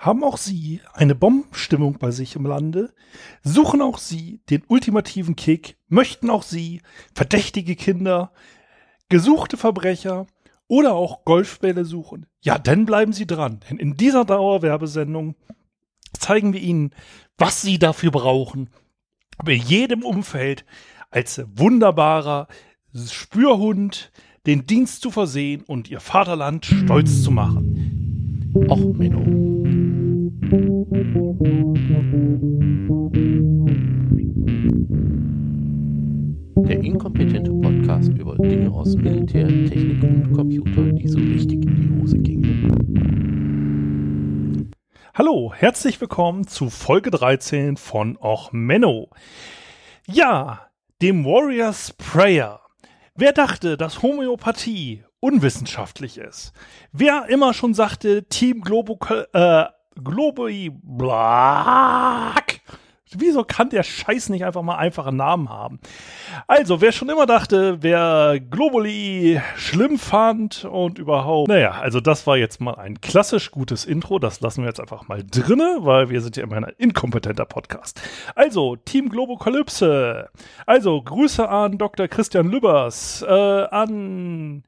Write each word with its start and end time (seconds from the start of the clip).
Haben 0.00 0.24
auch 0.24 0.38
Sie 0.38 0.80
eine 0.94 1.14
Bombenstimmung 1.14 1.98
bei 1.98 2.10
sich 2.10 2.34
im 2.34 2.46
Lande? 2.46 2.94
Suchen 3.42 3.82
auch 3.82 3.98
Sie 3.98 4.40
den 4.48 4.62
ultimativen 4.66 5.36
Kick? 5.36 5.76
Möchten 5.88 6.30
auch 6.30 6.42
Sie 6.42 6.80
verdächtige 7.14 7.76
Kinder, 7.76 8.32
gesuchte 9.10 9.58
Verbrecher 9.58 10.26
oder 10.68 10.94
auch 10.94 11.26
Golfbälle 11.26 11.84
suchen? 11.84 12.24
Ja, 12.40 12.58
dann 12.58 12.86
bleiben 12.86 13.12
Sie 13.12 13.26
dran, 13.26 13.60
denn 13.68 13.76
in 13.76 13.98
dieser 13.98 14.24
Dauerwerbesendung 14.24 15.34
zeigen 16.14 16.54
wir 16.54 16.62
Ihnen, 16.62 16.94
was 17.36 17.60
Sie 17.60 17.78
dafür 17.78 18.10
brauchen, 18.10 18.70
bei 19.44 19.52
jedem 19.52 20.02
Umfeld 20.02 20.64
als 21.10 21.42
wunderbarer 21.54 22.48
Spürhund 22.94 24.12
den 24.46 24.64
Dienst 24.64 25.02
zu 25.02 25.10
versehen 25.10 25.62
und 25.66 25.90
Ihr 25.90 26.00
Vaterland 26.00 26.64
stolz 26.64 27.22
zu 27.22 27.30
machen. 27.30 28.54
Och, 28.66 28.94
Menno. 28.94 29.49
Inkompetente 36.90 37.52
Podcast 37.52 38.10
über 38.18 38.34
Dinge 38.36 38.68
aus 38.72 38.96
Militär, 38.96 39.46
Technik 39.46 40.02
und 40.02 40.32
Computer, 40.32 40.82
die 40.92 41.06
so 41.06 41.18
richtig 41.20 41.64
in 41.64 41.76
die 41.76 41.88
Hose 42.00 42.18
gingen. 42.18 42.70
Hallo, 45.14 45.52
herzlich 45.54 46.00
willkommen 46.00 46.48
zu 46.48 46.68
Folge 46.68 47.12
13 47.12 47.76
von 47.76 48.18
Och 48.20 48.50
Menno. 48.52 49.10
Ja, 50.08 50.66
dem 51.00 51.24
Warriors 51.24 51.92
Prayer. 51.92 52.58
Wer 53.14 53.34
dachte, 53.34 53.76
dass 53.76 54.02
Homöopathie 54.02 55.04
unwissenschaftlich 55.20 56.18
ist? 56.18 56.52
Wer 56.90 57.26
immer 57.28 57.54
schon 57.54 57.72
sagte, 57.72 58.24
Team 58.24 58.62
Globo, 58.62 58.98
äh, 59.32 59.66
Globi 59.94 60.72
Black. 60.82 62.62
Wieso 63.16 63.42
kann 63.42 63.70
der 63.70 63.82
Scheiß 63.82 64.28
nicht 64.28 64.44
einfach 64.44 64.62
mal 64.62 64.76
einfache 64.76 65.12
Namen 65.12 65.48
haben? 65.48 65.80
Also, 66.46 66.80
wer 66.80 66.92
schon 66.92 67.08
immer 67.08 67.26
dachte, 67.26 67.82
wer 67.82 68.38
Globuli 68.38 69.40
schlimm 69.56 69.98
fand 69.98 70.64
und 70.64 70.98
überhaupt. 71.00 71.48
Naja, 71.48 71.72
also 71.72 72.00
das 72.00 72.26
war 72.28 72.36
jetzt 72.36 72.60
mal 72.60 72.74
ein 72.74 73.00
klassisch 73.00 73.50
gutes 73.50 73.84
Intro. 73.84 74.20
Das 74.20 74.40
lassen 74.40 74.62
wir 74.62 74.68
jetzt 74.68 74.80
einfach 74.80 75.08
mal 75.08 75.24
drinne, 75.28 75.78
weil 75.80 76.08
wir 76.10 76.20
sind 76.20 76.36
ja 76.36 76.44
immer 76.44 76.56
ein 76.56 76.72
inkompetenter 76.78 77.46
Podcast. 77.46 78.00
Also, 78.36 78.76
Team 78.76 79.08
Globokalypse. 79.08 80.28
Also, 80.66 81.02
Grüße 81.02 81.48
an 81.48 81.78
Dr. 81.78 82.06
Christian 82.06 82.48
Lübbers, 82.48 83.22
äh, 83.22 83.32
an 83.32 84.62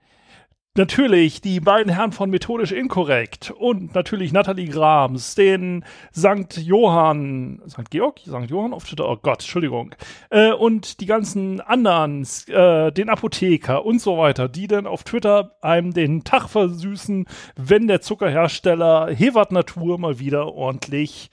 Natürlich 0.75 1.43
die 1.43 1.61
beiden 1.61 1.93
Herren 1.93 2.13
von 2.13 2.31
Methodisch 2.31 2.73
Inkorrekt 2.73 3.51
und 3.51 3.95
natürlich 3.95 4.33
Nathalie 4.33 4.71
Grams, 4.71 5.35
den 5.35 5.85
St. 6.17 6.57
Johann, 6.57 7.61
St. 7.69 7.91
Georg, 7.91 8.21
St. 8.21 8.49
Johann 8.49 8.73
auf 8.73 8.85
Twitter, 8.85 9.07
oh 9.07 9.19
Gott, 9.21 9.41
Entschuldigung, 9.41 9.95
äh, 10.31 10.51
und 10.51 11.01
die 11.01 11.07
ganzen 11.07 11.61
anderen, 11.61 12.27
äh, 12.47 12.91
den 12.91 13.11
Apotheker 13.11 13.85
und 13.85 14.01
so 14.01 14.17
weiter, 14.17 14.49
die 14.49 14.67
dann 14.67 14.87
auf 14.87 15.05
Twitter 15.05 15.57
einem 15.61 15.93
den 15.93 16.25
Tag 16.25 16.49
versüßen, 16.49 17.27
wenn 17.57 17.87
der 17.87 18.01
Zuckerhersteller 18.01 19.11
Hewart 19.15 19.53
Natur 19.53 19.99
mal 19.99 20.21
wieder 20.21 20.55
ordentlich 20.55 21.31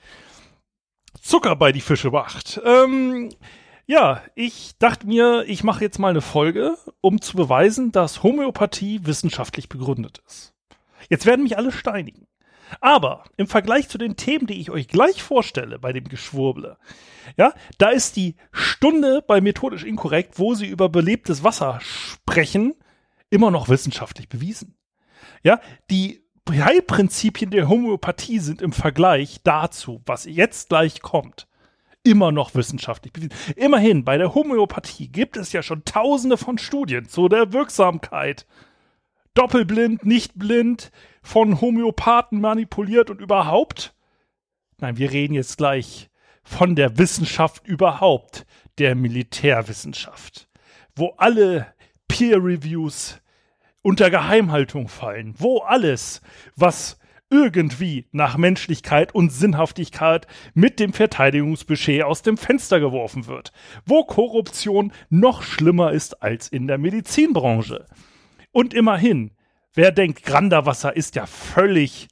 Zucker 1.18 1.56
bei 1.56 1.72
die 1.72 1.80
Fische 1.80 2.10
macht. 2.10 2.60
Ähm, 2.62 3.30
ja, 3.90 4.22
ich 4.36 4.78
dachte 4.78 5.08
mir, 5.08 5.42
ich 5.48 5.64
mache 5.64 5.82
jetzt 5.82 5.98
mal 5.98 6.10
eine 6.10 6.20
Folge, 6.20 6.76
um 7.00 7.20
zu 7.20 7.36
beweisen, 7.36 7.90
dass 7.90 8.22
Homöopathie 8.22 9.00
wissenschaftlich 9.02 9.68
begründet 9.68 10.22
ist. 10.28 10.54
Jetzt 11.08 11.26
werden 11.26 11.42
mich 11.42 11.58
alle 11.58 11.72
steinigen. 11.72 12.28
Aber 12.80 13.24
im 13.36 13.48
Vergleich 13.48 13.88
zu 13.88 13.98
den 13.98 14.14
Themen, 14.14 14.46
die 14.46 14.60
ich 14.60 14.70
euch 14.70 14.86
gleich 14.86 15.24
vorstelle 15.24 15.80
bei 15.80 15.92
dem 15.92 16.04
Geschwurble, 16.04 16.78
ja, 17.36 17.52
da 17.78 17.88
ist 17.88 18.14
die 18.14 18.36
Stunde 18.52 19.24
bei 19.26 19.40
methodisch 19.40 19.82
inkorrekt, 19.82 20.38
wo 20.38 20.54
sie 20.54 20.68
über 20.68 20.88
belebtes 20.88 21.42
Wasser 21.42 21.80
sprechen, 21.82 22.74
immer 23.28 23.50
noch 23.50 23.68
wissenschaftlich 23.68 24.28
bewiesen. 24.28 24.76
Ja, 25.42 25.60
die 25.90 26.24
Heilprinzipien 26.48 27.50
der 27.50 27.68
Homöopathie 27.68 28.38
sind 28.38 28.62
im 28.62 28.72
Vergleich 28.72 29.40
dazu, 29.42 30.00
was 30.06 30.26
jetzt 30.26 30.68
gleich 30.68 31.02
kommt, 31.02 31.48
immer 32.02 32.32
noch 32.32 32.54
wissenschaftlich 32.54 33.12
bewiesen. 33.12 33.34
Immerhin, 33.56 34.04
bei 34.04 34.16
der 34.16 34.34
Homöopathie 34.34 35.08
gibt 35.08 35.36
es 35.36 35.52
ja 35.52 35.62
schon 35.62 35.84
tausende 35.84 36.36
von 36.36 36.58
Studien 36.58 37.08
zu 37.08 37.28
der 37.28 37.52
Wirksamkeit. 37.52 38.46
Doppelblind, 39.34 40.04
nicht 40.04 40.38
blind, 40.38 40.90
von 41.22 41.60
Homöopathen 41.60 42.40
manipuliert 42.40 43.10
und 43.10 43.20
überhaupt. 43.20 43.94
Nein, 44.78 44.96
wir 44.96 45.12
reden 45.12 45.34
jetzt 45.34 45.58
gleich 45.58 46.10
von 46.42 46.74
der 46.74 46.98
Wissenschaft 46.98 47.66
überhaupt, 47.66 48.46
der 48.78 48.94
Militärwissenschaft, 48.94 50.48
wo 50.96 51.14
alle 51.18 51.74
Peer 52.08 52.38
Reviews 52.38 53.20
unter 53.82 54.10
Geheimhaltung 54.10 54.88
fallen, 54.88 55.34
wo 55.38 55.58
alles, 55.58 56.22
was 56.56 56.98
irgendwie 57.30 58.06
nach 58.12 58.36
Menschlichkeit 58.36 59.14
und 59.14 59.30
Sinnhaftigkeit 59.30 60.26
mit 60.52 60.80
dem 60.80 60.92
Verteidigungsbudget 60.92 62.02
aus 62.02 62.22
dem 62.22 62.36
Fenster 62.36 62.80
geworfen 62.80 63.26
wird, 63.26 63.52
wo 63.86 64.04
Korruption 64.04 64.92
noch 65.08 65.42
schlimmer 65.42 65.92
ist 65.92 66.22
als 66.22 66.48
in 66.48 66.66
der 66.66 66.78
Medizinbranche. 66.78 67.86
Und 68.52 68.74
immerhin, 68.74 69.30
wer 69.74 69.92
denkt, 69.92 70.24
Granderwasser 70.24 70.96
ist 70.96 71.14
ja 71.14 71.26
völlig 71.26 72.08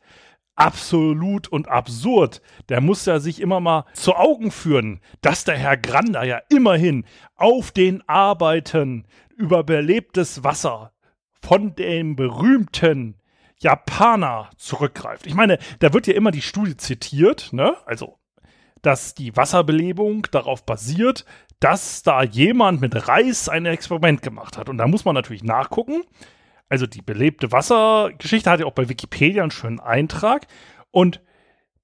absolut 0.54 1.48
und 1.48 1.68
absurd. 1.68 2.42
Der 2.68 2.80
muss 2.80 3.06
ja 3.06 3.20
sich 3.20 3.40
immer 3.40 3.60
mal 3.60 3.84
zu 3.94 4.14
Augen 4.14 4.50
führen, 4.50 5.00
dass 5.20 5.44
der 5.44 5.56
Herr 5.56 5.76
Grander 5.76 6.24
ja 6.24 6.40
immerhin 6.48 7.04
auf 7.36 7.70
den 7.70 8.02
Arbeiten 8.08 9.06
über 9.36 9.62
belebtes 9.62 10.42
Wasser 10.42 10.92
von 11.40 11.74
dem 11.76 12.16
berühmten 12.16 13.17
Japaner 13.60 14.50
zurückgreift. 14.56 15.26
Ich 15.26 15.34
meine, 15.34 15.58
da 15.80 15.92
wird 15.92 16.06
ja 16.06 16.14
immer 16.14 16.30
die 16.30 16.42
Studie 16.42 16.76
zitiert, 16.76 17.52
ne? 17.52 17.76
Also, 17.86 18.18
dass 18.82 19.14
die 19.14 19.36
Wasserbelebung 19.36 20.26
darauf 20.30 20.64
basiert, 20.64 21.24
dass 21.60 22.02
da 22.02 22.22
jemand 22.22 22.80
mit 22.80 23.08
Reis 23.08 23.48
ein 23.48 23.66
Experiment 23.66 24.22
gemacht 24.22 24.56
hat. 24.56 24.68
Und 24.68 24.78
da 24.78 24.86
muss 24.86 25.04
man 25.04 25.14
natürlich 25.14 25.42
nachgucken. 25.42 26.02
Also 26.68 26.86
die 26.86 27.02
belebte 27.02 27.50
Wassergeschichte 27.50 28.50
hat 28.50 28.60
ja 28.60 28.66
auch 28.66 28.72
bei 28.72 28.88
Wikipedia 28.88 29.42
einen 29.42 29.50
schönen 29.50 29.80
Eintrag. 29.80 30.46
Und 30.90 31.20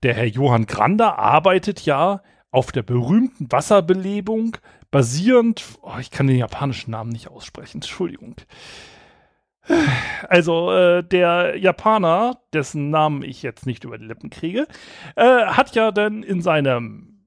der 0.03 0.15
Herr 0.15 0.27
Johann 0.27 0.67
Grander 0.67 1.19
arbeitet 1.19 1.85
ja 1.85 2.23
auf 2.51 2.71
der 2.71 2.83
berühmten 2.83 3.51
Wasserbelebung 3.51 4.57
basierend, 4.91 5.65
oh, 5.83 5.97
ich 5.99 6.13
kann 6.13 6.29
den 6.29 6.37
japanischen 6.37 6.93
Namen 6.93 7.11
nicht 7.11 7.29
aussprechen, 7.29 7.79
Entschuldigung. 7.79 8.37
Also 10.29 10.73
äh, 10.73 11.03
der 11.03 11.57
Japaner, 11.57 12.41
dessen 12.53 12.91
Namen 12.91 13.23
ich 13.23 13.43
jetzt 13.43 13.67
nicht 13.67 13.85
über 13.85 13.99
die 13.99 14.07
Lippen 14.07 14.31
kriege, 14.31 14.67
äh, 15.17 15.47
hat 15.47 15.75
ja 15.75 15.91
dann 15.91 16.23
in 16.23 16.43
seinem 16.43 17.27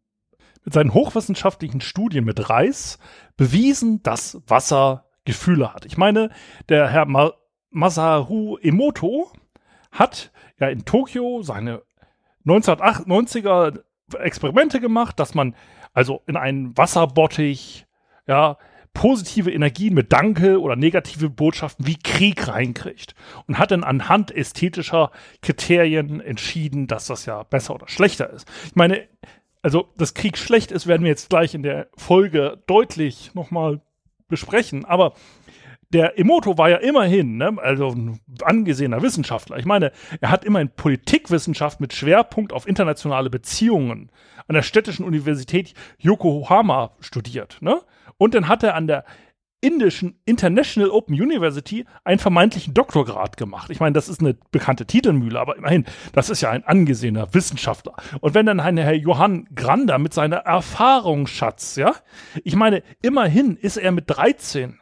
mit 0.63 0.73
seinen 0.73 0.93
hochwissenschaftlichen 0.93 1.79
Studien 1.79 2.25
mit 2.25 2.49
Reis 2.49 2.99
bewiesen, 3.37 4.03
dass 4.03 4.41
Wasser 4.47 5.05
Gefühle 5.23 5.73
hat. 5.73 5.85
Ich 5.85 5.97
meine, 5.97 6.29
der 6.67 6.89
Herr 6.89 7.05
Ma 7.05 7.31
Masaru 7.69 8.57
Emoto 8.57 9.31
hat 9.91 10.31
ja 10.59 10.67
in 10.67 10.83
Tokio 10.83 11.41
seine 11.41 11.83
1998er 12.45 13.81
Experimente 14.19 14.79
gemacht, 14.79 15.19
dass 15.19 15.35
man 15.35 15.55
also 15.93 16.21
in 16.27 16.37
einen 16.37 16.77
Wasserbottich 16.77 17.87
ja 18.25 18.57
positive 18.97 19.51
Energien 19.51 19.93
mit 19.93 20.11
Danke 20.11 20.59
oder 20.59 20.75
negative 20.75 21.29
Botschaften 21.29 21.85
wie 21.85 21.99
Krieg 21.99 22.47
reinkriegt 22.47 23.13
und 23.45 23.59
hat 23.59 23.69
dann 23.69 23.83
anhand 23.83 24.35
ästhetischer 24.35 25.11
Kriterien 25.43 26.19
entschieden, 26.19 26.87
dass 26.87 27.05
das 27.05 27.27
ja 27.27 27.43
besser 27.43 27.75
oder 27.75 27.87
schlechter 27.87 28.31
ist. 28.31 28.49
Ich 28.65 28.75
meine, 28.75 29.07
also, 29.61 29.87
dass 29.97 30.15
Krieg 30.15 30.35
schlecht 30.35 30.71
ist, 30.71 30.87
werden 30.87 31.03
wir 31.03 31.11
jetzt 31.11 31.29
gleich 31.29 31.53
in 31.53 31.61
der 31.61 31.89
Folge 31.95 32.63
deutlich 32.65 33.35
nochmal 33.35 33.81
besprechen, 34.29 34.83
aber 34.83 35.13
der 35.89 36.17
Emoto 36.17 36.57
war 36.57 36.71
ja 36.71 36.77
immerhin, 36.77 37.37
ne, 37.37 37.55
also 37.61 37.89
ein 37.89 38.19
angesehener 38.41 39.03
Wissenschaftler. 39.03 39.57
Ich 39.57 39.65
meine, 39.65 39.91
er 40.21 40.31
hat 40.31 40.43
immerhin 40.43 40.69
Politikwissenschaft 40.69 41.79
mit 41.79 41.93
Schwerpunkt 41.93 42.51
auf 42.51 42.67
internationale 42.67 43.29
Beziehungen 43.29 44.11
an 44.47 44.55
der 44.55 44.63
städtischen 44.63 45.05
Universität 45.05 45.75
Yokohama 45.99 46.93
studiert. 46.99 47.57
Ne? 47.61 47.79
Und 48.17 48.33
dann 48.33 48.47
hat 48.47 48.63
er 48.63 48.75
an 48.75 48.87
der 48.87 49.05
indischen 49.59 50.19
International 50.25 50.91
Open 50.91 51.19
University 51.19 51.85
einen 52.03 52.19
vermeintlichen 52.19 52.73
Doktorgrad 52.73 53.37
gemacht. 53.37 53.71
Ich 53.71 53.79
meine, 53.79 53.93
das 53.93 54.07
ist 54.07 54.19
eine 54.19 54.35
bekannte 54.51 54.85
Titelmühle, 54.85 55.39
aber 55.39 55.57
immerhin, 55.57 55.85
das 56.13 56.29
ist 56.29 56.41
ja 56.41 56.51
ein 56.51 56.63
angesehener 56.63 57.33
Wissenschaftler. 57.33 57.93
Und 58.21 58.35
wenn 58.35 58.45
dann 58.45 58.59
ein 58.59 58.77
Herr 58.77 58.93
Johann 58.93 59.47
Grander 59.55 59.97
mit 59.97 60.13
seiner 60.13 60.37
Erfahrungsschatz, 60.37 61.75
ja, 61.75 61.95
ich 62.43 62.55
meine, 62.55 62.83
immerhin 63.01 63.57
ist 63.57 63.77
er 63.77 63.91
mit 63.91 64.05
13 64.07 64.79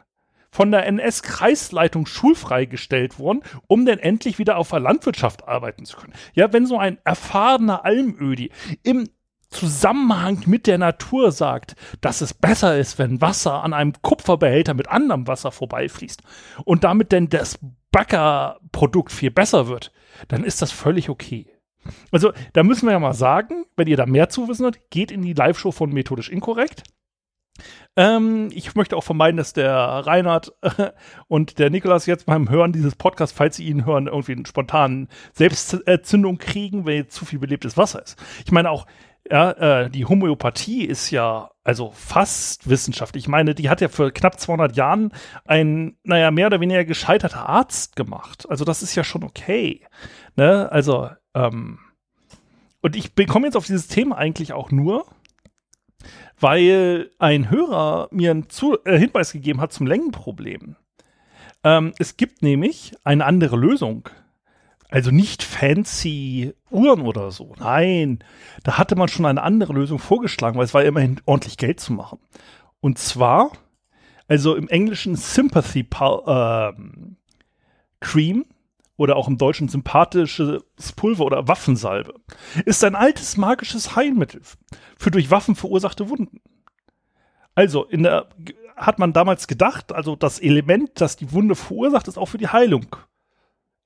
von 0.50 0.70
der 0.70 0.86
NS-Kreisleitung 0.86 2.06
schulfrei 2.06 2.64
gestellt 2.64 3.18
worden, 3.18 3.42
um 3.66 3.84
dann 3.84 3.98
endlich 3.98 4.38
wieder 4.38 4.56
auf 4.56 4.70
der 4.70 4.80
Landwirtschaft 4.80 5.46
arbeiten 5.46 5.84
zu 5.84 5.96
können. 5.96 6.14
Ja, 6.34 6.52
wenn 6.52 6.66
so 6.66 6.78
ein 6.78 6.98
erfahrener 7.04 7.84
Almödi 7.84 8.50
im 8.82 9.08
Zusammenhang 9.56 10.42
mit 10.44 10.66
der 10.66 10.76
Natur 10.76 11.32
sagt, 11.32 11.76
dass 12.02 12.20
es 12.20 12.34
besser 12.34 12.76
ist, 12.76 12.98
wenn 12.98 13.22
Wasser 13.22 13.64
an 13.64 13.72
einem 13.72 13.94
Kupferbehälter 14.02 14.74
mit 14.74 14.88
anderem 14.88 15.26
Wasser 15.26 15.50
vorbeifließt 15.50 16.22
und 16.64 16.84
damit 16.84 17.10
denn 17.10 17.30
das 17.30 17.58
Backerprodukt 17.90 19.12
viel 19.12 19.30
besser 19.30 19.68
wird, 19.68 19.92
dann 20.28 20.44
ist 20.44 20.60
das 20.60 20.72
völlig 20.72 21.08
okay. 21.08 21.50
Also, 22.10 22.32
da 22.52 22.64
müssen 22.64 22.86
wir 22.86 22.92
ja 22.92 22.98
mal 22.98 23.14
sagen, 23.14 23.64
wenn 23.76 23.86
ihr 23.86 23.96
da 23.96 24.04
mehr 24.04 24.28
zu 24.28 24.46
wissen 24.48 24.66
habt, 24.66 24.90
geht 24.90 25.10
in 25.10 25.22
die 25.22 25.32
Live-Show 25.32 25.72
von 25.72 25.90
Methodisch 25.90 26.28
Inkorrekt. 26.28 26.82
Ähm, 27.96 28.50
ich 28.52 28.74
möchte 28.74 28.96
auch 28.96 29.04
vermeiden, 29.04 29.38
dass 29.38 29.54
der 29.54 29.72
Reinhard 29.72 30.52
und 31.28 31.58
der 31.58 31.70
Nikolas 31.70 32.04
jetzt 32.04 32.26
beim 32.26 32.50
Hören 32.50 32.72
dieses 32.72 32.96
Podcasts, 32.96 33.34
falls 33.34 33.56
sie 33.56 33.64
ihn 33.64 33.86
hören, 33.86 34.08
irgendwie 34.08 34.32
einen 34.32 34.44
spontanen 34.44 35.08
Selbstentzündung 35.32 36.36
kriegen, 36.36 36.84
wenn 36.84 36.96
jetzt 36.96 37.14
zu 37.14 37.24
viel 37.24 37.38
belebtes 37.38 37.78
Wasser 37.78 38.02
ist. 38.02 38.22
Ich 38.44 38.52
meine 38.52 38.70
auch, 38.70 38.86
ja, 39.30 39.50
äh, 39.52 39.90
die 39.90 40.04
Homöopathie 40.04 40.84
ist 40.84 41.10
ja 41.10 41.50
also 41.64 41.90
fast 41.90 42.68
wissenschaftlich. 42.68 43.24
Ich 43.24 43.28
meine, 43.28 43.54
die 43.54 43.68
hat 43.68 43.80
ja 43.80 43.88
für 43.88 44.12
knapp 44.12 44.38
200 44.38 44.76
Jahren 44.76 45.12
ein, 45.44 45.96
naja, 46.04 46.30
mehr 46.30 46.46
oder 46.46 46.60
weniger 46.60 46.84
gescheiterter 46.84 47.48
Arzt 47.48 47.96
gemacht. 47.96 48.48
Also 48.48 48.64
das 48.64 48.82
ist 48.82 48.94
ja 48.94 49.04
schon 49.04 49.24
okay. 49.24 49.84
Ne? 50.36 50.70
Also, 50.70 51.10
ähm, 51.34 51.78
und 52.82 52.94
ich 52.94 53.14
komme 53.26 53.46
jetzt 53.46 53.56
auf 53.56 53.66
dieses 53.66 53.88
Thema 53.88 54.16
eigentlich 54.16 54.52
auch 54.52 54.70
nur, 54.70 55.06
weil 56.38 57.10
ein 57.18 57.50
Hörer 57.50 58.08
mir 58.12 58.30
einen 58.30 58.48
Zu 58.48 58.78
äh, 58.84 58.98
Hinweis 58.98 59.32
gegeben 59.32 59.60
hat 59.60 59.72
zum 59.72 59.86
Längenproblem. 59.86 60.76
Ähm, 61.64 61.94
es 61.98 62.16
gibt 62.16 62.42
nämlich 62.42 62.94
eine 63.02 63.24
andere 63.24 63.56
Lösung 63.56 64.08
also 64.88 65.10
nicht 65.10 65.42
fancy 65.42 66.54
Uhren 66.70 67.00
oder 67.02 67.30
so. 67.30 67.54
Nein, 67.58 68.20
da 68.62 68.78
hatte 68.78 68.96
man 68.96 69.08
schon 69.08 69.26
eine 69.26 69.42
andere 69.42 69.72
Lösung 69.72 69.98
vorgeschlagen, 69.98 70.56
weil 70.56 70.64
es 70.64 70.74
war 70.74 70.82
ja 70.82 70.88
immerhin 70.88 71.20
ordentlich 71.26 71.56
Geld 71.56 71.80
zu 71.80 71.92
machen. 71.92 72.18
Und 72.80 72.98
zwar, 72.98 73.50
also 74.28 74.54
im 74.54 74.68
Englischen 74.68 75.16
Sympathy 75.16 75.80
äh, 75.80 76.72
Cream 78.00 78.44
oder 78.96 79.16
auch 79.16 79.28
im 79.28 79.38
Deutschen 79.38 79.68
sympathisches 79.68 80.62
Pulver 80.94 81.24
oder 81.24 81.48
Waffensalbe 81.48 82.14
ist 82.64 82.82
ein 82.84 82.94
altes 82.94 83.36
magisches 83.36 83.96
Heilmittel 83.96 84.42
für 84.96 85.10
durch 85.10 85.30
Waffen 85.30 85.54
verursachte 85.54 86.08
Wunden. 86.08 86.40
Also 87.54 87.86
der 87.90 88.28
hat 88.76 88.98
man 88.98 89.12
damals 89.12 89.48
gedacht, 89.48 89.92
also 89.92 90.16
das 90.16 90.38
Element, 90.38 91.00
das 91.00 91.16
die 91.16 91.32
Wunde 91.32 91.54
verursacht, 91.54 92.08
ist 92.08 92.18
auch 92.18 92.26
für 92.26 92.38
die 92.38 92.48
Heilung 92.48 92.94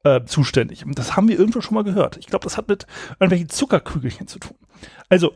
äh, 0.04 0.24
zuständig. 0.24 0.84
Das 0.94 1.16
haben 1.16 1.28
wir 1.28 1.38
irgendwo 1.38 1.60
schon 1.60 1.74
mal 1.74 1.84
gehört. 1.84 2.16
Ich 2.16 2.26
glaube, 2.26 2.44
das 2.44 2.56
hat 2.56 2.68
mit 2.68 2.86
irgendwelchen 3.12 3.48
Zuckerkügelchen 3.48 4.26
zu 4.26 4.38
tun. 4.38 4.56
Also, 5.08 5.34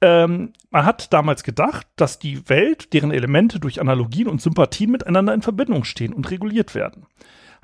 ähm, 0.00 0.52
man 0.70 0.84
hat 0.84 1.12
damals 1.12 1.42
gedacht, 1.42 1.86
dass 1.96 2.18
die 2.18 2.48
Welt, 2.48 2.92
deren 2.92 3.10
Elemente 3.10 3.58
durch 3.58 3.80
Analogien 3.80 4.28
und 4.28 4.40
Sympathien 4.40 4.90
miteinander 4.90 5.34
in 5.34 5.42
Verbindung 5.42 5.84
stehen 5.84 6.12
und 6.12 6.30
reguliert 6.30 6.74
werden. 6.74 7.06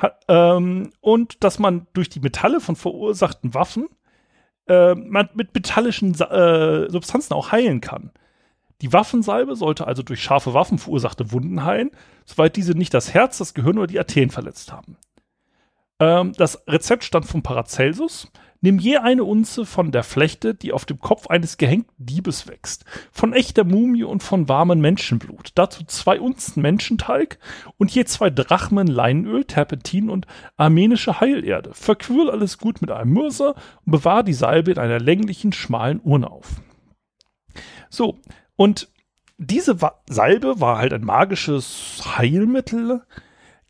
Ha 0.03 0.13
ähm, 0.29 0.91
und 1.01 1.45
dass 1.45 1.61
man 1.61 1.87
durch 1.93 2.09
die 2.09 2.21
Metalle 2.21 2.61
von 2.61 2.75
verursachten 2.75 3.55
Waffen 3.55 3.89
äh, 4.67 4.95
mit 4.95 5.55
metallischen 5.55 6.15
äh, 6.15 6.91
Substanzen 6.91 7.35
auch 7.35 7.53
heilen 7.53 7.81
kann. 7.81 8.11
Die 8.81 8.93
Waffensalbe 8.93 9.55
sollte 9.55 9.87
also 9.87 10.03
durch 10.03 10.21
scharfe 10.23 10.53
Waffen 10.53 10.79
verursachte 10.79 11.31
Wunden 11.31 11.65
heilen, 11.65 11.91
soweit 12.25 12.57
diese 12.57 12.73
nicht 12.73 12.93
das 12.93 13.15
Herz, 13.15 13.39
das 13.39 13.55
Gehirn 13.55 13.79
oder 13.79 13.87
die 13.87 13.99
Arterien 13.99 14.31
verletzt 14.31 14.73
haben. 14.73 14.97
Ähm, 16.01 16.33
das 16.37 16.63
Rezept 16.67 17.05
stammt 17.05 17.27
von 17.27 17.43
Paracelsus. 17.43 18.31
Nimm 18.61 18.79
je 18.79 18.97
eine 18.97 19.25
Unze 19.25 19.67
von 19.67 19.93
der 19.93 20.03
Flechte, 20.03 20.55
die 20.55 20.73
auf 20.73 20.87
dem 20.87 20.99
Kopf 20.99 21.27
eines 21.27 21.59
gehängten 21.59 21.95
Diebes 21.99 22.49
wächst, 22.49 22.87
von 23.13 23.35
echter 23.35 23.63
Mumie 23.63 24.05
und 24.05 24.23
von 24.23 24.49
warmem 24.49 24.81
Menschenblut. 24.81 25.51
Dazu 25.55 25.85
zwei 25.85 26.19
Unzen 26.19 26.63
Menschentalg 26.63 27.39
und 27.77 27.91
je 27.91 28.07
zwei 28.07 28.31
Drachmen 28.31 28.87
Leinöl, 28.87 29.45
Terpentin 29.45 30.09
und 30.09 30.27
armenische 30.57 31.21
Heilerde. 31.21 31.75
Verquirl 31.75 32.31
alles 32.31 32.57
gut 32.57 32.81
mit 32.81 32.91
einem 32.91 33.13
Mörser 33.13 33.55
und 33.85 33.93
bewahr 33.93 34.23
die 34.23 34.33
Salbe 34.33 34.71
in 34.71 34.79
einer 34.79 34.99
länglichen, 34.99 35.53
schmalen 35.53 36.01
Urne 36.01 36.31
auf. 36.31 36.63
So, 37.91 38.19
und 38.57 38.89
diese 39.37 39.83
Wa 39.83 40.01
Salbe 40.09 40.59
war 40.59 40.79
halt 40.79 40.95
ein 40.95 41.05
magisches 41.05 42.01
Heilmittel 42.17 43.03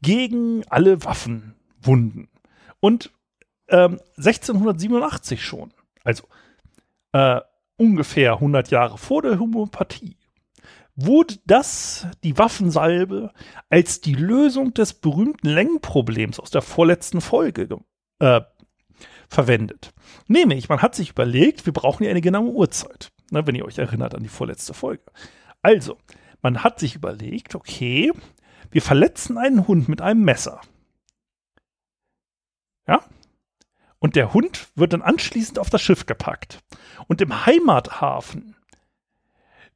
gegen 0.03 0.63
alle 0.69 1.05
Waffen 1.05 1.54
Wunden. 1.87 2.29
Und 2.81 3.11
ähm, 3.69 4.01
1687 4.17 5.43
schon, 5.43 5.73
also 6.03 6.25
äh, 7.13 7.41
ungefähr 7.77 8.35
100 8.35 8.71
Jahre 8.71 8.99
vor 8.99 9.23
der 9.23 9.39
Homöopathie, 9.39 10.17
wurde 10.97 11.37
das, 11.47 12.07
die 12.23 12.39
Waffensalbe, 12.39 13.33
als 13.69 14.01
die 14.01 14.15
Lösung 14.15 14.75
des 14.75 14.95
berühmten 14.95 15.49
Längenproblems 15.49 16.39
aus 16.39 16.51
der 16.51 16.63
vorletzten 16.63 17.21
Folge 17.21 17.81
äh, 18.21 18.43
verwendet. 19.29 19.93
Nämlich, 20.29 20.69
man 20.69 20.83
hat 20.83 20.95
sich 20.95 21.11
überlegt, 21.11 21.67
wir 21.67 21.73
brauchen 21.73 22.05
ja 22.05 22.11
eine 22.11 22.21
genaue 22.21 22.51
Uhrzeit, 22.51 23.11
ne, 23.31 23.47
wenn 23.47 23.55
ihr 23.55 23.65
euch 23.65 23.79
erinnert 23.79 24.15
an 24.15 24.23
die 24.23 24.29
vorletzte 24.29 24.75
Folge. 24.75 25.05
Also, 25.63 25.99
man 26.43 26.63
hat 26.63 26.79
sich 26.79 26.95
überlegt, 26.95 27.55
okay, 27.55 28.13
wir 28.71 28.83
verletzen 28.83 29.39
einen 29.39 29.67
Hund 29.67 29.89
mit 29.89 30.01
einem 30.01 30.23
Messer. 30.23 30.61
Ja? 32.87 33.03
Und 33.99 34.17
der 34.17 34.35
Hund 34.35 34.69
wird 34.75 34.93
dann 34.93 35.03
anschließend 35.03 35.59
auf 35.59 35.71
das 35.71 35.83
Schiff 35.83 36.07
gepackt. 36.07 36.63
Und 37.09 37.21
im 37.21 37.47
Heimathafen 37.47 38.55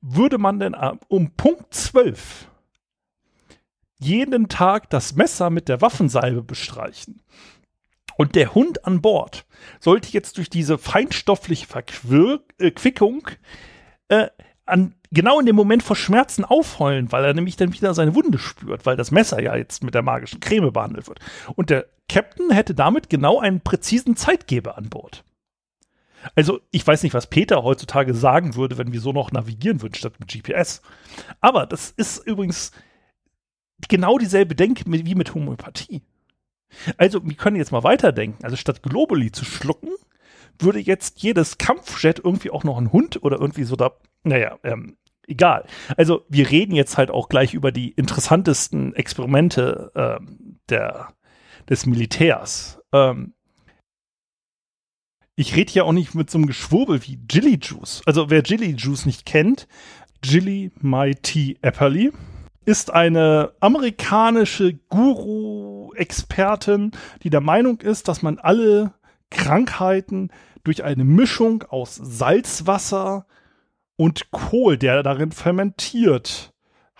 würde 0.00 0.38
man 0.38 0.58
dann 0.60 0.74
äh, 0.74 0.92
um 1.08 1.30
Punkt 1.32 1.74
12 1.74 2.50
jeden 3.98 4.48
Tag 4.48 4.90
das 4.90 5.14
Messer 5.14 5.50
mit 5.50 5.68
der 5.68 5.80
Waffensalbe 5.80 6.42
bestreichen. 6.42 7.22
Und 8.16 8.34
der 8.34 8.54
Hund 8.54 8.84
an 8.84 9.00
Bord 9.00 9.46
sollte 9.80 10.10
jetzt 10.10 10.38
durch 10.38 10.50
diese 10.50 10.76
feinstoffliche 10.76 11.66
Verquickung 11.66 13.28
äh, 14.08 14.24
äh, 14.24 14.30
an, 14.66 14.94
genau 15.10 15.40
in 15.40 15.46
dem 15.46 15.56
Moment 15.56 15.82
vor 15.82 15.96
Schmerzen 15.96 16.44
aufheulen, 16.44 17.12
weil 17.12 17.24
er 17.24 17.34
nämlich 17.34 17.56
dann 17.56 17.72
wieder 17.72 17.94
seine 17.94 18.14
Wunde 18.14 18.38
spürt, 18.38 18.86
weil 18.86 18.96
das 18.96 19.10
Messer 19.10 19.40
ja 19.40 19.56
jetzt 19.56 19.82
mit 19.82 19.94
der 19.94 20.02
magischen 20.02 20.40
Creme 20.40 20.72
behandelt 20.72 21.08
wird. 21.08 21.20
Und 21.54 21.70
der 21.70 21.86
Captain 22.08 22.50
hätte 22.50 22.74
damit 22.74 23.10
genau 23.10 23.38
einen 23.38 23.60
präzisen 23.60 24.16
Zeitgeber 24.16 24.78
an 24.78 24.88
Bord. 24.88 25.24
Also, 26.34 26.60
ich 26.70 26.86
weiß 26.86 27.02
nicht, 27.02 27.14
was 27.14 27.28
Peter 27.28 27.62
heutzutage 27.62 28.14
sagen 28.14 28.56
würde, 28.56 28.78
wenn 28.78 28.92
wir 28.92 29.00
so 29.00 29.12
noch 29.12 29.30
navigieren 29.30 29.82
würden 29.82 29.94
statt 29.94 30.14
mit 30.18 30.28
GPS. 30.28 30.82
Aber 31.40 31.66
das 31.66 31.90
ist 31.90 32.26
übrigens 32.26 32.72
genau 33.88 34.18
dieselbe 34.18 34.54
Denke 34.54 34.84
wie 34.86 35.14
mit 35.14 35.34
Homöopathie. 35.34 36.02
Also, 36.96 37.24
wir 37.24 37.36
können 37.36 37.56
jetzt 37.56 37.72
mal 37.72 37.84
weiterdenken. 37.84 38.44
Also, 38.44 38.56
statt 38.56 38.82
Globally 38.82 39.30
zu 39.30 39.44
schlucken, 39.44 39.90
würde 40.58 40.80
jetzt 40.80 41.22
jedes 41.22 41.58
Kampfjet 41.58 42.20
irgendwie 42.24 42.50
auch 42.50 42.64
noch 42.64 42.78
ein 42.78 42.92
Hund 42.92 43.22
oder 43.22 43.40
irgendwie 43.40 43.64
so 43.64 43.76
da, 43.76 43.92
naja, 44.24 44.58
ähm, 44.62 44.96
egal. 45.26 45.64
Also, 45.96 46.24
wir 46.28 46.50
reden 46.50 46.74
jetzt 46.74 46.98
halt 46.98 47.10
auch 47.10 47.28
gleich 47.28 47.54
über 47.54 47.72
die 47.72 47.90
interessantesten 47.90 48.94
Experimente 48.94 49.92
ähm, 49.94 50.58
der 50.68 51.14
des 51.68 51.86
Militärs. 51.86 52.80
Ähm, 52.92 53.34
ich 55.36 55.54
rede 55.54 55.70
hier 55.70 55.84
auch 55.84 55.92
nicht 55.92 56.14
mit 56.14 56.30
so 56.30 56.38
einem 56.38 56.46
Geschwurbel 56.46 57.06
wie 57.06 57.20
Jilly 57.30 57.58
Juice. 57.62 58.00
Also 58.06 58.30
wer 58.30 58.42
Jilly 58.42 58.74
Juice 58.76 59.06
nicht 59.06 59.24
kennt, 59.24 59.68
Jilly 60.24 60.72
My 60.80 61.14
Tea 61.14 61.56
Epperly 61.62 62.10
ist 62.64 62.92
eine 62.92 63.52
amerikanische 63.60 64.74
Guru-Expertin, 64.88 66.90
die 67.22 67.30
der 67.30 67.40
Meinung 67.40 67.80
ist, 67.80 68.08
dass 68.08 68.20
man 68.20 68.38
alle 68.38 68.94
Krankheiten 69.30 70.30
durch 70.64 70.82
eine 70.82 71.04
Mischung 71.04 71.62
aus 71.62 71.94
Salzwasser 71.94 73.26
und 73.98 74.30
Kohl, 74.30 74.78
der 74.78 75.02
darin 75.02 75.32
fermentiert, 75.32 76.54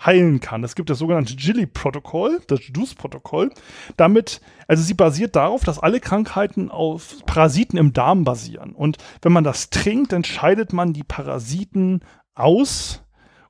heilen 0.05 0.41
kann. 0.41 0.63
Es 0.63 0.75
gibt 0.75 0.89
das 0.89 0.99
sogenannte 0.99 1.35
Gilly-Protokoll, 1.35 2.41
das 2.47 2.59
Juice-Protokoll. 2.73 3.51
Damit, 3.97 4.41
also 4.67 4.83
sie 4.83 4.93
basiert 4.93 5.35
darauf, 5.35 5.63
dass 5.63 5.79
alle 5.79 6.01
Krankheiten 6.01 6.69
auf 6.69 7.25
Parasiten 7.25 7.79
im 7.79 7.93
Darm 7.93 8.25
basieren. 8.25 8.73
Und 8.73 8.97
wenn 9.21 9.31
man 9.31 9.43
das 9.43 9.69
trinkt, 9.69 10.11
dann 10.11 10.23
scheidet 10.23 10.73
man 10.73 10.93
die 10.93 11.03
Parasiten 11.03 12.01
aus. 12.35 13.01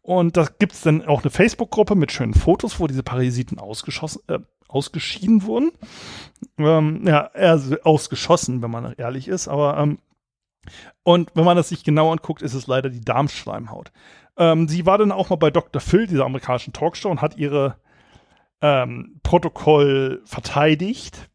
Und 0.01 0.37
da 0.37 0.45
gibt 0.57 0.73
es 0.73 0.81
dann 0.81 1.05
auch 1.05 1.21
eine 1.21 1.31
Facebook-Gruppe 1.31 1.95
mit 1.95 2.11
schönen 2.11 2.33
Fotos, 2.35 2.79
wo 2.79 2.87
diese 2.87 3.03
Parasiten 3.03 3.59
ausgeschossen, 3.59 4.21
äh, 4.27 4.39
ausgeschieden 4.67 5.43
wurden. 5.43 5.71
Ähm, 6.57 7.03
ja, 7.05 7.31
eher 7.33 7.59
ausgeschossen, 7.83 8.61
wenn 8.61 8.71
man 8.71 8.93
ehrlich 8.93 9.27
ist, 9.27 9.47
aber 9.47 9.77
ähm, 9.77 9.99
und 11.03 11.31
wenn 11.35 11.45
man 11.45 11.57
das 11.57 11.69
sich 11.69 11.83
genau 11.83 12.11
anguckt, 12.11 12.41
ist 12.41 12.53
es 12.53 12.67
leider 12.67 12.89
die 12.89 13.01
Darmschleimhaut. 13.01 13.91
Ähm, 14.37 14.67
sie 14.67 14.85
war 14.85 14.97
dann 14.97 15.11
auch 15.11 15.29
mal 15.29 15.35
bei 15.35 15.51
Dr. 15.51 15.81
Phil, 15.81 16.07
dieser 16.07 16.25
amerikanischen 16.25 16.73
Talkshow, 16.73 17.09
und 17.09 17.21
hat 17.21 17.37
ihre 17.37 17.77
ähm, 18.61 19.19
Protokoll 19.23 20.21
verteidigt. 20.25 21.29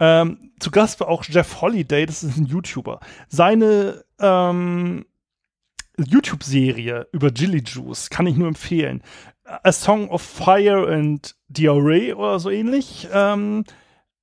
Ähm, 0.00 0.52
zu 0.58 0.70
Gast 0.70 1.00
war 1.00 1.08
auch 1.08 1.24
Jeff 1.24 1.60
Holiday, 1.60 2.06
das 2.06 2.24
ist 2.24 2.36
ein 2.36 2.46
YouTuber. 2.46 3.00
Seine 3.28 4.04
ähm, 4.18 5.06
YouTube-Serie 5.98 7.08
über 7.12 7.28
Jilly 7.28 7.62
Juice 7.64 8.10
kann 8.10 8.26
ich 8.26 8.36
nur 8.36 8.48
empfehlen. 8.48 9.02
A 9.44 9.72
Song 9.72 10.08
of 10.08 10.22
Fire 10.22 10.92
and 10.92 11.36
Diarrhea 11.48 12.14
oder 12.14 12.38
so 12.38 12.50
ähnlich. 12.50 13.08
Ähm, 13.12 13.64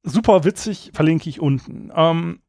super 0.03 0.43
witzig, 0.43 0.91
verlinke 0.93 1.29
ich 1.29 1.39
unten. 1.39 1.91
Ähm, 1.95 2.41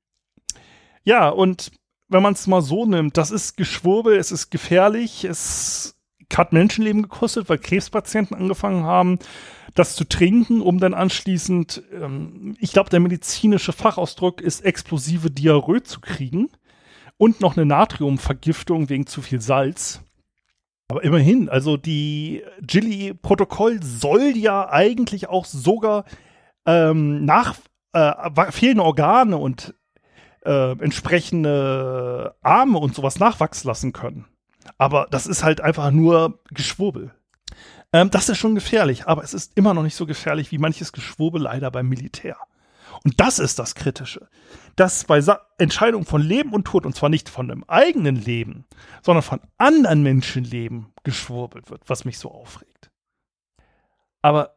ja, 1.05 1.29
und 1.29 1.73
wenn 2.11 2.23
man 2.23 2.35
es 2.35 2.47
mal 2.47 2.61
so 2.61 2.85
nimmt, 2.85 3.17
das 3.17 3.31
ist 3.31 3.57
Geschwurbel, 3.57 4.17
es 4.17 4.33
ist 4.33 4.51
gefährlich, 4.51 5.25
es 5.25 5.97
hat 6.37 6.53
Menschenleben 6.53 7.03
gekostet, 7.03 7.49
weil 7.49 7.59
Krebspatienten 7.59 8.37
angefangen 8.37 8.85
haben, 8.85 9.19
das 9.75 9.97
zu 9.97 10.05
trinken, 10.05 10.61
um 10.61 10.79
dann 10.79 10.95
anschließend, 10.95 11.83
ähm, 11.93 12.57
ich 12.61 12.73
glaube, 12.73 12.91
der 12.91 13.01
medizinische 13.01 13.73
Fachausdruck 13.73 14.41
ist 14.41 14.65
explosive 14.65 15.31
Diarrhoe 15.31 15.83
zu 15.83 16.01
kriegen 16.01 16.49
und 17.17 17.41
noch 17.41 17.57
eine 17.57 17.67
Natriumvergiftung 17.67 18.89
wegen 18.89 19.07
zu 19.07 19.23
viel 19.23 19.41
Salz. 19.41 20.03
Aber 20.89 21.05
immerhin, 21.05 21.49
also 21.49 21.77
die 21.77 22.43
Gilly-Protokoll 22.63 23.81
soll 23.83 24.37
ja 24.37 24.69
eigentlich 24.69 25.29
auch 25.29 25.45
sogar 25.45 26.05
ähm, 26.67 27.25
nach 27.25 27.55
äh, 27.93 28.51
fehlende 28.51 28.83
Organe 28.83 29.37
und 29.37 29.75
äh, 30.45 30.73
entsprechende 30.73 32.35
Arme 32.43 32.79
und 32.79 32.95
sowas 32.95 33.19
nachwachsen 33.19 33.69
lassen 33.69 33.93
können. 33.93 34.27
Aber 34.79 35.07
das 35.11 35.27
ist 35.27 35.43
halt 35.43 35.61
einfach 35.61 35.91
nur 35.91 36.41
Geschwurbel. 36.51 37.15
Ähm, 37.93 38.11
das 38.11 38.29
ist 38.29 38.39
schon 38.39 38.55
gefährlich, 38.55 39.07
aber 39.07 39.25
es 39.25 39.35
ist 39.35 39.57
immer 39.57 39.75
noch 39.75 39.83
nicht 39.83 39.97
so 39.97 40.07
gefährlich 40.07 40.53
wie 40.53 40.59
manches 40.59 40.93
Geschwurbel 40.93 41.43
leider 41.43 41.71
beim 41.71 41.89
Militär. 41.89 42.37
Und 43.03 43.21
das 43.21 43.39
ist 43.39 43.59
das 43.59 43.75
Kritische. 43.75 44.29
Dass 44.77 45.05
bei 45.05 45.21
Sa 45.21 45.41
Entscheidungen 45.59 46.05
von 46.05 46.21
Leben 46.21 46.53
und 46.53 46.67
Tod, 46.67 46.87
und 46.87 46.95
zwar 46.95 47.09
nicht 47.09 47.29
von 47.29 47.51
einem 47.51 47.65
eigenen 47.67 48.17
Leben, 48.17 48.67
sondern 49.03 49.23
von 49.23 49.41
anderen 49.59 50.03
Menschenleben 50.03 50.93
geschwurbelt 51.03 51.71
wird, 51.71 51.83
was 51.89 52.05
mich 52.05 52.19
so 52.19 52.31
aufregt. 52.31 52.91
Aber 54.23 54.55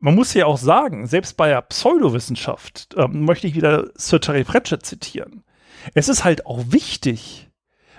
man 0.00 0.14
muss 0.14 0.34
ja 0.34 0.46
auch 0.46 0.58
sagen, 0.58 1.06
selbst 1.06 1.36
bei 1.36 1.48
der 1.48 1.62
Pseudowissenschaft 1.62 2.94
ähm, 2.96 3.24
möchte 3.24 3.46
ich 3.46 3.54
wieder 3.54 3.90
Sir 3.94 4.20
Terry 4.20 4.44
Pratchett 4.44 4.84
zitieren. 4.84 5.44
Es 5.94 6.08
ist 6.08 6.24
halt 6.24 6.46
auch 6.46 6.64
wichtig, 6.68 7.50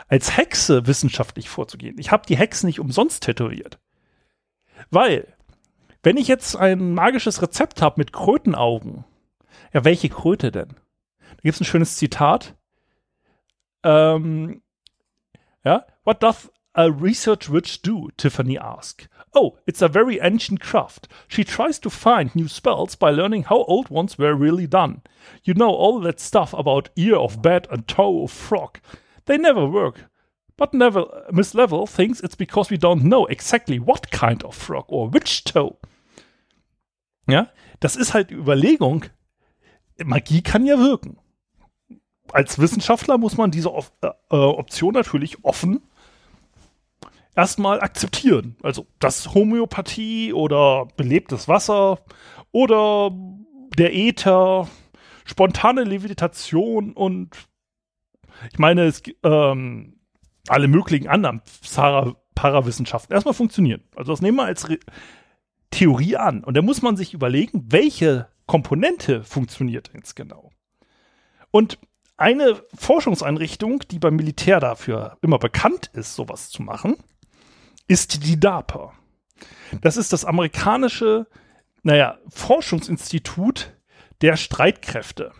als 0.08 0.36
Hexe 0.36 0.88
wissenschaftlich 0.88 1.48
vorzugehen. 1.48 1.98
Ich 2.00 2.12
habe 2.12 2.26
die 2.28 2.36
Hexen 2.36 2.68
nicht 2.68 2.80
umsonst 2.80 3.24
tätowiert. 3.24 3.80
Weil, 4.90 5.34
wenn 6.04 6.18
ich 6.18 6.28
jetzt 6.28 6.56
ein 6.56 6.94
magisches 6.94 7.42
Rezept 7.42 7.82
habe 7.82 7.96
mit 7.98 8.12
Krötenaugen, 8.12 9.06
ja, 9.72 9.86
welche 9.86 10.10
Kröte 10.10 10.52
denn? 10.52 10.70
Da 11.20 11.42
gibt 11.44 11.56
es 11.56 11.62
ein 11.62 11.66
schönes 11.66 11.96
Zitat. 11.98 12.56
Ähm, 13.84 14.62
ja, 15.64 15.86
what 16.04 16.22
doth 16.22 16.52
a 16.74 16.86
research 16.86 17.52
witch 17.52 17.82
do? 17.84 18.10
Tiffany 18.18 18.58
asked. 18.58 19.10
Oh, 19.34 19.58
it's 19.66 19.82
a 19.82 19.88
very 19.88 20.20
ancient 20.20 20.60
craft. 20.60 21.08
She 21.28 21.44
tries 21.44 21.80
to 21.80 21.90
find 21.90 22.36
new 22.36 22.48
spells 22.48 22.96
by 22.96 23.12
learning 23.12 23.44
how 23.44 23.64
old 23.64 23.90
ones 23.90 24.18
were 24.18 24.36
really 24.36 24.68
done. 24.68 25.02
You 25.44 25.54
know 25.54 25.70
all 25.70 26.02
that 26.02 26.20
stuff 26.20 26.54
about 26.54 26.90
ear 26.98 27.16
of 27.16 27.42
bat 27.42 27.68
and 27.72 27.88
toe 27.88 28.24
of 28.24 28.32
frog. 28.32 28.80
They 29.26 29.38
never 29.38 29.66
work. 29.68 30.06
But 30.58 30.74
never, 30.74 31.06
Miss 31.32 31.54
Level 31.54 31.88
thinks 31.88 32.20
it's 32.20 32.36
because 32.36 32.70
we 32.70 32.78
don't 32.78 33.04
know 33.04 33.26
exactly 33.26 33.80
what 33.80 34.12
kind 34.12 34.44
of 34.44 34.54
frog 34.54 34.86
or 34.90 35.10
which 35.10 35.44
toe. 35.46 35.78
Ja, 37.28 37.48
das 37.80 37.96
ist 37.96 38.14
halt 38.14 38.30
die 38.30 38.36
Überlegung. 38.36 39.06
Magie 40.04 40.42
kann 40.42 40.66
ja 40.66 40.78
wirken. 40.78 41.18
Als 42.34 42.60
Wissenschaftler 42.60 43.18
muss 43.18 43.38
man 43.38 43.52
diese 43.52 43.74
Op 43.74 43.92
äh, 44.02 44.36
Option 44.36 44.94
natürlich 44.94 45.44
offen 45.44 45.82
erstmal 47.36 47.82
akzeptieren. 47.82 48.56
Also, 48.62 48.88
dass 49.00 49.34
Homöopathie 49.34 50.34
oder 50.34 50.88
belebtes 50.98 51.48
Wasser 51.48 52.00
oder 52.52 53.12
der 53.78 53.96
Äther, 53.96 54.68
spontane 55.26 55.84
Levitation 55.84 56.94
und 56.94 57.36
ich 58.52 58.60
meine, 58.60 58.86
es, 58.86 59.04
ähm, 59.24 60.00
alle 60.48 60.68
möglichen 60.68 61.08
anderen 61.08 61.42
Parawissenschaften 62.36 63.14
erstmal 63.14 63.34
funktionieren. 63.34 63.84
Also 63.96 64.12
das 64.12 64.22
nehmen 64.22 64.38
wir 64.38 64.46
als 64.46 64.70
Re 64.70 64.80
Theorie 65.70 66.18
an. 66.18 66.44
Und 66.44 66.58
da 66.58 66.62
muss 66.62 66.82
man 66.82 66.98
sich 66.98 67.14
überlegen, 67.14 67.64
welche 67.70 68.28
Komponente 68.46 69.24
funktioniert 69.24 69.92
jetzt 69.94 70.18
genau. 70.18 70.52
Und 71.50 71.80
eine 72.18 72.62
Forschungseinrichtung, 72.76 73.84
die 73.90 73.98
beim 73.98 74.18
Militär 74.18 74.60
dafür 74.60 75.18
immer 75.22 75.40
bekannt 75.40 75.90
ist, 75.94 76.16
sowas 76.16 76.50
zu 76.50 76.62
machen, 76.62 76.98
ist 77.92 78.26
die 78.26 78.40
DARPA. 78.40 78.94
Das 79.82 79.98
ist 79.98 80.14
das 80.14 80.24
amerikanische, 80.24 81.28
naja, 81.84 82.20
Forschungsinstitut 82.30 83.74
der 84.22 84.38
Streitkräfte. 84.38 85.34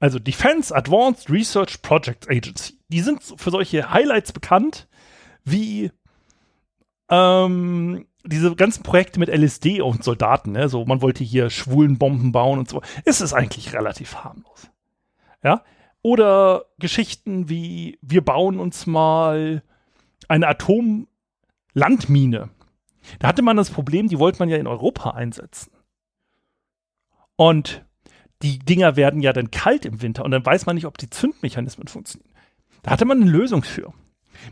Also 0.00 0.18
Defense 0.18 0.74
Advanced 0.74 1.30
Research 1.30 1.80
Project 1.80 2.28
Agency. 2.28 2.80
Die 2.88 3.02
sind 3.02 3.22
für 3.22 3.52
solche 3.52 3.92
Highlights 3.92 4.32
bekannt, 4.32 4.88
wie 5.44 5.92
ähm, 7.08 8.06
diese 8.24 8.56
ganzen 8.56 8.82
Projekte 8.82 9.20
mit 9.20 9.28
LSD 9.28 9.80
und 9.80 10.02
Soldaten. 10.02 10.52
Ne? 10.52 10.68
So, 10.68 10.84
man 10.86 11.02
wollte 11.02 11.22
hier 11.22 11.50
schwulen 11.50 11.98
Bomben 11.98 12.32
bauen 12.32 12.58
und 12.58 12.68
so. 12.68 12.82
Es 13.04 13.20
ist 13.20 13.32
eigentlich 13.32 13.72
relativ 13.74 14.16
harmlos. 14.16 14.68
Ja. 15.44 15.62
Oder 16.02 16.64
Geschichten 16.80 17.48
wie, 17.48 17.96
wir 18.02 18.24
bauen 18.24 18.58
uns 18.58 18.88
mal 18.88 19.62
eine 20.26 20.48
Atomlandmine. 21.74 22.50
Da 23.18 23.28
hatte 23.28 23.42
man 23.42 23.56
das 23.56 23.70
Problem, 23.70 24.08
die 24.08 24.18
wollte 24.18 24.38
man 24.38 24.48
ja 24.48 24.56
in 24.56 24.66
Europa 24.66 25.10
einsetzen. 25.10 25.70
Und 27.36 27.84
die 28.42 28.58
Dinger 28.58 28.96
werden 28.96 29.20
ja 29.20 29.32
dann 29.32 29.50
kalt 29.50 29.84
im 29.84 30.02
Winter 30.02 30.24
und 30.24 30.30
dann 30.30 30.44
weiß 30.44 30.66
man 30.66 30.76
nicht, 30.76 30.86
ob 30.86 30.98
die 30.98 31.10
Zündmechanismen 31.10 31.88
funktionieren. 31.88 32.32
Da 32.82 32.92
hatte 32.92 33.04
man 33.04 33.20
eine 33.20 33.30
Lösung 33.30 33.62
für. 33.62 33.92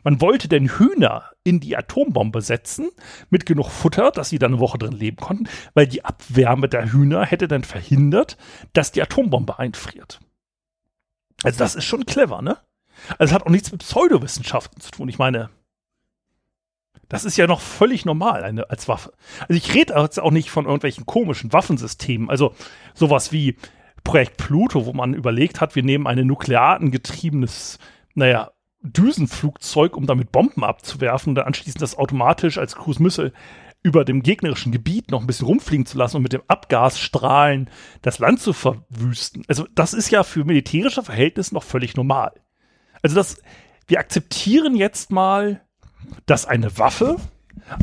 Man 0.02 0.20
wollte 0.20 0.49
den 0.49 0.68
Hühner 0.68 1.30
in 1.44 1.61
die 1.61 1.76
Atombombe 1.76 2.40
setzen, 2.40 2.90
mit 3.30 3.46
genug 3.46 3.70
Futter, 3.70 4.11
dass 4.11 4.30
sie 4.30 4.38
dann 4.38 4.52
eine 4.52 4.61
Woche 4.61 4.78
drin 4.78 4.92
leben 4.92 5.18
konnten, 5.18 5.49
weil 5.75 5.87
die 5.87 6.04
Abwärme 6.04 6.68
der 6.68 6.92
Hühner 6.92 7.25
hätte 7.25 7.46
dann 7.46 7.62
verhindert, 7.62 8.37
dass 8.73 8.90
die 8.90 9.02
Atombombe 9.02 9.61
einfriert. 9.61 10.18
Also 11.44 11.58
das 11.58 11.76
ist 11.76 11.85
schon 11.85 12.06
clever, 12.06 12.42
ne? 12.42 12.58
Also 13.11 13.30
es 13.30 13.32
hat 13.32 13.44
auch 13.44 13.50
nichts 13.50 13.70
mit 13.70 13.82
Pseudowissenschaften 13.82 14.80
zu 14.80 14.90
tun. 14.90 15.08
Ich 15.08 15.18
meine, 15.18 15.50
das 17.08 17.25
ist 17.25 17.36
ja 17.36 17.46
noch 17.46 17.60
völlig 17.60 18.04
normal 18.04 18.42
eine, 18.42 18.70
als 18.70 18.88
Waffe. 18.88 19.12
Also 19.40 19.54
ich 19.54 19.75
rede 19.75 19.94
jetzt 19.94 20.20
auch 20.20 20.30
nicht 20.30 20.50
von 20.50 20.64
irgendwelchen 20.64 21.06
komischen 21.06 21.52
Waffensystemen. 21.52 22.30
Also 22.30 22.54
sowas 22.94 23.32
wie 23.32 23.56
Projekt 24.04 24.36
Pluto, 24.36 24.86
wo 24.86 24.92
man 24.92 25.14
überlegt 25.14 25.60
hat, 25.60 25.75
wir 25.76 25.82
nehmen 25.82 26.06
ein 26.06 26.26
nuklearengetriebenes, 26.26 27.78
naja, 28.14 28.50
Düsenflugzeug, 28.82 29.96
um 29.96 30.06
damit 30.06 30.32
Bomben 30.32 30.64
abzuwerfen 30.64 31.30
und 31.30 31.34
dann 31.36 31.46
anschließend 31.46 31.82
das 31.82 31.98
automatisch 31.98 32.58
als 32.58 32.76
Cruise 32.76 33.02
Missile 33.02 33.32
über 33.82 34.04
dem 34.04 34.22
gegnerischen 34.22 34.72
Gebiet 34.72 35.10
noch 35.10 35.20
ein 35.20 35.26
bisschen 35.26 35.46
rumfliegen 35.46 35.86
zu 35.86 35.98
lassen 35.98 36.16
und 36.16 36.22
mit 36.22 36.32
dem 36.32 36.42
Abgasstrahlen 36.48 37.70
das 38.02 38.18
Land 38.18 38.40
zu 38.40 38.52
verwüsten. 38.52 39.44
Also 39.48 39.66
das 39.75 39.94
ist 39.94 40.10
ja 40.10 40.25
für 40.25 40.44
militärische 40.44 41.02
Verhältnisse 41.02 41.54
noch 41.54 41.62
völlig 41.62 41.96
normal. 41.96 42.32
Also 43.02 43.14
das, 43.14 43.40
wir 43.86 44.00
akzeptieren 44.00 44.75
jetzt 44.76 45.12
mal, 45.12 45.65
dass 46.26 46.46
eine 46.46 46.78
Waffe 46.78 47.16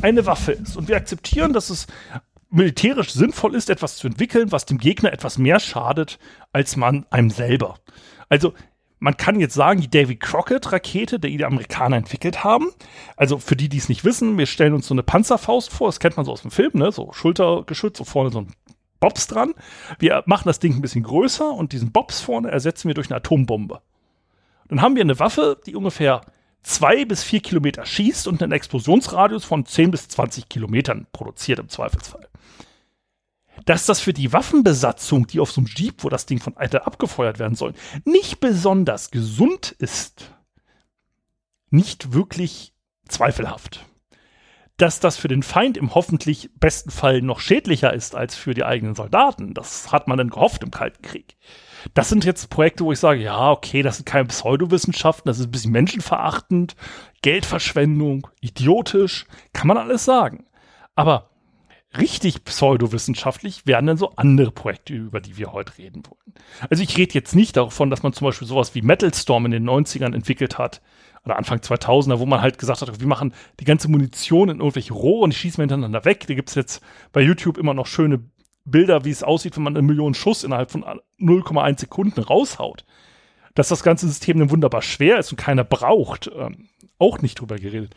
eine 0.02 0.26
Waffe 0.26 0.54
ist 0.54 0.78
und 0.78 0.88
wir 0.88 0.96
akzeptieren, 0.96 1.54
dass 1.54 1.70
es 1.70 1.88
militärisch 2.50 3.12
sinnvoll 3.12 3.56
ist, 3.56 3.70
etwas 3.70 3.98
zu 3.98 4.08
entwickeln, 4.08 4.52
was 4.52 4.66
dem 4.66 4.78
Gegner 4.78 5.12
etwas 5.12 5.38
mehr 5.38 5.60
schadet, 5.60 6.20
als 6.52 6.76
man 6.76 7.06
einem 7.10 7.30
selber. 7.30 7.80
Also 8.30 8.54
man 9.00 9.18
kann 9.18 9.40
jetzt 9.40 9.56
sagen, 9.56 9.82
die 9.82 9.90
Davy 9.90 10.16
Crockett-Rakete, 10.16 11.20
die 11.20 11.38
die 11.38 11.46
Amerikaner 11.46 11.98
entwickelt 11.98 12.44
haben, 12.44 12.68
also 13.18 13.38
für 13.38 13.56
die, 13.56 13.68
die 13.68 13.78
es 13.78 13.90
nicht 13.90 14.06
wissen, 14.06 14.38
wir 14.38 14.46
stellen 14.46 14.74
uns 14.74 14.88
so 14.88 14.94
eine 14.94 15.04
Panzerfaust 15.04 15.72
vor, 15.72 15.88
das 15.88 16.00
kennt 16.00 16.16
man 16.16 16.26
so 16.26 16.32
aus 16.32 16.44
dem 16.44 16.52
Film, 16.52 16.72
ne? 16.76 16.92
so 16.92 17.12
Schultergeschütz, 17.12 17.98
so 17.98 18.04
vorne 18.04 18.30
so 18.32 18.42
ein 18.42 18.54
Bobs 19.00 19.28
dran. 19.28 19.54
Wir 20.00 20.24
machen 20.28 20.44
das 20.46 20.60
Ding 20.60 20.76
ein 20.76 20.82
bisschen 20.82 21.04
größer 21.04 21.52
und 21.52 21.74
diesen 21.74 21.92
Bobs 21.92 22.22
vorne 22.22 22.52
ersetzen 22.52 22.88
wir 22.88 22.94
durch 22.94 23.10
eine 23.10 23.18
Atombombe. 23.18 23.82
Dann 24.70 24.82
haben 24.82 24.96
wir 24.96 25.02
eine 25.02 25.20
Waffe, 25.20 25.60
die 25.66 25.76
ungefähr 25.76 26.22
zwei 26.64 27.06
bis 27.06 27.24
vier 27.24 27.42
Kilometer 27.42 27.86
schießt 27.86 28.28
und 28.28 28.42
einen 28.42 28.52
Explosionsradius 28.54 29.46
von 29.46 29.66
10 29.66 29.92
bis 29.92 30.08
20 30.08 30.50
Kilometern 30.50 31.08
produziert 31.12 31.60
im 31.60 31.70
Zweifelsfall 31.70 32.28
dass 33.66 33.86
das 33.86 34.00
für 34.00 34.14
die 34.14 34.34
Waffenbesatzung, 34.34 35.28
die 35.28 35.40
auf 35.40 35.52
so 35.52 35.62
einem 35.62 35.70
Jeep, 35.74 36.04
wo 36.04 36.10
das 36.10 36.26
Ding 36.26 36.40
von 36.40 36.58
Alter 36.58 36.86
abgefeuert 36.88 37.40
werden 37.40 37.56
soll, 37.56 37.74
nicht 38.04 38.40
besonders 38.40 39.12
gesund 39.12 39.72
ist, 39.72 40.32
nicht 41.70 42.14
wirklich 42.14 42.74
zweifelhaft. 43.08 43.86
Dass 44.78 45.00
das 45.00 45.18
für 45.18 45.28
den 45.28 45.44
Feind 45.44 45.78
im 45.78 45.94
hoffentlich 45.94 46.50
besten 46.60 46.90
Fall 46.90 47.22
noch 47.22 47.40
schädlicher 47.40 47.94
ist 47.94 48.16
als 48.16 48.36
für 48.36 48.54
die 48.54 48.64
eigenen 48.64 48.96
Soldaten. 48.96 49.54
Das 49.54 49.92
hat 49.92 50.08
man 50.08 50.18
dann 50.18 50.30
gehofft 50.30 50.64
im 50.64 50.72
Kalten 50.72 51.02
Krieg. 51.02 51.38
Das 51.94 52.10
sind 52.10 52.26
jetzt 52.26 52.50
Projekte, 52.50 52.84
wo 52.86 52.92
ich 52.92 53.00
sage, 53.00 53.22
ja, 53.22 53.52
okay, 53.52 53.84
das 53.84 53.98
sind 53.98 54.06
keine 54.06 54.26
Pseudowissenschaften, 54.26 55.30
das 55.30 55.40
ist 55.40 55.48
ein 55.48 55.52
bisschen 55.52 55.72
menschenverachtend, 55.72 56.76
Geldverschwendung, 57.22 58.28
idiotisch, 58.42 59.26
kann 59.52 59.68
man 59.68 59.78
alles 59.78 60.06
sagen. 60.06 60.46
Aber 60.96 61.30
richtig 61.98 62.44
pseudowissenschaftlich 62.44 63.68
wären 63.68 63.86
dann 63.86 63.98
so 63.98 64.14
andere 64.16 64.52
Projekte, 64.52 64.94
über 64.94 65.20
die 65.20 65.38
wir 65.38 65.54
heute 65.54 65.78
reden 65.78 66.04
wollen. 66.08 66.34
Also 66.70 66.82
ich 66.82 66.98
rede 66.98 67.14
jetzt 67.14 67.36
nicht 67.36 67.58
davon, 67.58 67.90
dass 67.90 68.02
man 68.02 68.14
zum 68.14 68.26
Beispiel 68.26 68.48
sowas 68.48 68.74
wie 68.74 68.82
Metal 68.82 69.14
Storm 69.14 69.46
in 69.46 69.52
den 69.52 69.70
90ern 69.70 70.16
entwickelt 70.16 70.58
hat, 70.58 70.82
oder 71.26 71.38
Anfang 71.38 71.60
2000er, 71.60 72.20
wo 72.20 72.26
man 72.26 72.42
halt 72.42 72.58
gesagt 72.58 72.82
hat, 72.82 73.00
wir 73.00 73.08
machen 73.08 73.34
die 73.60 73.66
ganze 73.66 73.90
Munition 73.90 74.50
in 74.50 74.60
irgendwelche 74.60 74.94
Rohre 74.94 75.24
und 75.24 75.34
schießen 75.34 75.58
wir 75.58 75.64
hintereinander 75.64 76.06
weg. 76.06 76.26
Da 76.28 76.34
gibt 76.34 76.50
es 76.50 76.56
jetzt 76.56 76.82
bei 77.12 77.22
YouTube 77.22 77.58
immer 77.58 77.74
noch 77.74 77.88
schöne 77.88 78.22
Bilder, 78.66 79.06
wie 79.06 79.10
es 79.10 79.24
aussieht, 79.24 79.56
wenn 79.56 79.64
man 79.64 79.76
eine 79.76 79.86
Million 79.86 80.14
Schuss 80.14 80.44
innerhalb 80.44 80.72
von 80.72 80.84
0,1 81.20 81.80
Sekunden 81.80 82.22
raushaut. 82.22 82.86
Dass 83.56 83.68
das 83.68 83.84
ganze 83.84 84.08
System 84.08 84.40
dann 84.40 84.52
wunderbar 84.52 84.82
schwer 84.82 85.20
ist 85.20 85.32
und 85.32 85.38
keiner 85.38 85.64
braucht, 85.64 86.30
ähm, 86.36 86.70
auch 86.98 87.22
nicht 87.22 87.40
drüber 87.40 87.58
geredet. 87.58 87.96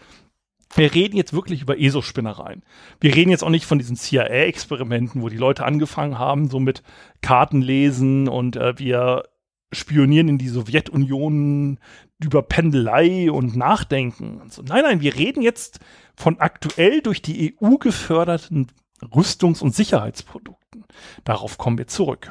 Wir 0.75 0.95
reden 0.95 1.17
jetzt 1.17 1.33
wirklich 1.33 1.63
über 1.63 1.79
ESO-Spinnereien. 1.79 2.63
Wir 3.01 3.15
reden 3.15 3.31
jetzt 3.31 3.43
auch 3.43 3.51
nicht 3.51 3.65
von 3.65 3.79
diesen 3.79 3.97
CIA-Experimenten, 3.97 5.23
wo 5.23 5.29
die 5.29 5.37
Leute 5.37 5.65
angefangen 5.65 6.19
haben, 6.19 6.51
so 6.51 6.61
mit 6.61 6.83
Karten 7.23 7.63
lesen 7.63 8.29
und 8.29 8.57
äh, 8.57 8.79
wir 8.79 9.25
spionieren 9.73 10.29
in 10.29 10.39
die 10.39 10.49
Sowjetunion 10.49 11.79
über 12.23 12.43
Pendelei 12.43 13.31
und 13.31 13.57
Nachdenken. 13.57 14.41
Und 14.41 14.53
so. 14.53 14.63
Nein, 14.63 14.83
nein, 14.83 15.01
wir 15.01 15.15
reden 15.15 15.43
jetzt 15.43 15.81
von 16.17 16.39
aktuell 16.39 17.03
durch 17.03 17.23
die 17.23 17.57
EU 17.61 17.77
geförderten 17.77 18.69
Rüstungs- 19.03 19.63
und 19.63 19.75
Sicherheitsprodukten. 19.75 20.85
Darauf 21.25 21.59
kommen 21.59 21.79
wir 21.79 21.87
zurück. 21.87 22.31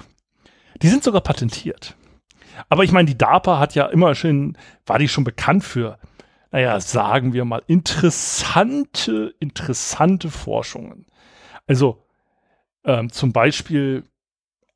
Die 0.82 0.88
sind 0.88 1.04
sogar 1.04 1.22
patentiert. 1.22 1.96
Aber 2.70 2.84
ich 2.84 2.92
meine, 2.92 3.08
die 3.08 3.18
DARPA 3.18 3.60
hat 3.60 3.76
ja 3.76 3.86
immer 3.86 4.16
schon, 4.16 4.58
war 4.86 4.98
die 4.98 5.08
schon 5.08 5.24
bekannt 5.24 5.64
für, 5.64 6.00
naja, 6.52 6.80
sagen 6.80 7.34
wir 7.34 7.46
mal, 7.46 7.62
interessante, 7.68 9.36
interessante 9.40 10.32
Forschungen. 10.32 11.06
Also 11.68 12.06
ähm, 12.86 13.12
zum 13.12 13.34
Beispiel, 13.34 14.04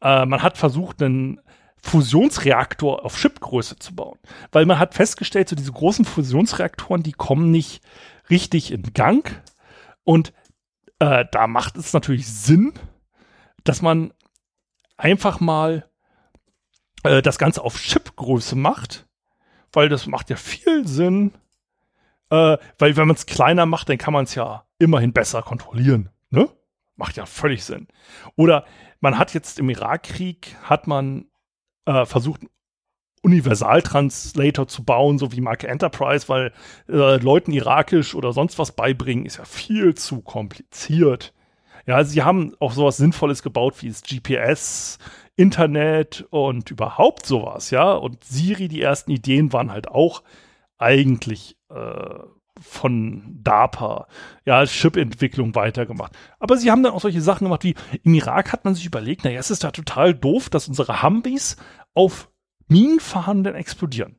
äh, 0.01 0.25
man 0.25 0.43
hat 0.43 0.57
versucht, 0.57 1.01
einen 1.01 1.39
Fusionsreaktor 1.81 3.05
auf 3.05 3.15
Chipgröße 3.17 3.77
zu 3.79 3.95
bauen. 3.95 4.19
Weil 4.51 4.65
man 4.65 4.79
hat 4.79 4.93
festgestellt, 4.93 5.49
so 5.49 5.55
diese 5.55 5.71
großen 5.71 6.05
Fusionsreaktoren, 6.05 7.03
die 7.03 7.13
kommen 7.13 7.51
nicht 7.51 7.81
richtig 8.29 8.71
in 8.71 8.93
Gang. 8.93 9.41
Und 10.03 10.33
äh, 10.99 11.25
da 11.31 11.47
macht 11.47 11.77
es 11.77 11.93
natürlich 11.93 12.27
Sinn, 12.27 12.73
dass 13.63 13.81
man 13.81 14.13
einfach 14.97 15.39
mal 15.39 15.89
äh, 17.03 17.21
das 17.21 17.37
Ganze 17.37 17.63
auf 17.63 17.79
Chipgröße 17.79 18.55
macht, 18.55 19.07
weil 19.71 19.89
das 19.89 20.07
macht 20.07 20.29
ja 20.29 20.35
viel 20.35 20.87
Sinn, 20.87 21.33
äh, 22.29 22.57
weil 22.77 22.97
wenn 22.97 23.07
man 23.07 23.15
es 23.15 23.25
kleiner 23.25 23.65
macht, 23.65 23.89
dann 23.89 23.97
kann 23.97 24.13
man 24.13 24.25
es 24.25 24.35
ja 24.35 24.65
immerhin 24.77 25.13
besser 25.13 25.41
kontrollieren. 25.41 26.09
Ne? 26.29 26.49
Macht 26.95 27.17
ja 27.17 27.25
völlig 27.25 27.63
Sinn. 27.63 27.87
Oder 28.35 28.65
man 28.99 29.17
hat 29.17 29.33
jetzt 29.33 29.59
im 29.59 29.69
Irakkrieg, 29.69 30.57
hat 30.63 30.87
man 30.87 31.25
äh, 31.85 32.05
versucht, 32.05 32.41
Universaltranslator 33.21 34.67
zu 34.67 34.83
bauen, 34.83 35.17
so 35.17 35.31
wie 35.31 35.41
Marke 35.41 35.67
Enterprise, 35.67 36.29
weil 36.29 36.53
äh, 36.87 37.17
Leuten 37.17 37.51
irakisch 37.51 38.15
oder 38.15 38.31
sonst 38.31 38.57
was 38.59 38.71
beibringen, 38.71 39.25
ist 39.25 39.37
ja 39.37 39.45
viel 39.45 39.95
zu 39.95 40.21
kompliziert. 40.21 41.33
Ja, 41.85 41.95
also 41.95 42.11
sie 42.11 42.23
haben 42.23 42.55
auch 42.59 42.71
sowas 42.71 42.97
Sinnvolles 42.97 43.43
gebaut 43.43 43.81
wie 43.81 43.89
das 43.89 44.03
GPS, 44.03 44.99
Internet 45.35 46.25
und 46.29 46.69
überhaupt 46.71 47.25
sowas, 47.25 47.71
ja. 47.71 47.93
Und 47.93 48.23
Siri, 48.23 48.67
die 48.67 48.81
ersten 48.81 49.11
Ideen 49.11 49.53
waren 49.53 49.71
halt 49.71 49.87
auch 49.89 50.23
eigentlich 50.77 51.57
äh, 51.69 52.19
von 52.61 53.39
DARPA, 53.43 54.07
ja, 54.45 54.65
Chip-Entwicklung 54.65 55.55
weitergemacht. 55.55 56.17
Aber 56.39 56.57
sie 56.57 56.71
haben 56.71 56.83
dann 56.83 56.93
auch 56.93 57.01
solche 57.01 57.21
Sachen 57.21 57.45
gemacht 57.45 57.63
wie, 57.63 57.75
im 58.03 58.13
Irak 58.13 58.51
hat 58.51 58.65
man 58.65 58.75
sich 58.75 58.85
überlegt, 58.85 59.23
naja, 59.23 59.39
es 59.39 59.51
ist 59.51 59.63
ja 59.63 59.71
total 59.71 60.13
doof, 60.13 60.49
dass 60.49 60.67
unsere 60.67 61.03
Humvees 61.03 61.57
auf 61.93 62.29
Minen 62.67 62.99
fahren, 62.99 63.43
dann 63.43 63.55
explodieren. 63.55 64.15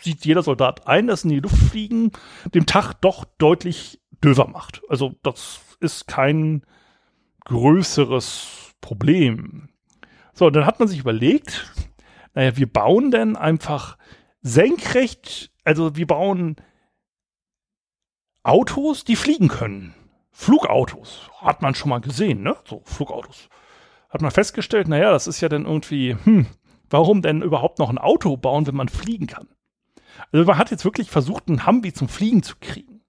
Sieht 0.00 0.24
jeder 0.24 0.42
Soldat 0.42 0.86
ein, 0.86 1.06
dass 1.06 1.24
in 1.24 1.30
die 1.30 1.40
Luft 1.40 1.56
fliegen 1.56 2.12
dem 2.54 2.66
Tag 2.66 2.94
doch 3.00 3.24
deutlich 3.38 4.00
döver 4.24 4.48
macht. 4.48 4.82
Also 4.88 5.14
das 5.22 5.60
ist 5.80 6.08
kein 6.08 6.64
größeres 7.44 8.74
Problem. 8.80 9.68
So, 10.32 10.50
dann 10.50 10.66
hat 10.66 10.78
man 10.78 10.88
sich 10.88 11.00
überlegt, 11.00 11.72
naja, 12.34 12.56
wir 12.56 12.72
bauen 12.72 13.10
denn 13.10 13.36
einfach 13.36 13.98
senkrecht, 14.40 15.50
also 15.64 15.96
wir 15.96 16.06
bauen 16.06 16.56
Autos, 18.48 19.04
die 19.04 19.16
fliegen 19.16 19.48
können. 19.48 19.94
Flugautos. 20.32 21.28
Hat 21.40 21.60
man 21.60 21.74
schon 21.74 21.90
mal 21.90 22.00
gesehen, 22.00 22.42
ne? 22.42 22.56
So, 22.64 22.80
Flugautos. 22.84 23.48
Hat 24.08 24.22
man 24.22 24.30
festgestellt, 24.30 24.88
naja, 24.88 25.10
das 25.10 25.26
ist 25.26 25.42
ja 25.42 25.50
dann 25.50 25.66
irgendwie, 25.66 26.16
hm, 26.24 26.46
warum 26.88 27.20
denn 27.20 27.42
überhaupt 27.42 27.78
noch 27.78 27.90
ein 27.90 27.98
Auto 27.98 28.38
bauen, 28.38 28.66
wenn 28.66 28.74
man 28.74 28.88
fliegen 28.88 29.26
kann? 29.26 29.48
Also 30.32 30.46
man 30.46 30.56
hat 30.56 30.70
jetzt 30.70 30.86
wirklich 30.86 31.10
versucht, 31.10 31.48
einen 31.48 31.66
Humvee 31.66 31.92
zum 31.92 32.08
Fliegen 32.08 32.42
zu 32.42 32.56
kriegen. 32.58 33.02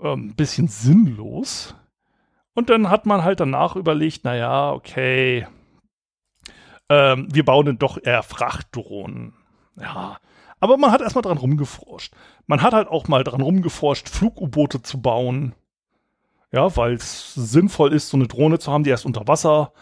Ähm, 0.00 0.34
bisschen 0.34 0.66
sinnlos. 0.66 1.76
Und 2.54 2.68
dann 2.68 2.90
hat 2.90 3.06
man 3.06 3.22
halt 3.22 3.38
danach 3.38 3.76
überlegt, 3.76 4.24
naja, 4.24 4.72
okay, 4.72 5.46
ähm, 6.88 7.28
wir 7.32 7.44
bauen 7.44 7.66
dann 7.66 7.78
doch 7.78 7.96
eher 8.02 8.24
Frachtdrohnen. 8.24 9.34
Ja, 9.80 10.18
aber 10.62 10.78
man 10.78 10.92
hat 10.92 11.00
erstmal 11.00 11.22
dran 11.22 11.38
rumgeforscht. 11.38 12.14
Man 12.46 12.62
hat 12.62 12.72
halt 12.72 12.86
auch 12.86 13.08
mal 13.08 13.24
dran 13.24 13.40
rumgeforscht, 13.40 14.08
Flug-U-Boote 14.08 14.80
zu 14.80 15.02
bauen. 15.02 15.56
Ja, 16.52 16.76
weil 16.76 16.94
es 16.94 17.34
sinnvoll 17.34 17.92
ist, 17.92 18.10
so 18.10 18.16
eine 18.16 18.28
Drohne 18.28 18.60
zu 18.60 18.70
haben, 18.70 18.84
die 18.84 18.90
erst 18.90 19.04
unter 19.04 19.26
Wasser 19.26 19.72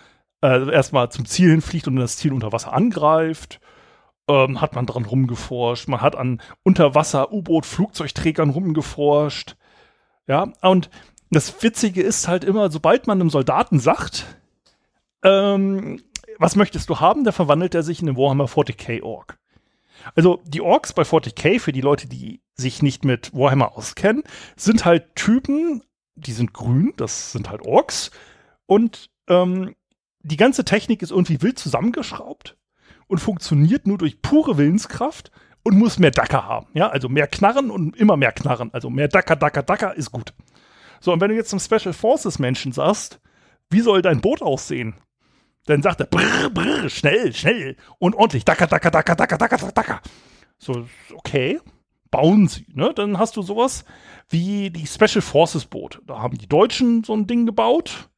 äh, 0.43 0.73
erstmal 0.73 1.11
zum 1.11 1.27
Ziel 1.27 1.51
hinfliegt 1.51 1.87
und 1.87 1.97
das 1.97 2.17
Ziel 2.17 2.33
unter 2.33 2.53
Wasser 2.53 2.73
angreift. 2.73 3.61
Ähm, 4.27 4.63
hat 4.63 4.75
man 4.75 4.87
dran 4.87 5.05
rumgeforscht. 5.05 5.87
Man 5.87 6.01
hat 6.01 6.17
an 6.17 6.41
Unterwasser-U-Boot-Flugzeugträgern 6.63 8.49
rumgeforscht. 8.49 9.57
Ja, 10.27 10.51
und 10.63 10.89
das 11.31 11.63
Witzige 11.63 12.01
ist 12.01 12.27
halt 12.27 12.43
immer, 12.43 12.71
sobald 12.71 13.07
man 13.07 13.21
einem 13.21 13.29
Soldaten 13.29 13.81
sagt, 13.81 14.25
ähm, 15.23 16.01
was 16.39 16.57
möchtest 16.57 16.89
du 16.89 17.01
haben, 17.01 17.25
der 17.25 17.35
verwandelt 17.35 17.75
er 17.75 17.83
sich 17.83 18.01
in 18.01 18.07
den 18.07 18.17
Warhammer 18.17 18.47
40k 18.47 19.03
Ork. 19.03 19.39
Also 20.15 20.41
die 20.45 20.61
Orks 20.61 20.93
bei 20.93 21.03
40k, 21.03 21.61
für 21.61 21.73
die 21.73 21.81
Leute, 21.81 22.09
die 22.09 22.43
sich 22.55 22.83
nicht 22.83 23.05
mit 23.05 23.33
Warhammer 23.35 23.77
auskennen, 23.77 24.23
sind 24.57 24.85
halt 24.85 25.15
Typen, 25.17 25.83
die 26.15 26.33
sind 26.33 26.53
grün, 26.53 26.93
das 26.97 27.33
sind 27.33 27.51
halt 27.51 27.63
Orks. 27.63 28.11
Und 28.67 29.11
ähm, 29.29 29.75
die 30.23 30.37
ganze 30.37 30.65
Technik 30.65 31.03
ist 31.03 31.11
irgendwie 31.11 31.43
wild 31.43 31.59
zusammengeschraubt 31.59 32.57
und 33.07 33.19
funktioniert 33.19 33.87
nur 33.87 33.99
durch 33.99 34.23
pure 34.23 34.59
Willenskraft 34.59 35.31
und 35.63 35.77
muss 35.77 35.99
mehr 35.99 36.11
Dacker 36.11 36.47
haben. 36.47 36.67
Ja, 36.75 36.89
also 36.89 37.09
mehr 37.09 37.27
Knarren 37.27 37.71
und 37.71 37.97
immer 37.97 38.17
mehr 38.17 38.33
Knarren. 38.33 38.73
Also 38.73 38.91
mehr 38.91 39.09
Dacker, 39.09 39.37
Dacker, 39.37 39.63
Dacker 39.63 39.95
ist 39.95 40.13
gut. 40.13 40.33
So, 41.01 41.13
und 41.13 41.21
wenn 41.21 41.31
du 41.31 41.37
jetzt 41.37 41.51
zum 41.51 41.61
Special 41.61 41.93
Forces 41.93 42.39
Menschen 42.39 42.73
sagst, 42.73 43.21
wie 43.71 43.81
soll 43.81 44.03
dein 44.03 44.21
Boot 44.21 44.43
aussehen? 44.43 44.95
Dann 45.67 45.83
sagt 45.83 46.01
er, 46.01 46.07
brr, 46.07 46.51
brr, 46.51 46.89
schnell, 46.89 47.33
schnell 47.33 47.77
und 47.99 48.15
ordentlich, 48.15 48.45
dacker, 48.45 48.67
dacker, 48.67 48.91
dacker, 48.91 49.15
dacker, 49.15 49.39
dacker, 49.39 49.73
dacker. 49.73 50.01
So, 50.59 50.87
okay, 51.15 51.61
bauen 52.11 52.49
sie, 52.49 52.67
ne? 52.75 52.93
Dann 52.95 53.19
hast 53.19 53.37
du 53.37 53.43
sowas 53.43 53.85
wie 54.29 54.71
die 54.71 54.87
Special 54.87 55.23
Forces 55.23 55.67
Boote. 55.67 56.01
Da 56.07 56.21
haben 56.21 56.39
die 56.39 56.49
Deutschen 56.49 57.05
so 57.05 57.15
ein 57.15 57.27
Ding 57.27 57.47
gebaut. 57.47 58.11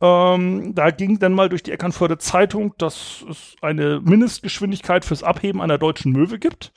Ähm, 0.00 0.74
da 0.74 0.90
ging 0.90 1.18
dann 1.18 1.34
mal 1.34 1.48
durch 1.48 1.62
die 1.62 1.72
Eckernförde 1.72 2.18
Zeitung, 2.18 2.74
dass 2.78 3.24
es 3.28 3.54
eine 3.60 4.00
Mindestgeschwindigkeit 4.00 5.04
fürs 5.04 5.22
Abheben 5.22 5.60
einer 5.60 5.78
deutschen 5.78 6.12
Möwe 6.12 6.38
gibt. 6.38 6.72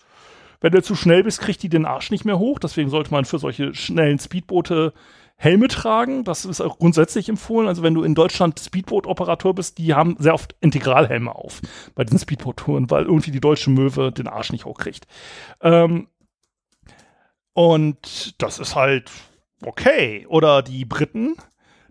Wenn 0.59 0.71
du 0.71 0.81
zu 0.81 0.95
schnell 0.95 1.23
bist, 1.23 1.41
kriegt 1.41 1.63
die 1.63 1.69
den 1.69 1.85
Arsch 1.85 2.11
nicht 2.11 2.25
mehr 2.25 2.39
hoch. 2.39 2.59
Deswegen 2.59 2.89
sollte 2.89 3.11
man 3.11 3.25
für 3.25 3.39
solche 3.39 3.73
schnellen 3.73 4.19
Speedboote 4.19 4.93
Helme 5.43 5.67
tragen. 5.67 6.23
Das 6.23 6.45
ist 6.45 6.61
auch 6.61 6.79
grundsätzlich 6.79 7.27
empfohlen. 7.27 7.67
Also 7.67 7.83
wenn 7.83 7.93
du 7.93 8.03
in 8.03 8.15
Deutschland 8.15 8.59
Speedboot-Operateur 8.59 9.53
bist, 9.53 9.77
die 9.77 9.93
haben 9.93 10.15
sehr 10.17 10.33
oft 10.33 10.55
Integralhelme 10.61 11.35
auf 11.35 11.61
bei 11.95 12.05
diesen 12.05 12.19
Speedboot-Touren, 12.19 12.89
weil 12.89 13.03
irgendwie 13.03 13.31
die 13.31 13.41
deutsche 13.41 13.69
Möwe 13.69 14.13
den 14.13 14.29
Arsch 14.29 14.53
nicht 14.53 14.63
hochkriegt. 14.63 15.05
Ähm, 15.61 16.07
und 17.51 18.41
das 18.41 18.57
ist 18.57 18.75
halt 18.75 19.11
okay. 19.65 20.25
Oder 20.29 20.61
die 20.61 20.85
Briten, 20.85 21.35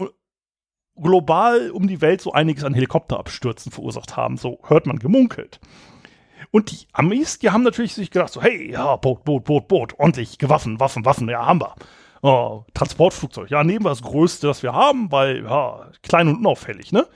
global 0.96 1.72
um 1.72 1.88
die 1.88 2.02
Welt 2.02 2.22
so 2.22 2.32
einiges 2.32 2.64
an 2.64 2.74
Helikopterabstürzen 2.74 3.72
verursacht 3.72 4.18
haben. 4.18 4.38
So 4.38 4.60
hört 4.64 4.88
man 4.88 5.00
gemunkelt. 5.00 5.60
Und 6.52 6.72
die 6.72 6.88
Amis, 6.94 7.40
die 7.40 7.50
haben 7.50 7.64
natürlich 7.64 7.94
sich 7.94 8.12
gedacht, 8.12 8.32
so, 8.32 8.42
hey, 8.42 8.72
ja, 8.72 8.96
Boot, 8.96 9.24
Boot, 9.26 9.44
Boot, 9.44 9.68
Boot, 9.68 10.00
ordentlich, 10.00 10.38
Gewaffen, 10.38 10.80
Waffen, 10.80 11.06
Waffen, 11.06 11.28
ja, 11.30 11.46
haben 11.46 11.62
wir. 11.62 11.76
Oh, 12.22 12.64
Transportflugzeug, 12.74 13.50
ja, 13.50 13.64
nehmen 13.64 13.86
wir 13.86 13.90
das 13.90 14.02
Größte, 14.02 14.48
das 14.48 14.64
wir 14.64 14.74
haben, 14.74 15.12
weil, 15.12 15.44
ja, 15.44 15.92
klein 16.02 16.28
und 16.28 16.38
unauffällig, 16.38 16.92
ne? 16.92 17.08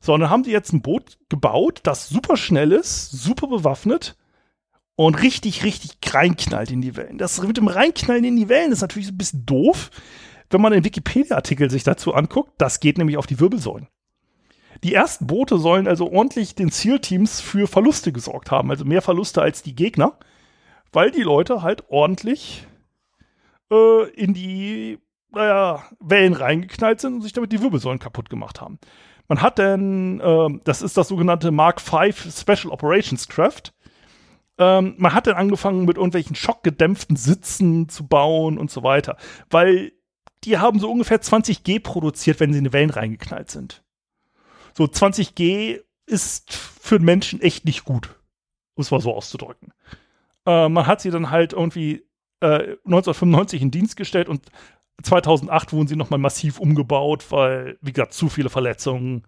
So, 0.00 0.12
und 0.12 0.20
dann 0.20 0.30
haben 0.30 0.42
die 0.42 0.50
jetzt 0.50 0.72
ein 0.72 0.82
Boot 0.82 1.18
gebaut, 1.30 1.80
das 1.82 2.08
super 2.08 2.36
schnell 2.36 2.72
ist, 2.72 3.10
super 3.10 3.46
bewaffnet 3.46 4.16
und 4.96 5.22
richtig, 5.22 5.64
richtig 5.64 5.96
reinknallt 6.12 6.70
in 6.70 6.82
die 6.82 6.94
Wellen. 6.96 7.16
Das 7.16 7.40
mit 7.42 7.56
dem 7.56 7.68
Reinknallen 7.68 8.24
in 8.24 8.36
die 8.36 8.50
Wellen 8.50 8.72
ist 8.72 8.82
natürlich 8.82 9.08
ein 9.08 9.16
bisschen 9.16 9.46
doof, 9.46 9.90
wenn 10.50 10.60
man 10.60 10.72
den 10.72 10.84
Wikipedia-Artikel 10.84 11.70
sich 11.70 11.84
dazu 11.84 12.14
anguckt. 12.14 12.52
Das 12.58 12.80
geht 12.80 12.98
nämlich 12.98 13.16
auf 13.16 13.26
die 13.26 13.40
Wirbelsäulen. 13.40 13.88
Die 14.82 14.92
ersten 14.92 15.26
Boote 15.26 15.58
sollen 15.58 15.88
also 15.88 16.12
ordentlich 16.12 16.54
den 16.54 16.70
Zielteams 16.70 17.40
für 17.40 17.66
Verluste 17.66 18.12
gesorgt 18.12 18.50
haben, 18.50 18.70
also 18.70 18.84
mehr 18.84 19.02
Verluste 19.02 19.40
als 19.40 19.62
die 19.62 19.74
Gegner, 19.74 20.18
weil 20.92 21.10
die 21.10 21.22
Leute 21.22 21.62
halt 21.62 21.84
ordentlich 21.88 22.66
äh, 23.74 24.10
in 24.10 24.34
die 24.34 24.98
naja, 25.34 25.84
Wellen 26.00 26.32
reingeknallt 26.32 27.00
sind 27.00 27.14
und 27.14 27.22
sich 27.22 27.32
damit 27.32 27.52
die 27.52 27.60
Wirbelsäulen 27.60 27.98
kaputt 27.98 28.30
gemacht 28.30 28.60
haben. 28.60 28.78
Man 29.28 29.42
hat 29.42 29.58
dann, 29.58 30.20
äh, 30.20 30.60
das 30.64 30.82
ist 30.82 30.96
das 30.96 31.08
sogenannte 31.08 31.50
Mark 31.50 31.80
V 31.80 32.12
Special 32.12 32.72
Operations 32.72 33.28
Craft. 33.28 33.72
Ähm, 34.58 34.94
man 34.98 35.12
hat 35.12 35.26
dann 35.26 35.34
angefangen 35.34 35.84
mit 35.84 35.96
irgendwelchen 35.96 36.36
schockgedämpften 36.36 37.16
Sitzen 37.16 37.88
zu 37.88 38.06
bauen 38.06 38.58
und 38.58 38.70
so 38.70 38.82
weiter, 38.82 39.16
weil 39.50 39.92
die 40.44 40.58
haben 40.58 40.78
so 40.78 40.90
ungefähr 40.90 41.20
20 41.20 41.64
G 41.64 41.78
produziert, 41.80 42.38
wenn 42.38 42.52
sie 42.52 42.58
in 42.58 42.64
die 42.64 42.72
Wellen 42.72 42.90
reingeknallt 42.90 43.50
sind. 43.50 43.82
So 44.74 44.86
20 44.86 45.34
G 45.34 45.80
ist 46.06 46.52
für 46.52 46.96
einen 46.96 47.04
Menschen 47.04 47.40
echt 47.40 47.64
nicht 47.64 47.84
gut, 47.84 48.14
um 48.74 48.82
es 48.82 48.90
mal 48.90 49.00
so 49.00 49.14
auszudrücken. 49.14 49.72
Äh, 50.46 50.68
man 50.68 50.86
hat 50.86 51.00
sie 51.00 51.10
dann 51.10 51.30
halt 51.30 51.54
irgendwie 51.54 52.04
äh, 52.44 52.76
1995 52.84 53.62
in 53.62 53.70
Dienst 53.70 53.96
gestellt 53.96 54.28
und 54.28 54.42
2008 55.02 55.72
wurden 55.72 55.88
sie 55.88 55.96
nochmal 55.96 56.18
massiv 56.18 56.60
umgebaut, 56.60 57.26
weil, 57.30 57.78
wie 57.80 57.92
gesagt, 57.92 58.12
zu 58.12 58.28
viele 58.28 58.50
Verletzungen 58.50 59.24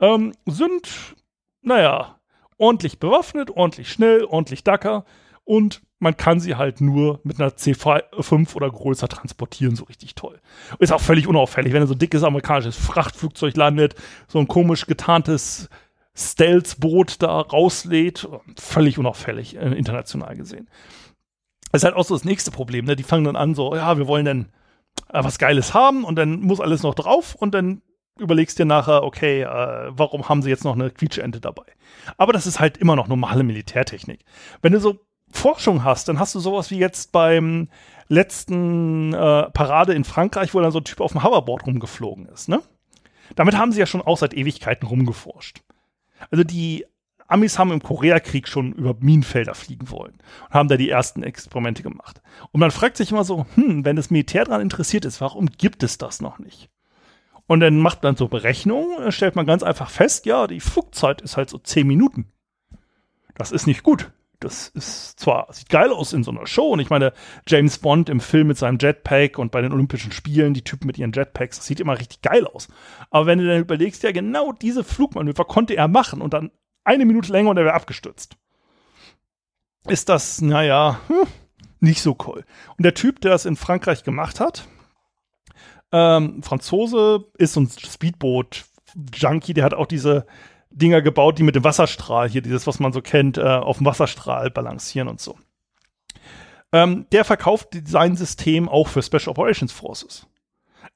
ähm, 0.00 0.32
sind, 0.46 1.16
naja, 1.62 2.20
ordentlich 2.56 2.98
bewaffnet, 2.98 3.50
ordentlich 3.50 3.90
schnell, 3.90 4.24
ordentlich 4.24 4.64
dacker 4.64 5.04
und 5.44 5.82
man 5.98 6.16
kann 6.16 6.38
sie 6.38 6.54
halt 6.54 6.80
nur 6.80 7.20
mit 7.24 7.40
einer 7.40 7.50
C5 7.50 8.54
oder 8.54 8.70
größer 8.70 9.08
transportieren, 9.08 9.74
so 9.74 9.84
richtig 9.84 10.14
toll. 10.14 10.40
Ist 10.78 10.92
auch 10.92 11.00
völlig 11.00 11.26
unauffällig, 11.26 11.72
wenn 11.72 11.86
so 11.86 11.94
ein 11.94 11.98
dickes 11.98 12.22
amerikanisches 12.22 12.76
Frachtflugzeug 12.76 13.56
landet, 13.56 13.94
so 14.28 14.38
ein 14.38 14.48
komisch 14.48 14.86
getarntes 14.86 15.68
Stealth-Boot 16.16 17.22
da 17.22 17.40
rauslädt, 17.40 18.28
völlig 18.58 18.98
unauffällig, 18.98 19.56
äh, 19.56 19.74
international 19.74 20.36
gesehen. 20.36 20.68
Das 21.74 21.82
ist 21.82 21.86
halt 21.86 21.96
auch 21.96 22.04
so 22.04 22.14
das 22.14 22.24
nächste 22.24 22.52
Problem, 22.52 22.84
ne? 22.84 22.94
Die 22.94 23.02
fangen 23.02 23.24
dann 23.24 23.34
an, 23.34 23.56
so, 23.56 23.74
ja, 23.74 23.98
wir 23.98 24.06
wollen 24.06 24.24
dann 24.24 24.52
äh, 25.12 25.24
was 25.24 25.40
Geiles 25.40 25.74
haben 25.74 26.04
und 26.04 26.14
dann 26.14 26.38
muss 26.38 26.60
alles 26.60 26.84
noch 26.84 26.94
drauf 26.94 27.34
und 27.34 27.52
dann 27.52 27.82
überlegst 28.16 28.60
dir 28.60 28.64
nachher, 28.64 29.02
okay, 29.02 29.42
äh, 29.42 29.90
warum 29.90 30.28
haben 30.28 30.40
sie 30.40 30.50
jetzt 30.50 30.62
noch 30.62 30.74
eine 30.74 30.92
Quietscheente 30.92 31.40
dabei? 31.40 31.64
Aber 32.16 32.32
das 32.32 32.46
ist 32.46 32.60
halt 32.60 32.76
immer 32.76 32.94
noch 32.94 33.08
normale 33.08 33.42
Militärtechnik. 33.42 34.20
Wenn 34.62 34.72
du 34.72 34.78
so 34.78 35.00
Forschung 35.32 35.82
hast, 35.82 36.06
dann 36.06 36.20
hast 36.20 36.36
du 36.36 36.38
sowas 36.38 36.70
wie 36.70 36.78
jetzt 36.78 37.10
beim 37.10 37.68
letzten 38.06 39.12
äh, 39.12 39.50
Parade 39.50 39.94
in 39.94 40.04
Frankreich, 40.04 40.54
wo 40.54 40.60
dann 40.60 40.70
so 40.70 40.78
ein 40.78 40.84
Typ 40.84 41.00
auf 41.00 41.10
dem 41.10 41.24
Hoverboard 41.24 41.66
rumgeflogen 41.66 42.26
ist, 42.26 42.48
ne? 42.48 42.62
Damit 43.34 43.56
haben 43.56 43.72
sie 43.72 43.80
ja 43.80 43.86
schon 43.86 44.00
auch 44.00 44.18
seit 44.18 44.34
Ewigkeiten 44.34 44.86
rumgeforscht. 44.86 45.62
Also 46.30 46.44
die 46.44 46.86
Amis 47.28 47.58
haben 47.58 47.72
im 47.72 47.82
Koreakrieg 47.82 48.48
schon 48.48 48.72
über 48.72 48.94
Minenfelder 49.00 49.54
fliegen 49.54 49.90
wollen 49.90 50.14
und 50.48 50.54
haben 50.54 50.68
da 50.68 50.76
die 50.76 50.90
ersten 50.90 51.22
Experimente 51.22 51.82
gemacht. 51.82 52.20
Und 52.52 52.60
man 52.60 52.70
fragt 52.70 52.96
sich 52.96 53.10
immer 53.10 53.24
so, 53.24 53.46
hm, 53.54 53.84
wenn 53.84 53.96
das 53.96 54.10
Militär 54.10 54.44
daran 54.44 54.60
interessiert 54.60 55.04
ist, 55.04 55.20
warum 55.20 55.46
gibt 55.46 55.82
es 55.82 55.98
das 55.98 56.20
noch 56.20 56.38
nicht? 56.38 56.70
Und 57.46 57.60
dann 57.60 57.78
macht 57.78 58.02
man 58.02 58.16
so 58.16 58.28
Berechnungen, 58.28 58.98
dann 58.98 59.12
stellt 59.12 59.36
man 59.36 59.46
ganz 59.46 59.62
einfach 59.62 59.90
fest, 59.90 60.26
ja, 60.26 60.46
die 60.46 60.60
Flugzeit 60.60 61.20
ist 61.20 61.36
halt 61.36 61.50
so 61.50 61.58
zehn 61.58 61.86
Minuten. 61.86 62.32
Das 63.34 63.52
ist 63.52 63.66
nicht 63.66 63.82
gut. 63.82 64.12
Das 64.40 64.68
ist 64.68 65.18
zwar, 65.18 65.50
sieht 65.52 65.70
geil 65.70 65.90
aus 65.90 66.12
in 66.12 66.22
so 66.22 66.30
einer 66.30 66.46
Show 66.46 66.68
und 66.68 66.80
ich 66.80 66.90
meine, 66.90 67.14
James 67.46 67.78
Bond 67.78 68.10
im 68.10 68.20
Film 68.20 68.48
mit 68.48 68.58
seinem 68.58 68.78
Jetpack 68.78 69.38
und 69.38 69.50
bei 69.50 69.62
den 69.62 69.72
Olympischen 69.72 70.12
Spielen, 70.12 70.52
die 70.52 70.64
Typen 70.64 70.86
mit 70.86 70.98
ihren 70.98 71.12
Jetpacks, 71.12 71.56
das 71.56 71.66
sieht 71.66 71.80
immer 71.80 71.98
richtig 71.98 72.20
geil 72.20 72.46
aus. 72.46 72.68
Aber 73.10 73.24
wenn 73.24 73.38
du 73.38 73.46
dann 73.46 73.60
überlegst, 73.60 74.02
ja, 74.02 74.12
genau 74.12 74.52
diese 74.52 74.84
Flugmanöver 74.84 75.46
konnte 75.46 75.76
er 75.76 75.88
machen 75.88 76.20
und 76.20 76.34
dann 76.34 76.50
eine 76.84 77.04
Minute 77.04 77.32
länger 77.32 77.50
und 77.50 77.56
er 77.56 77.64
wäre 77.64 77.74
abgestürzt. 77.74 78.36
Ist 79.86 80.08
das, 80.08 80.40
naja, 80.40 81.00
hm, 81.08 81.26
nicht 81.80 82.00
so 82.00 82.16
cool. 82.26 82.44
Und 82.76 82.84
der 82.84 82.94
Typ, 82.94 83.20
der 83.20 83.32
das 83.32 83.44
in 83.44 83.56
Frankreich 83.56 84.04
gemacht 84.04 84.40
hat, 84.40 84.66
ähm, 85.92 86.42
Franzose, 86.42 87.24
ist 87.36 87.54
so 87.54 87.60
ein 87.60 87.68
Speedboot-Junkie, 87.68 89.54
der 89.54 89.64
hat 89.64 89.74
auch 89.74 89.86
diese 89.86 90.26
Dinger 90.70 91.02
gebaut, 91.02 91.38
die 91.38 91.42
mit 91.42 91.54
dem 91.54 91.64
Wasserstrahl, 91.64 92.28
hier 92.28 92.42
dieses, 92.42 92.66
was 92.66 92.80
man 92.80 92.92
so 92.92 93.00
kennt, 93.00 93.38
äh, 93.38 93.42
auf 93.42 93.78
dem 93.78 93.86
Wasserstrahl 93.86 94.50
balancieren 94.50 95.08
und 95.08 95.20
so. 95.20 95.38
Ähm, 96.72 97.06
der 97.12 97.24
verkauft 97.24 97.68
sein 97.86 98.16
System 98.16 98.68
auch 98.68 98.88
für 98.88 99.02
Special 99.02 99.28
Operations 99.28 99.70
Forces. 99.70 100.26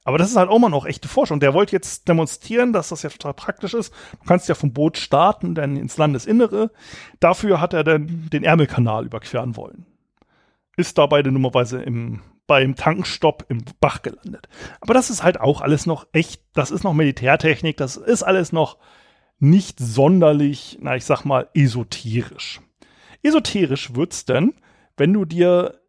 Aber 0.08 0.16
das 0.16 0.30
ist 0.30 0.36
halt 0.38 0.48
auch 0.48 0.58
mal 0.58 0.70
noch 0.70 0.86
echte 0.86 1.06
Forschung. 1.06 1.38
Der 1.38 1.52
wollte 1.52 1.72
jetzt 1.72 2.08
demonstrieren, 2.08 2.72
dass 2.72 2.88
das 2.88 3.02
ja 3.02 3.10
total 3.10 3.34
praktisch 3.34 3.74
ist. 3.74 3.92
Du 4.12 4.26
kannst 4.26 4.48
ja 4.48 4.54
vom 4.54 4.72
Boot 4.72 4.96
starten, 4.96 5.54
dann 5.54 5.76
ins 5.76 5.98
Landesinnere. 5.98 6.70
Dafür 7.20 7.60
hat 7.60 7.74
er 7.74 7.84
dann 7.84 8.30
den 8.32 8.42
Ärmelkanal 8.42 9.04
überqueren 9.04 9.54
wollen. 9.54 9.84
Ist 10.78 10.96
dabei 10.96 11.22
dann 11.22 11.34
nummerweise 11.34 11.82
im, 11.82 12.22
beim 12.46 12.74
Tankenstopp 12.74 13.44
im 13.50 13.62
Bach 13.80 14.00
gelandet. 14.00 14.48
Aber 14.80 14.94
das 14.94 15.10
ist 15.10 15.22
halt 15.22 15.42
auch 15.42 15.60
alles 15.60 15.84
noch 15.84 16.06
echt, 16.12 16.40
das 16.54 16.70
ist 16.70 16.84
noch 16.84 16.94
Militärtechnik, 16.94 17.76
das 17.76 17.98
ist 17.98 18.22
alles 18.22 18.50
noch 18.50 18.78
nicht 19.38 19.78
sonderlich, 19.78 20.78
na, 20.80 20.96
ich 20.96 21.04
sag 21.04 21.26
mal, 21.26 21.50
esoterisch. 21.52 22.62
Esoterisch 23.22 23.94
wird's 23.94 24.24
denn, 24.24 24.54
wenn 24.96 25.12
du 25.12 25.26
dir 25.26 25.82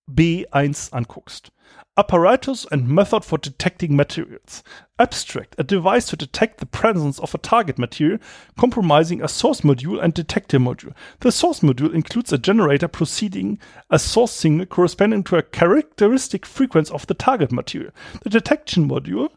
B1 0.10 0.94
anguckst. 0.94 1.52
Apparatus 1.96 2.66
and 2.66 2.88
method 2.88 3.24
for 3.24 3.38
detecting 3.38 3.96
materials. 3.96 4.64
Abstract, 5.00 5.56
a 5.58 5.64
device 5.64 6.08
to 6.08 6.16
detect 6.16 6.60
the 6.60 6.66
presence 6.66 7.20
of 7.20 7.34
a 7.34 7.38
target 7.38 7.78
material 7.78 8.20
compromising 8.58 9.22
a 9.22 9.28
source 9.28 9.62
module 9.62 10.02
and 10.02 10.14
detector 10.14 10.60
module. 10.60 10.94
The 11.20 11.32
source 11.32 11.62
module 11.62 11.94
includes 11.94 12.34
a 12.34 12.38
generator 12.38 12.88
proceeding 12.88 13.60
a 13.90 14.00
source 14.00 14.32
signal 14.32 14.68
corresponding 14.68 15.24
to 15.26 15.38
a 15.38 15.44
characteristic 15.44 16.46
frequency 16.46 16.94
of 16.94 17.08
the 17.08 17.14
target 17.14 17.52
material. 17.52 17.92
The 18.24 18.30
detection 18.30 18.88
module 18.88 19.30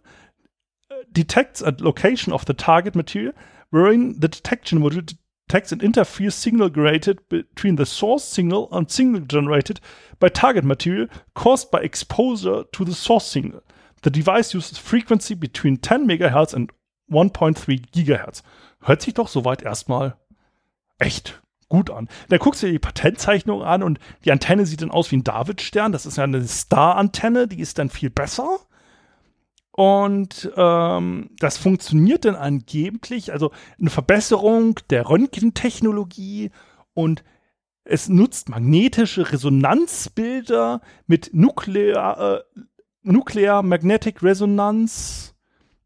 detects 1.15 1.63
a 1.63 1.75
location 1.79 2.33
of 2.33 2.45
the 2.45 2.55
target 2.55 2.95
material 2.95 3.33
wherein 3.71 4.21
the 4.21 4.29
detection 4.29 4.81
module 4.81 5.05
detects 5.49 5.73
an 5.73 5.81
interference 5.81 6.35
signal 6.35 6.69
generated 6.69 7.19
between 7.29 7.77
the 7.77 7.87
source 7.87 8.25
signal 8.25 8.69
and 8.73 8.91
signal 8.91 9.21
generated 9.21 9.81
by 10.19 10.29
target 10.29 10.65
material 10.65 11.09
caused 11.35 11.71
by 11.71 11.81
exposure 11.81 12.65
to 12.73 12.85
the 12.85 12.95
source 12.95 13.27
signal. 13.27 13.63
The 14.03 14.11
device 14.11 14.53
uses 14.53 14.79
frequency 14.79 15.35
between 15.35 15.79
10 15.79 16.07
MHz 16.07 16.53
and 16.53 16.71
1.3 17.11 17.91
GHz. 17.91 18.43
Hört 18.83 19.03
sich 19.03 19.15
doch 19.15 19.29
soweit 19.29 19.63
erstmal 19.63 20.17
echt 20.99 21.41
gut 21.69 21.91
an. 21.91 22.09
Da 22.29 22.39
guckst 22.39 22.63
du 22.63 22.67
dir 22.67 22.73
die 22.73 22.79
Patentzeichnung 22.79 23.63
an 23.63 23.83
und 23.83 23.99
die 24.25 24.33
Antenne 24.33 24.67
sieht 24.67 24.83
dann 24.83 24.91
aus 24.91 25.11
wie 25.11 25.17
ein 25.17 25.25
Davidstern. 25.25 25.93
Das 25.93 26.07
ist 26.07 26.19
ja 26.19 26.25
eine 26.25 26.47
Star-Antenne, 26.47 27.49
die 27.49 27.61
ist 27.61 27.79
dann 27.79 27.91
viel 27.91 28.11
besser. 28.11 28.59
Und 29.77 30.53
ähm, 30.57 31.31
das 31.41 31.59
funktioniert 31.59 32.25
dann 32.25 32.37
angeblich, 32.37 33.33
also 33.33 33.51
eine 33.81 33.91
Verbesserung 33.91 34.79
der 34.89 35.09
Röntgentechnologie 35.09 36.53
und 36.93 37.25
es 37.83 38.09
nutzt 38.09 38.49
magnetische 38.49 39.33
Resonanzbilder 39.33 40.81
mit 41.09 41.31
Nuklear, 41.35 42.37
äh, 42.37 42.61
Nuclear 43.03 43.65
Magnetic 43.65 44.23
Resonance. 44.23 45.35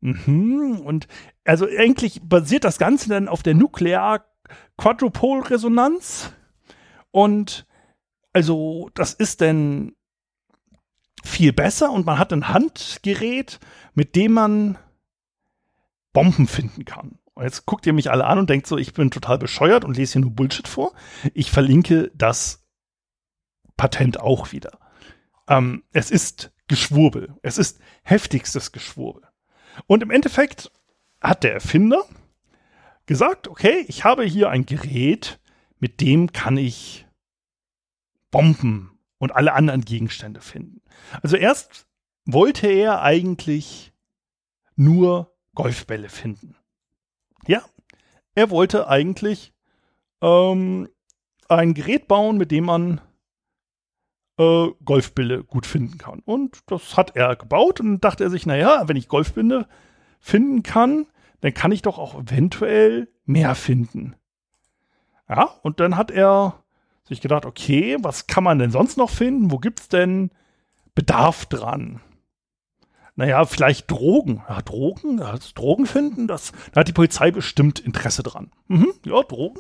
Mhm. 0.03 0.81
Und 0.85 1.09
also 1.47 1.67
eigentlich 1.67 2.21
basiert 2.23 2.65
das 2.65 2.77
Ganze 2.77 3.09
dann 3.09 3.27
auf 3.27 3.43
der 3.43 3.55
Nuklear 3.55 4.27
Quadrupol 4.77 5.41
Resonanz. 5.41 6.31
Und 7.11 7.67
also 8.35 8.91
das 8.93 9.15
ist 9.15 9.41
dann 9.41 9.93
viel 11.25 11.53
besser 11.53 11.91
und 11.91 12.07
man 12.07 12.19
hat 12.19 12.33
ein 12.33 12.49
Handgerät, 12.49 13.59
mit 13.99 14.15
dem 14.15 14.31
man 14.31 14.79
Bomben 16.13 16.47
finden 16.47 16.85
kann. 16.85 17.19
Und 17.35 17.43
jetzt 17.43 17.67
guckt 17.67 17.85
ihr 17.85 17.93
mich 17.93 18.13
alle 18.13 18.27
an 18.27 18.39
und 18.39 18.49
denkt 18.49 18.69
so, 18.69 18.79
ich 18.79 18.93
bin 18.93 19.11
total 19.11 19.39
bescheuert 19.39 19.85
und 19.85 19.97
lese 19.97 20.13
hier 20.13 20.23
nur 20.23 20.31
Bullshit 20.31 20.69
vor. 20.69 20.93
Ich 21.35 21.51
verlinke 21.51 22.13
das 22.15 22.65
Patent 23.77 24.21
auch 24.21 24.53
wieder. 24.53 24.79
Ähm, 25.49 25.83
es 25.91 26.13
ist 26.13 26.53
Geschwurbel. 26.69 27.35
Es 27.43 27.59
ist 27.59 27.81
heftigstes 28.05 28.71
Geschwurbel. 28.71 29.25
Und 29.89 30.05
im 30.05 30.13
Endeffekt 30.13 30.71
hat 31.21 31.43
der 31.43 31.55
Erfinder 31.55 32.05
gesagt, 33.07 33.49
okay, 33.49 33.85
ich 33.89 34.05
habe 34.05 34.23
hier 34.23 34.49
ein 34.49 34.65
Gerät, 34.65 35.41
mit 35.81 36.01
dem 36.01 36.31
kann 36.31 36.57
ich 36.57 37.05
Bomben 38.31 38.97
und 39.19 39.35
alle 39.35 39.55
anderen 39.55 39.85
Gegenstände 39.85 40.41
finden. 40.41 40.83
Also 41.21 41.37
erst 41.37 41.88
wollte 42.29 42.69
er 42.69 43.01
eigentlich 43.01 43.95
nur 44.77 45.35
Golfbälle 45.55 46.11
finden. 46.11 46.55
Ja, 47.47 47.63
er 48.35 48.51
wollte 48.51 48.87
eigentlich 48.87 49.55
ähm, 50.21 50.89
ein 51.49 51.73
Gerät 51.73 52.07
bauen, 52.07 52.37
mit 52.37 52.51
dem 52.51 52.67
man 52.67 53.01
äh, 54.39 54.69
Golfbälle 54.85 55.43
gut 55.43 55.65
finden 55.65 55.97
kann. 55.97 56.21
Und 56.21 56.59
das 56.67 56.99
hat 56.99 57.17
er 57.17 57.35
gebaut 57.35 57.81
und 57.81 58.01
dachte 58.05 58.25
er 58.25 58.31
sich, 58.31 58.45
naja, 58.45 58.87
wenn 58.87 58.97
ich 58.97 59.09
Golfbälle 59.09 59.67
finden 60.21 60.63
kann, 60.63 61.07
dann 61.41 61.55
kann 61.55 61.73
ich 61.73 61.81
doch 61.81 61.99
auch 61.99 62.15
eventuell 62.15 63.09
mehr 63.25 63.55
finden. 63.55 64.17
Ja, 65.31 65.45
und 65.63 65.81
dann 65.81 65.97
hat 65.97 66.11
er 66.11 66.63
sich 67.05 67.23
gedacht, 67.23 67.47
okay, 67.47 67.97
was 68.01 68.27
kann 68.27 68.45
man 68.45 68.59
denn 68.59 68.71
sonst 68.71 68.99
noch 68.99 69.11
finden? 69.11 69.51
Wo 69.51 69.59
gibt 69.59 69.81
es 69.81 69.89
denn 69.89 70.31
Bedarf 70.95 71.47
dran? 71.47 72.03
Naja, 73.19 73.45
vielleicht 73.47 73.91
Drogen. 73.91 74.45
Ja, 74.49 74.63
Drogen? 74.63 75.19
Ja, 75.19 75.35
Drogen 75.57 75.87
finden? 75.87 76.29
Das, 76.29 76.53
da 76.71 76.81
hat 76.81 76.89
die 76.89 76.93
Polizei 76.93 77.33
bestimmt 77.33 77.81
Interesse 77.81 78.23
dran. 78.23 78.53
Mhm, 78.69 78.93
ja, 79.05 79.25
Drogen? 79.25 79.59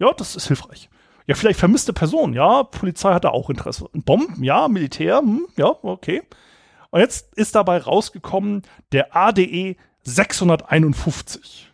Ja, 0.00 0.12
das 0.12 0.34
ist 0.34 0.48
hilfreich. 0.48 0.90
Ja, 1.28 1.36
vielleicht 1.36 1.60
vermisste 1.60 1.92
Personen. 1.92 2.34
Ja, 2.34 2.64
Polizei 2.64 3.12
hat 3.12 3.22
da 3.22 3.28
auch 3.28 3.48
Interesse. 3.48 3.88
Bomben? 3.92 4.42
Ja, 4.42 4.66
Militär? 4.66 5.18
Hm, 5.18 5.46
ja, 5.56 5.72
okay. 5.82 6.22
Und 6.90 6.98
jetzt 6.98 7.32
ist 7.36 7.54
dabei 7.54 7.78
rausgekommen 7.78 8.62
der 8.90 9.14
ADE 9.14 9.76
651. 10.02 11.70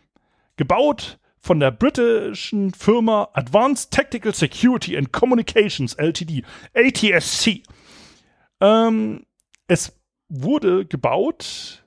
Gebaut 0.55 1.17
von 1.39 1.59
der 1.59 1.71
britischen 1.71 2.75
Firma 2.75 3.29
Advanced 3.33 3.89
Tactical 3.89 4.35
Security 4.35 4.95
and 4.95 5.11
Communications 5.11 5.95
Ltd, 5.95 6.43
ATSC. 6.75 7.63
Ähm, 8.61 9.25
es 9.67 9.96
wurde 10.29 10.85
gebaut, 10.85 11.85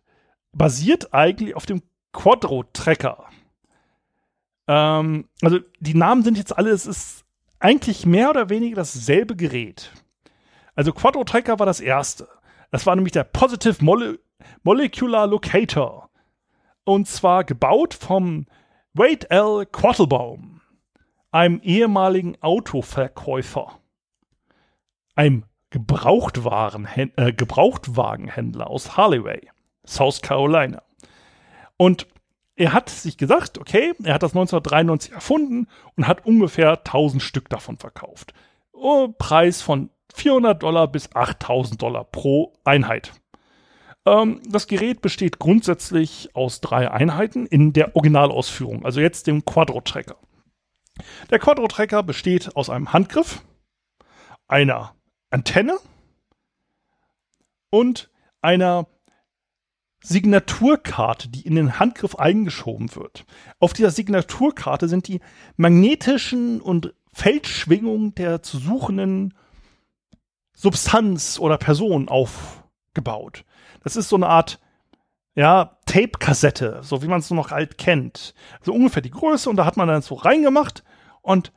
basiert 0.52 1.12
eigentlich 1.14 1.54
auf 1.54 1.66
dem 1.66 1.82
Quadro-Tracker. 2.12 3.26
Ähm, 4.66 5.28
also 5.42 5.58
die 5.80 5.94
Namen 5.94 6.22
sind 6.22 6.38
jetzt 6.38 6.56
alle, 6.56 6.70
es 6.70 6.86
ist 6.86 7.24
eigentlich 7.58 8.06
mehr 8.06 8.30
oder 8.30 8.48
weniger 8.48 8.76
dasselbe 8.76 9.36
Gerät. 9.36 9.92
Also 10.74 10.92
Quadro-Tracker 10.92 11.58
war 11.58 11.66
das 11.66 11.80
erste. 11.80 12.28
Das 12.70 12.86
war 12.86 12.96
nämlich 12.96 13.12
der 13.12 13.24
Positive 13.24 13.84
Mole 13.84 14.18
Molecular 14.62 15.26
Locator. 15.26 16.08
Und 16.84 17.06
zwar 17.06 17.44
gebaut 17.44 17.94
vom 17.94 18.46
Wade 18.94 19.30
L. 19.30 19.66
Quattlebaum, 19.66 20.60
einem 21.30 21.60
ehemaligen 21.60 22.40
Autoverkäufer, 22.42 23.78
einem 25.14 25.44
Äh, 25.72 27.32
Gebrauchtwagenhändler 27.32 28.68
aus 28.68 28.96
Harley, 28.96 29.48
South 29.86 30.20
Carolina. 30.20 30.82
Und 31.76 32.06
er 32.56 32.72
hat 32.72 32.90
sich 32.90 33.16
gesagt, 33.16 33.58
okay, 33.58 33.94
er 34.02 34.14
hat 34.14 34.22
das 34.22 34.32
1993 34.32 35.12
erfunden 35.12 35.68
und 35.96 36.06
hat 36.06 36.26
ungefähr 36.26 36.72
1000 36.72 37.22
Stück 37.22 37.48
davon 37.48 37.78
verkauft. 37.78 38.34
Oh, 38.72 39.08
Preis 39.08 39.62
von 39.62 39.90
400 40.14 40.62
Dollar 40.62 40.88
bis 40.88 41.14
8000 41.14 41.80
Dollar 41.80 42.04
pro 42.04 42.52
Einheit. 42.64 43.12
Ähm, 44.06 44.40
das 44.48 44.66
Gerät 44.66 45.00
besteht 45.00 45.38
grundsätzlich 45.38 46.34
aus 46.34 46.60
drei 46.60 46.90
Einheiten 46.90 47.46
in 47.46 47.72
der 47.72 47.94
Originalausführung, 47.96 48.84
also 48.84 49.00
jetzt 49.00 49.26
dem 49.26 49.44
Quadro-Tracker. 49.44 50.16
Der 51.30 51.38
Quadro-Tracker 51.38 52.02
besteht 52.02 52.56
aus 52.56 52.68
einem 52.68 52.92
Handgriff, 52.92 53.42
einer 54.48 54.94
Antenne 55.30 55.78
und 57.70 58.10
einer 58.42 58.86
Signaturkarte, 60.02 61.28
die 61.28 61.46
in 61.46 61.54
den 61.54 61.78
Handgriff 61.78 62.16
eingeschoben 62.16 62.94
wird. 62.96 63.24
Auf 63.58 63.72
dieser 63.72 63.90
Signaturkarte 63.90 64.88
sind 64.88 65.08
die 65.08 65.20
magnetischen 65.56 66.60
und 66.60 66.94
Feldschwingungen 67.12 68.14
der 68.14 68.42
zu 68.42 68.58
suchenden 68.58 69.34
Substanz 70.54 71.38
oder 71.38 71.58
Person 71.58 72.08
aufgebaut. 72.08 73.44
Das 73.82 73.96
ist 73.96 74.08
so 74.08 74.16
eine 74.16 74.28
Art, 74.28 74.58
ja, 75.34 75.78
Tape-Kassette, 75.86 76.80
so 76.82 77.02
wie 77.02 77.08
man 77.08 77.20
es 77.20 77.30
nur 77.30 77.36
noch 77.36 77.52
alt 77.52 77.78
kennt. 77.78 78.34
So 78.62 78.72
ungefähr 78.72 79.02
die 79.02 79.10
Größe 79.10 79.50
und 79.50 79.56
da 79.56 79.64
hat 79.64 79.76
man 79.76 79.88
dann 79.88 80.02
so 80.02 80.14
reingemacht 80.14 80.84
und 81.22 81.52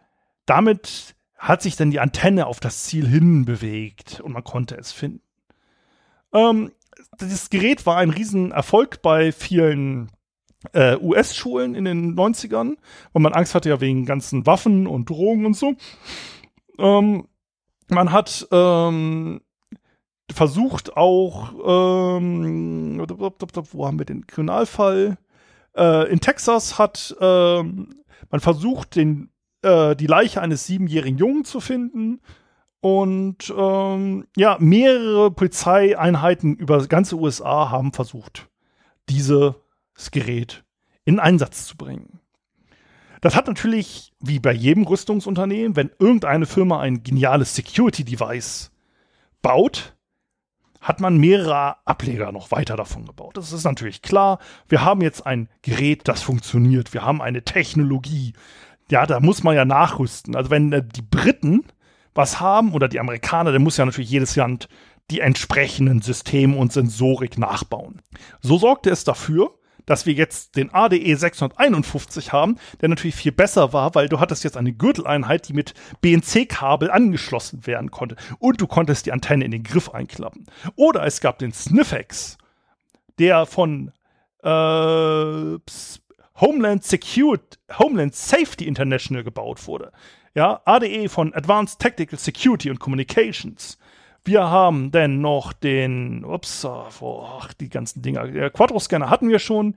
damit 0.45 1.15
hat 1.43 1.61
sich 1.61 1.75
dann 1.75 1.91
die 1.91 1.99
Antenne 1.99 2.47
auf 2.47 2.61
das 2.61 2.83
Ziel 2.83 3.05
hin 3.05 3.43
bewegt 3.43 4.21
und 4.21 4.31
man 4.31 4.45
konnte 4.45 4.75
es 4.75 4.93
finden. 4.93 5.21
Ähm, 6.33 6.71
dieses 7.19 7.49
Gerät 7.49 7.85
war 7.85 7.97
ein 7.97 8.11
Riesenerfolg 8.11 9.01
bei 9.01 9.33
vielen 9.33 10.09
äh, 10.71 10.95
US-Schulen 10.95 11.75
in 11.75 11.83
den 11.83 12.15
90ern, 12.15 12.77
weil 13.11 13.21
man 13.21 13.33
Angst 13.33 13.55
hatte 13.55 13.67
ja 13.67 13.81
wegen 13.81 14.05
ganzen 14.05 14.45
Waffen 14.45 14.87
und 14.87 15.09
Drogen 15.09 15.45
und 15.45 15.55
so. 15.55 15.75
Ähm, 16.79 17.27
man 17.89 18.13
hat 18.13 18.47
ähm, 18.51 19.41
versucht 20.31 20.95
auch, 20.95 21.51
ähm, 21.65 22.99
wo 22.99 23.85
haben 23.85 23.99
wir 23.99 24.05
den 24.05 24.25
Kriminalfall? 24.27 25.17
Äh, 25.75 26.09
in 26.09 26.21
Texas 26.21 26.79
hat 26.79 27.13
ähm, 27.19 27.89
man 28.31 28.39
versucht, 28.39 28.95
den, 28.95 29.29
äh, 29.63 29.95
die 29.95 30.07
Leiche 30.07 30.41
eines 30.41 30.65
siebenjährigen 30.65 31.17
Jungen 31.17 31.45
zu 31.45 31.59
finden. 31.59 32.21
Und 32.81 33.53
ähm, 33.57 34.27
ja, 34.35 34.57
mehrere 34.59 35.31
Polizeieinheiten 35.31 36.55
über 36.55 36.77
das 36.77 36.89
ganze 36.89 37.15
USA 37.15 37.69
haben 37.69 37.93
versucht, 37.93 38.49
dieses 39.09 39.55
Gerät 40.11 40.65
in 41.05 41.19
Einsatz 41.19 41.65
zu 41.65 41.77
bringen. 41.77 42.19
Das 43.21 43.37
hat 43.37 43.47
natürlich, 43.47 44.11
wie 44.19 44.39
bei 44.39 44.51
jedem 44.51 44.83
Rüstungsunternehmen, 44.83 45.77
wenn 45.77 45.91
irgendeine 45.97 46.45
Firma 46.45 46.81
ein 46.81 47.03
geniales 47.03 47.55
Security-Device 47.55 48.71
baut, 49.41 49.95
hat 50.81 50.99
man 50.99 51.17
mehrere 51.17 51.77
Ableger 51.87 52.33
noch 52.33 52.51
weiter 52.51 52.75
davon 52.75 53.05
gebaut. 53.05 53.37
Das 53.37 53.53
ist 53.53 53.63
natürlich 53.63 54.01
klar. 54.01 54.39
Wir 54.67 54.83
haben 54.83 54.99
jetzt 54.99 55.25
ein 55.25 55.47
Gerät, 55.61 56.09
das 56.09 56.21
funktioniert. 56.21 56.93
Wir 56.93 57.05
haben 57.05 57.21
eine 57.21 57.43
Technologie. 57.43 58.33
Ja, 58.89 59.05
da 59.05 59.19
muss 59.19 59.43
man 59.43 59.55
ja 59.55 59.65
nachrüsten. 59.65 60.35
Also 60.35 60.49
wenn 60.49 60.71
äh, 60.73 60.83
die 60.83 61.01
Briten 61.01 61.63
was 62.13 62.39
haben 62.39 62.73
oder 62.73 62.87
die 62.87 62.99
Amerikaner, 62.99 63.51
dann 63.51 63.63
muss 63.63 63.77
ja 63.77 63.85
natürlich 63.85 64.11
jedes 64.11 64.35
Land 64.35 64.67
die 65.09 65.19
entsprechenden 65.19 66.01
Systeme 66.01 66.55
und 66.55 66.71
Sensorik 66.71 67.37
nachbauen. 67.37 68.01
So 68.41 68.57
sorgte 68.57 68.89
es 68.89 69.03
dafür, 69.03 69.57
dass 69.85 70.05
wir 70.05 70.13
jetzt 70.13 70.55
den 70.55 70.73
ADE 70.73 71.15
651 71.15 72.31
haben, 72.31 72.57
der 72.81 72.89
natürlich 72.89 73.15
viel 73.15 73.31
besser 73.31 73.73
war, 73.73 73.95
weil 73.95 74.07
du 74.07 74.19
hattest 74.19 74.43
jetzt 74.43 74.55
eine 74.55 74.73
Gürteleinheit, 74.73 75.47
die 75.47 75.53
mit 75.53 75.73
BNC-Kabel 76.01 76.89
angeschlossen 76.89 77.67
werden 77.67 77.91
konnte. 77.91 78.15
Und 78.39 78.61
du 78.61 78.67
konntest 78.67 79.05
die 79.05 79.11
Antenne 79.11 79.43
in 79.43 79.51
den 79.51 79.63
Griff 79.63 79.89
einklappen. 79.89 80.45
Oder 80.75 81.05
es 81.05 81.19
gab 81.19 81.39
den 81.39 81.51
Sniffex, 81.51 82.37
der 83.19 83.45
von 83.45 83.91
äh, 84.41 85.57
Homeland 86.39 86.83
Security, 86.83 87.57
Homeland 87.77 88.15
Safety 88.15 88.67
International 88.67 89.23
gebaut 89.23 89.65
wurde. 89.67 89.91
Ja, 90.35 90.61
ADE 90.65 91.09
von 91.09 91.33
Advanced 91.33 91.79
Tactical 91.79 92.17
Security 92.17 92.69
and 92.69 92.79
Communications. 92.79 93.77
Wir 94.25 94.43
haben 94.43 94.91
denn 94.91 95.21
noch 95.21 95.53
den, 95.53 96.23
ups, 96.23 96.65
oh, 96.65 97.41
die 97.59 97.69
ganzen 97.69 98.01
Dinger. 98.01 98.27
Der 98.27 98.49
Quattro-Scanner 98.49 99.09
hatten 99.09 99.29
wir 99.29 99.39
schon. 99.39 99.75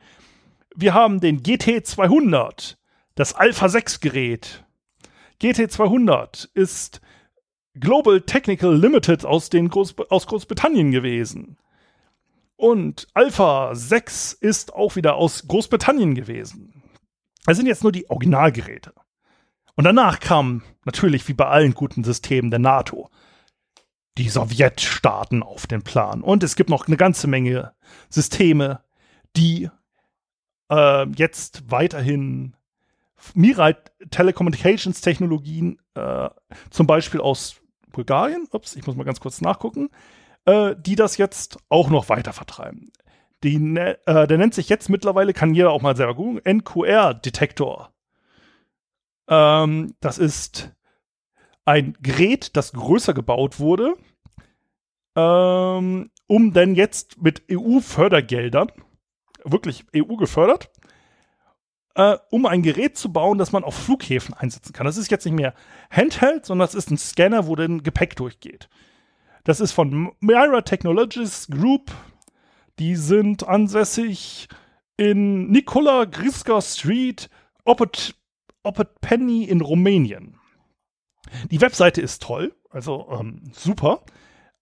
Wir 0.74 0.94
haben 0.94 1.20
den 1.20 1.42
GT200, 1.42 2.76
das 3.16 3.34
Alpha 3.34 3.68
6 3.68 4.00
Gerät. 4.00 4.64
GT200 5.42 6.48
ist 6.54 7.00
Global 7.74 8.20
Technical 8.22 8.74
Limited 8.74 9.24
aus, 9.24 9.50
den 9.50 9.68
Groß 9.68 9.96
aus 10.10 10.26
Großbritannien 10.26 10.92
gewesen. 10.92 11.58
Und 12.56 13.06
Alpha 13.14 13.74
6 13.74 14.32
ist 14.32 14.74
auch 14.74 14.96
wieder 14.96 15.16
aus 15.16 15.46
Großbritannien 15.46 16.14
gewesen. 16.14 16.82
Das 17.44 17.56
sind 17.56 17.66
jetzt 17.66 17.82
nur 17.82 17.92
die 17.92 18.08
Originalgeräte. 18.10 18.92
Und 19.74 19.84
danach 19.84 20.20
kam 20.20 20.62
natürlich 20.84 21.28
wie 21.28 21.34
bei 21.34 21.46
allen 21.46 21.74
guten 21.74 22.02
Systemen 22.02 22.50
der 22.50 22.60
NATO 22.60 23.10
die 24.18 24.30
Sowjetstaaten 24.30 25.42
auf 25.42 25.66
den 25.66 25.82
Plan. 25.82 26.22
Und 26.22 26.42
es 26.42 26.56
gibt 26.56 26.70
noch 26.70 26.86
eine 26.86 26.96
ganze 26.96 27.26
Menge 27.26 27.74
Systeme, 28.08 28.80
die 29.36 29.68
äh, 30.70 31.06
jetzt 31.10 31.70
weiterhin 31.70 32.56
Mirai 33.34 33.76
Telecommunications 34.10 35.00
Technologien, 35.02 35.78
äh, 35.94 36.30
zum 36.70 36.86
Beispiel 36.86 37.20
aus 37.20 37.56
Bulgarien, 37.92 38.46
ups, 38.52 38.76
ich 38.76 38.86
muss 38.86 38.96
mal 38.96 39.04
ganz 39.04 39.20
kurz 39.20 39.40
nachgucken, 39.40 39.90
äh, 40.46 40.74
die 40.78 40.96
das 40.96 41.16
jetzt 41.18 41.58
auch 41.68 41.90
noch 41.90 42.08
weiter 42.08 42.32
vertreiben. 42.32 42.90
Die, 43.42 43.58
ne, 43.58 43.98
äh, 44.06 44.26
der 44.26 44.38
nennt 44.38 44.54
sich 44.54 44.68
jetzt 44.68 44.88
mittlerweile, 44.88 45.34
kann 45.34 45.54
jeder 45.54 45.70
auch 45.70 45.82
mal 45.82 45.96
selber 45.96 46.14
googeln, 46.14 46.40
NQR-Detektor. 46.44 47.92
Ähm, 49.28 49.94
das 50.00 50.18
ist 50.18 50.72
ein 51.64 51.96
Gerät, 52.00 52.56
das 52.56 52.72
größer 52.72 53.12
gebaut 53.12 53.58
wurde, 53.58 53.94
ähm, 55.16 56.10
um 56.26 56.52
dann 56.52 56.74
jetzt 56.74 57.20
mit 57.20 57.42
EU-Fördergeldern, 57.50 58.70
wirklich 59.44 59.84
EU 59.94 60.16
gefördert, 60.16 60.70
äh, 61.94 62.16
um 62.30 62.46
ein 62.46 62.62
Gerät 62.62 62.96
zu 62.96 63.12
bauen, 63.12 63.38
das 63.38 63.52
man 63.52 63.64
auf 63.64 63.74
Flughäfen 63.74 64.34
einsetzen 64.34 64.72
kann. 64.72 64.86
Das 64.86 64.96
ist 64.96 65.10
jetzt 65.10 65.24
nicht 65.24 65.34
mehr 65.34 65.54
Handheld, 65.90 66.46
sondern 66.46 66.66
das 66.66 66.74
ist 66.74 66.90
ein 66.90 66.98
Scanner, 66.98 67.46
wo 67.46 67.56
dann 67.56 67.82
Gepäck 67.82 68.16
durchgeht. 68.16 68.68
Das 69.46 69.60
ist 69.60 69.70
von 69.70 70.10
Myra 70.18 70.62
Technologies 70.62 71.46
Group. 71.46 71.92
Die 72.80 72.96
sind 72.96 73.46
ansässig 73.46 74.48
in 74.96 75.52
Nikola 75.52 76.04
Griska 76.04 76.60
Street, 76.60 77.30
Opet, 77.64 78.16
Opet 78.64 79.00
Penny 79.00 79.44
in 79.44 79.60
Rumänien. 79.60 80.40
Die 81.52 81.60
Webseite 81.60 82.00
ist 82.00 82.22
toll, 82.22 82.56
also 82.70 83.06
ähm, 83.08 83.52
super. 83.52 84.02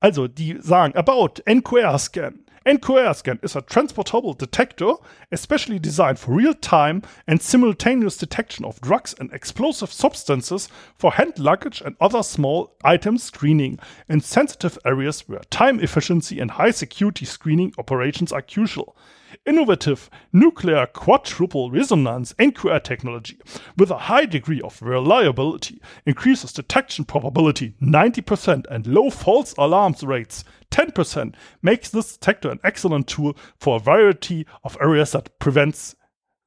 Also, 0.00 0.28
die 0.28 0.58
sagen 0.60 0.94
about 0.96 1.40
NQR 1.46 1.98
Scan. 1.98 2.43
NQR 2.66 3.14
Scan 3.14 3.38
is 3.42 3.54
a 3.54 3.60
transportable 3.60 4.32
detector 4.32 4.94
especially 5.30 5.78
designed 5.78 6.18
for 6.18 6.32
real-time 6.34 7.02
and 7.26 7.42
simultaneous 7.42 8.16
detection 8.16 8.64
of 8.64 8.80
drugs 8.80 9.14
and 9.20 9.30
explosive 9.34 9.92
substances 9.92 10.70
for 10.96 11.12
hand 11.12 11.38
luggage 11.38 11.82
and 11.82 11.94
other 12.00 12.22
small 12.22 12.74
item 12.82 13.18
screening. 13.18 13.78
In 14.08 14.22
sensitive 14.22 14.78
areas 14.86 15.28
where 15.28 15.40
time 15.50 15.78
efficiency 15.78 16.40
and 16.40 16.52
high 16.52 16.70
security 16.70 17.26
screening 17.26 17.74
operations 17.76 18.32
are 18.32 18.40
crucial. 18.40 18.96
Innovative 19.44 20.08
nuclear 20.32 20.86
quadruple 20.86 21.70
resonance 21.70 22.32
NQR 22.34 22.82
technology 22.82 23.38
with 23.76 23.90
a 23.90 23.98
high 23.98 24.24
degree 24.24 24.62
of 24.62 24.80
reliability 24.80 25.82
increases 26.06 26.52
detection 26.52 27.04
probability 27.04 27.74
90% 27.82 28.64
and 28.70 28.86
low 28.86 29.10
false 29.10 29.52
alarms 29.58 30.02
rates 30.02 30.44
10% 30.74 31.34
makes 31.60 31.90
this 31.90 32.18
detector 32.18 32.50
an 32.50 32.60
excellent 32.62 33.08
tool 33.08 33.34
for 33.58 33.76
a 33.76 33.84
variety 33.84 34.46
of 34.62 34.80
areas 34.80 35.10
that 35.12 35.38
prevents 35.38 35.96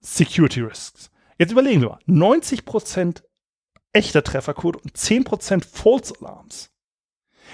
security 0.01 0.61
risks. 0.61 1.09
Jetzt 1.37 1.51
überlegen 1.51 1.81
wir 1.81 1.89
mal, 1.89 1.99
90% 2.07 3.23
echter 3.93 4.23
Trefferquote 4.23 4.79
und 4.79 4.95
10% 4.95 5.65
False 5.65 6.13
Alarms. 6.19 6.71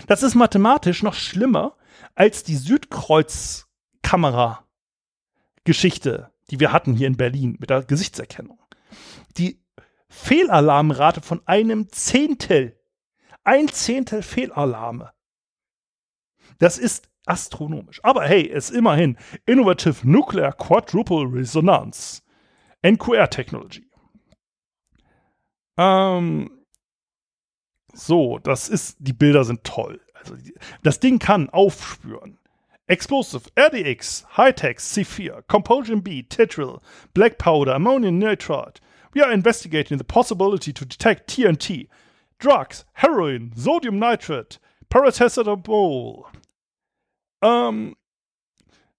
Das 0.08 0.24
ist 0.24 0.36
mathematisch 0.36 1.04
noch 1.04 1.14
schlimmer 1.14 1.76
als 2.16 2.44
die 2.44 2.56
Südkreuz-Kamera 2.56 4.66
Geschichte, 5.64 6.32
die 6.50 6.60
wir 6.60 6.72
hatten 6.72 6.94
hier 6.94 7.08
in 7.08 7.18
Berlin 7.18 7.58
mit 7.60 7.70
der 7.70 7.84
Gesichtserkennung. 7.84 8.60
Die 9.38 9.62
Fehlalarmrate 10.10 11.22
von 11.22 11.42
einem 11.46 11.90
Zehntel. 11.90 12.80
Ein 13.44 13.68
Zehntel 13.68 14.24
Fehlalarme. 14.24 15.12
Das 16.64 16.78
ist 16.78 17.10
astronomisch. 17.26 18.00
Aber 18.06 18.24
hey, 18.24 18.50
es 18.50 18.70
ist 18.70 18.78
immerhin 18.78 19.18
Innovative 19.46 20.10
Nuclear 20.10 20.54
Quadruple 20.54 21.26
Resonance. 21.30 22.24
NQR 22.82 23.30
Technology. 23.30 23.86
Ähm, 25.78 26.50
so, 27.94 28.40
das 28.40 28.70
ist, 28.70 28.96
die 29.00 29.12
Bilder 29.12 29.44
sind 29.44 29.66
toll. 29.66 30.00
Also, 30.14 30.36
das 30.84 31.02
Ding 31.02 31.20
kann 31.20 31.50
aufspüren. 31.50 32.40
Explosive, 32.88 33.50
RDX, 33.60 34.26
High-Tech, 34.38 34.78
C4, 34.78 35.42
Compulsion 35.50 36.02
B, 36.02 36.24
Tetril, 36.24 36.80
Black 37.14 37.40
Powder, 37.40 37.76
Ammonium 37.76 38.20
Nitrate. 38.20 38.80
We 39.14 39.22
are 39.22 39.34
investigating 39.34 39.98
the 39.98 40.06
possibility 40.06 40.72
to 40.72 40.86
detect 40.86 41.30
TNT, 41.30 41.90
drugs, 42.40 42.86
heroin, 42.94 43.52
sodium 43.54 44.00
nitrate, 44.00 44.60
paracetamol. 44.90 46.24
Um, 47.44 47.98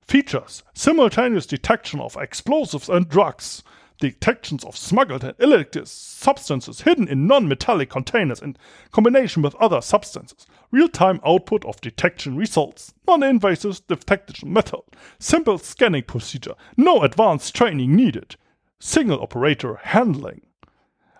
features. 0.06 0.62
Simultaneous 0.74 1.46
detection 1.46 1.98
of 1.98 2.16
explosives 2.16 2.90
and 2.90 3.08
drugs, 3.08 3.62
detections 3.98 4.64
of 4.64 4.76
smuggled 4.76 5.24
and 5.24 5.34
illicit 5.38 5.88
substances 5.88 6.82
hidden 6.82 7.08
in 7.08 7.26
non 7.26 7.48
metallic 7.48 7.88
containers 7.88 8.42
in 8.42 8.56
combination 8.90 9.40
with 9.40 9.54
other 9.54 9.80
substances, 9.80 10.46
real 10.70 10.88
time 10.88 11.20
output 11.24 11.64
of 11.64 11.80
detection 11.80 12.36
results, 12.36 12.92
non 13.06 13.22
invasive 13.22 13.80
detection 13.86 14.52
method, 14.52 14.82
simple 15.18 15.56
scanning 15.56 16.02
procedure, 16.02 16.54
no 16.76 17.02
advanced 17.02 17.54
training 17.54 17.96
needed, 17.96 18.36
single 18.78 19.22
operator 19.22 19.76
handling. 19.76 20.42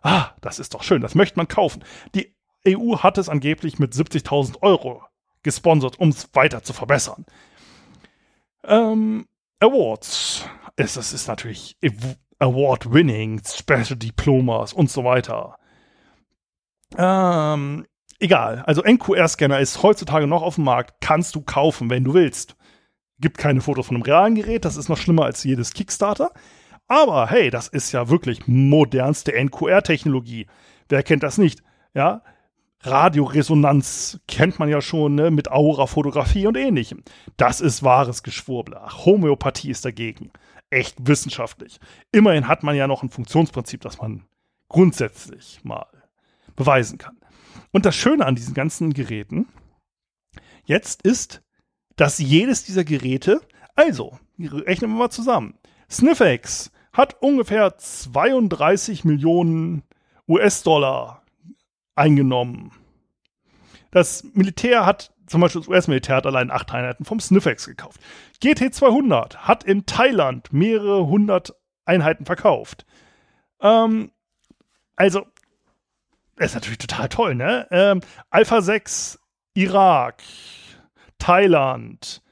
Ah, 0.04 0.34
das 0.42 0.58
ist 0.58 0.74
doch 0.74 0.82
schön, 0.82 1.00
das 1.00 1.14
möchte 1.14 1.38
man 1.38 1.48
kaufen. 1.48 1.82
Die 2.14 2.34
EU 2.68 2.98
hat 2.98 3.16
es 3.16 3.30
angeblich 3.30 3.78
mit 3.78 3.94
70.000 3.94 4.60
Euro 4.60 5.02
gesponsert, 5.44 6.00
um 6.00 6.08
es 6.08 6.28
weiter 6.32 6.64
zu 6.64 6.72
verbessern. 6.72 7.24
Ähm, 8.64 9.26
Awards. 9.60 10.48
Es, 10.76 10.94
das 10.94 11.12
ist 11.12 11.28
natürlich 11.28 11.76
Award-winning, 12.40 13.40
Special 13.46 13.96
Diplomas 13.96 14.72
und 14.72 14.90
so 14.90 15.04
weiter. 15.04 15.56
Ähm, 16.96 17.86
egal. 18.18 18.64
Also 18.66 18.82
NQR-Scanner 18.82 19.60
ist 19.60 19.82
heutzutage 19.82 20.26
noch 20.26 20.42
auf 20.42 20.56
dem 20.56 20.64
Markt, 20.64 21.00
kannst 21.00 21.34
du 21.34 21.42
kaufen, 21.42 21.90
wenn 21.90 22.04
du 22.04 22.14
willst. 22.14 22.56
Gibt 23.20 23.38
keine 23.38 23.60
Fotos 23.60 23.86
von 23.86 23.96
einem 23.96 24.02
realen 24.02 24.34
Gerät, 24.34 24.64
das 24.64 24.76
ist 24.76 24.88
noch 24.88 24.98
schlimmer 24.98 25.24
als 25.24 25.44
jedes 25.44 25.72
Kickstarter. 25.72 26.32
Aber 26.88 27.28
hey, 27.30 27.50
das 27.50 27.68
ist 27.68 27.92
ja 27.92 28.08
wirklich 28.10 28.46
modernste 28.46 29.32
NQR-Technologie. 29.32 30.46
Wer 30.88 31.02
kennt 31.02 31.22
das 31.22 31.38
nicht? 31.38 31.62
Ja, 31.94 32.22
Radioresonanz 32.84 34.20
kennt 34.28 34.58
man 34.58 34.68
ja 34.68 34.80
schon 34.80 35.14
ne, 35.14 35.30
mit 35.30 35.50
Aura-Fotografie 35.50 36.46
und 36.46 36.56
ähnlichem. 36.56 37.02
Das 37.36 37.60
ist 37.60 37.82
wahres 37.82 38.22
Geschwurbel. 38.22 38.76
Homöopathie 39.04 39.70
ist 39.70 39.84
dagegen 39.84 40.30
echt 40.74 40.96
wissenschaftlich. 41.06 41.78
Immerhin 42.12 42.48
hat 42.48 42.62
man 42.62 42.76
ja 42.76 42.86
noch 42.86 43.02
ein 43.02 43.10
Funktionsprinzip, 43.10 43.80
das 43.80 43.98
man 43.98 44.24
grundsätzlich 44.68 45.60
mal 45.62 45.86
beweisen 46.56 46.98
kann. 46.98 47.16
Und 47.72 47.86
das 47.86 47.94
Schöne 47.94 48.26
an 48.26 48.34
diesen 48.34 48.54
ganzen 48.54 48.92
Geräten, 48.92 49.46
jetzt 50.64 51.02
ist, 51.02 51.42
dass 51.96 52.18
jedes 52.18 52.64
dieser 52.64 52.84
Geräte, 52.84 53.40
also, 53.76 54.18
rechnen 54.38 54.90
wir 54.90 54.98
mal 54.98 55.10
zusammen, 55.10 55.54
Sniffex 55.90 56.72
hat 56.92 57.22
ungefähr 57.22 57.76
32 57.76 59.04
Millionen 59.04 59.82
US-Dollar 60.28 61.23
eingenommen. 61.94 62.72
Das 63.90 64.24
Militär 64.34 64.84
hat, 64.84 65.12
zum 65.26 65.40
Beispiel 65.40 65.60
das 65.60 65.68
US-Militär 65.68 66.16
hat 66.16 66.26
allein 66.26 66.50
acht 66.50 66.72
Einheiten 66.72 67.04
vom 67.04 67.20
Sniffex 67.20 67.66
gekauft. 67.66 68.00
GT200 68.42 69.36
hat 69.36 69.64
in 69.64 69.86
Thailand 69.86 70.52
mehrere 70.52 71.06
hundert 71.06 71.54
Einheiten 71.84 72.26
verkauft. 72.26 72.86
Ähm, 73.60 74.10
also, 74.96 75.26
ist 76.36 76.54
natürlich 76.54 76.78
total 76.78 77.08
toll, 77.08 77.34
ne? 77.34 77.66
Ähm, 77.70 78.00
Alpha 78.30 78.60
6, 78.60 79.20
Irak, 79.54 80.22
Thailand, 81.18 82.22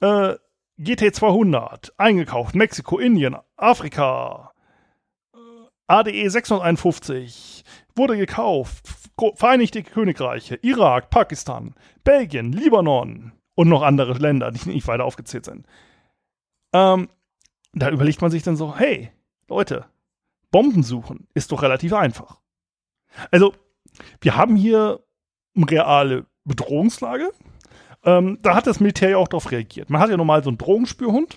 äh, 0.00 0.34
GT200, 0.78 1.92
eingekauft, 1.96 2.54
Mexiko, 2.54 2.98
Indien, 2.98 3.36
Afrika, 3.56 4.52
äh, 5.34 5.38
ADE 5.86 6.28
651, 6.28 7.59
wurde 8.00 8.16
gekauft, 8.16 8.88
Vereinigte 9.34 9.82
Königreiche, 9.82 10.58
Irak, 10.62 11.10
Pakistan, 11.10 11.74
Belgien, 12.04 12.52
Libanon 12.52 13.32
und 13.54 13.68
noch 13.68 13.82
andere 13.82 14.14
Länder, 14.14 14.50
die 14.50 14.70
nicht 14.70 14.88
weiter 14.88 15.04
aufgezählt 15.04 15.44
sind. 15.44 15.66
Ähm, 16.72 17.10
da 17.74 17.90
überlegt 17.90 18.22
man 18.22 18.30
sich 18.30 18.42
dann 18.42 18.56
so, 18.56 18.74
hey, 18.74 19.10
Leute, 19.46 19.84
Bomben 20.50 20.82
suchen 20.82 21.28
ist 21.34 21.52
doch 21.52 21.60
relativ 21.62 21.92
einfach. 21.92 22.40
Also, 23.30 23.52
wir 24.22 24.36
haben 24.36 24.56
hier 24.56 25.00
eine 25.54 25.70
reale 25.70 26.26
Bedrohungslage. 26.44 27.30
Ähm, 28.04 28.38
da 28.40 28.54
hat 28.54 28.66
das 28.66 28.80
Militär 28.80 29.10
ja 29.10 29.16
auch 29.18 29.28
darauf 29.28 29.50
reagiert. 29.50 29.90
Man 29.90 30.00
hat 30.00 30.08
ja 30.08 30.16
normal 30.16 30.42
so 30.42 30.48
einen 30.48 30.56
Drogenspürhund 30.56 31.36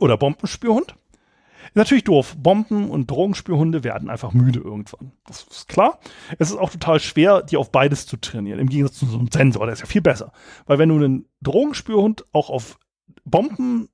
oder 0.00 0.16
Bombenspürhund. 0.16 0.96
Natürlich 1.74 2.04
doof. 2.04 2.36
Bomben- 2.38 2.90
und 2.90 3.10
Drogenspürhunde 3.10 3.84
werden 3.84 4.10
einfach 4.10 4.32
müde 4.32 4.60
irgendwann. 4.60 5.12
Das 5.26 5.44
ist 5.44 5.68
klar. 5.68 5.98
Es 6.38 6.50
ist 6.50 6.56
auch 6.56 6.70
total 6.70 7.00
schwer, 7.00 7.42
die 7.42 7.56
auf 7.56 7.70
beides 7.70 8.06
zu 8.06 8.16
trainieren. 8.16 8.58
Im 8.58 8.68
Gegensatz 8.68 8.98
zu 8.98 9.06
so 9.06 9.18
einem 9.18 9.30
Sensor, 9.30 9.66
der 9.66 9.72
ist 9.74 9.80
ja 9.80 9.86
viel 9.86 10.02
besser. 10.02 10.32
Weil 10.66 10.78
wenn 10.78 10.88
du 10.88 10.96
einen 10.96 11.26
Drogenspürhund 11.40 12.26
auch 12.32 12.50
auf 12.50 12.78
Bomben 13.24 13.88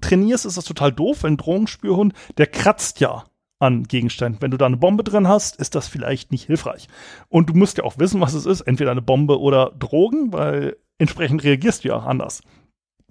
trainierst, 0.00 0.46
ist 0.46 0.56
das 0.56 0.64
total 0.64 0.92
doof. 0.92 1.24
Ein 1.24 1.36
Drogenspürhund, 1.36 2.14
der 2.38 2.46
kratzt 2.46 3.00
ja 3.00 3.24
an 3.58 3.84
Gegenständen. 3.84 4.42
Wenn 4.42 4.50
du 4.50 4.56
da 4.56 4.66
eine 4.66 4.76
Bombe 4.76 5.04
drin 5.04 5.28
hast, 5.28 5.56
ist 5.56 5.74
das 5.74 5.86
vielleicht 5.86 6.32
nicht 6.32 6.46
hilfreich. 6.46 6.88
Und 7.28 7.48
du 7.48 7.54
musst 7.54 7.78
ja 7.78 7.84
auch 7.84 7.98
wissen, 7.98 8.20
was 8.20 8.34
es 8.34 8.44
ist. 8.44 8.62
Entweder 8.62 8.90
eine 8.90 9.02
Bombe 9.02 9.40
oder 9.40 9.70
Drogen, 9.78 10.32
weil 10.32 10.76
entsprechend 10.98 11.44
reagierst 11.44 11.84
du 11.84 11.88
ja 11.88 11.98
anders. 11.98 12.42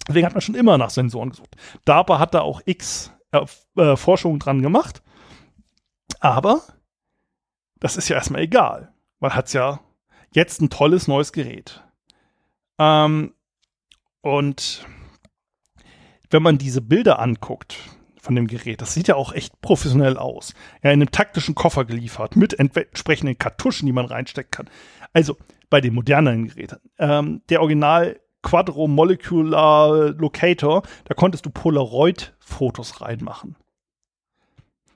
Deswegen 0.07 0.25
hat 0.25 0.33
man 0.33 0.41
schon 0.41 0.55
immer 0.55 0.77
nach 0.77 0.89
Sensoren 0.89 1.29
gesucht. 1.29 1.55
DARPA 1.85 2.19
hat 2.19 2.33
da 2.33 2.41
auch 2.41 2.61
X 2.65 3.13
äh, 3.31 3.45
äh, 3.77 3.95
Forschungen 3.95 4.39
dran 4.39 4.61
gemacht. 4.61 5.01
Aber 6.19 6.61
das 7.79 7.97
ist 7.97 8.09
ja 8.09 8.15
erstmal 8.15 8.41
egal. 8.41 8.93
Man 9.19 9.33
hat 9.33 9.51
ja 9.53 9.79
jetzt 10.33 10.61
ein 10.61 10.69
tolles 10.69 11.07
neues 11.07 11.31
Gerät. 11.31 11.83
Ähm, 12.79 13.33
und 14.21 14.85
wenn 16.29 16.43
man 16.43 16.57
diese 16.57 16.81
Bilder 16.81 17.19
anguckt, 17.19 17.77
von 18.21 18.35
dem 18.35 18.47
Gerät. 18.47 18.81
Das 18.81 18.93
sieht 18.93 19.07
ja 19.07 19.15
auch 19.15 19.33
echt 19.33 19.59
professionell 19.61 20.15
aus. 20.15 20.53
Ja, 20.83 20.91
in 20.91 21.01
einem 21.01 21.11
taktischen 21.11 21.55
Koffer 21.55 21.85
geliefert, 21.85 22.35
mit 22.35 22.53
entsprechenden 22.53 23.37
Kartuschen, 23.37 23.87
die 23.87 23.91
man 23.91 24.05
reinstecken 24.05 24.51
kann. 24.51 24.69
Also 25.11 25.37
bei 25.69 25.81
den 25.81 25.95
modernen 25.95 26.47
Geräten. 26.47 26.77
Ähm, 26.99 27.41
der 27.49 27.61
Original 27.61 28.20
Quadro 28.41 28.87
Molecular 28.87 30.11
Locator, 30.11 30.83
da 31.05 31.13
konntest 31.13 31.45
du 31.45 31.49
Polaroid-Fotos 31.49 33.01
reinmachen. 33.01 33.55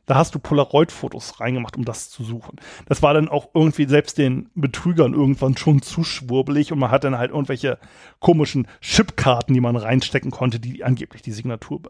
Da 0.06 0.16
hast 0.16 0.36
du 0.36 0.40
Polaroid-Fotos 0.40 1.40
reingemacht, 1.40 1.78
um 1.78 1.86
das 1.86 2.10
zu 2.10 2.24
suchen. 2.24 2.58
Das 2.86 3.02
war 3.02 3.14
dann 3.16 3.28
auch 3.28 3.50
irgendwie 3.56 3.88
selbst 3.88 4.18
den 4.20 4.50
Betrügern 4.54 5.14
irgendwann 5.14 5.58
schon 5.58 5.82
zu 5.82 6.04
schwurbelig 6.04 6.72
und 6.72 6.80
man 6.80 6.92
hat 6.92 7.04
dann 7.04 7.18
halt 7.18 7.32
irgendwelche 7.32 7.80
komischen 8.20 8.68
Chipkarten, 8.82 9.54
die 9.54 9.62
man 9.62 9.76
reinstecken 9.76 10.30
konnte, 10.30 10.60
die 10.60 10.84
angeblich 10.84 11.24
die 11.24 11.32
Signatur 11.32 11.82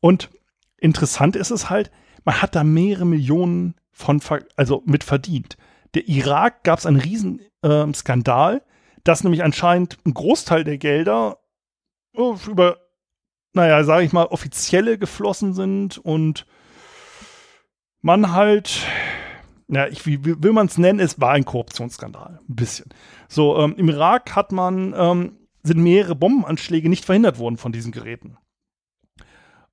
und 0.00 0.30
interessant 0.78 1.36
ist 1.36 1.50
es 1.50 1.70
halt, 1.70 1.90
man 2.24 2.40
hat 2.42 2.54
da 2.54 2.64
mehrere 2.64 3.04
Millionen 3.04 3.74
von, 3.92 4.20
also 4.56 4.82
mit 4.86 5.04
verdient. 5.04 5.56
Der 5.94 6.08
Irak 6.08 6.64
gab 6.64 6.78
es 6.78 6.86
einen 6.86 7.00
riesen 7.00 7.40
äh, 7.62 7.92
Skandal, 7.92 8.62
dass 9.04 9.24
nämlich 9.24 9.42
anscheinend 9.42 9.98
ein 10.04 10.14
Großteil 10.14 10.64
der 10.64 10.78
Gelder 10.78 11.38
oh, 12.14 12.36
über, 12.46 12.78
naja, 13.52 13.84
sage 13.84 14.04
ich 14.04 14.12
mal, 14.12 14.26
offizielle 14.26 14.98
geflossen 14.98 15.54
sind 15.54 15.98
und 15.98 16.46
man 18.02 18.32
halt, 18.32 18.86
ja, 19.68 19.86
ich, 19.86 20.06
wie 20.06 20.24
will 20.24 20.52
man 20.52 20.66
es 20.66 20.78
nennen, 20.78 21.00
es 21.00 21.20
war 21.20 21.32
ein 21.32 21.44
Korruptionsskandal, 21.44 22.40
ein 22.48 22.54
bisschen. 22.54 22.90
So, 23.28 23.58
ähm, 23.58 23.74
im 23.76 23.88
Irak 23.88 24.34
hat 24.34 24.52
man, 24.52 24.94
ähm, 24.96 25.36
sind 25.62 25.80
mehrere 25.82 26.14
Bombenanschläge 26.14 26.88
nicht 26.88 27.04
verhindert 27.04 27.38
worden 27.38 27.58
von 27.58 27.72
diesen 27.72 27.92
Geräten. 27.92 28.38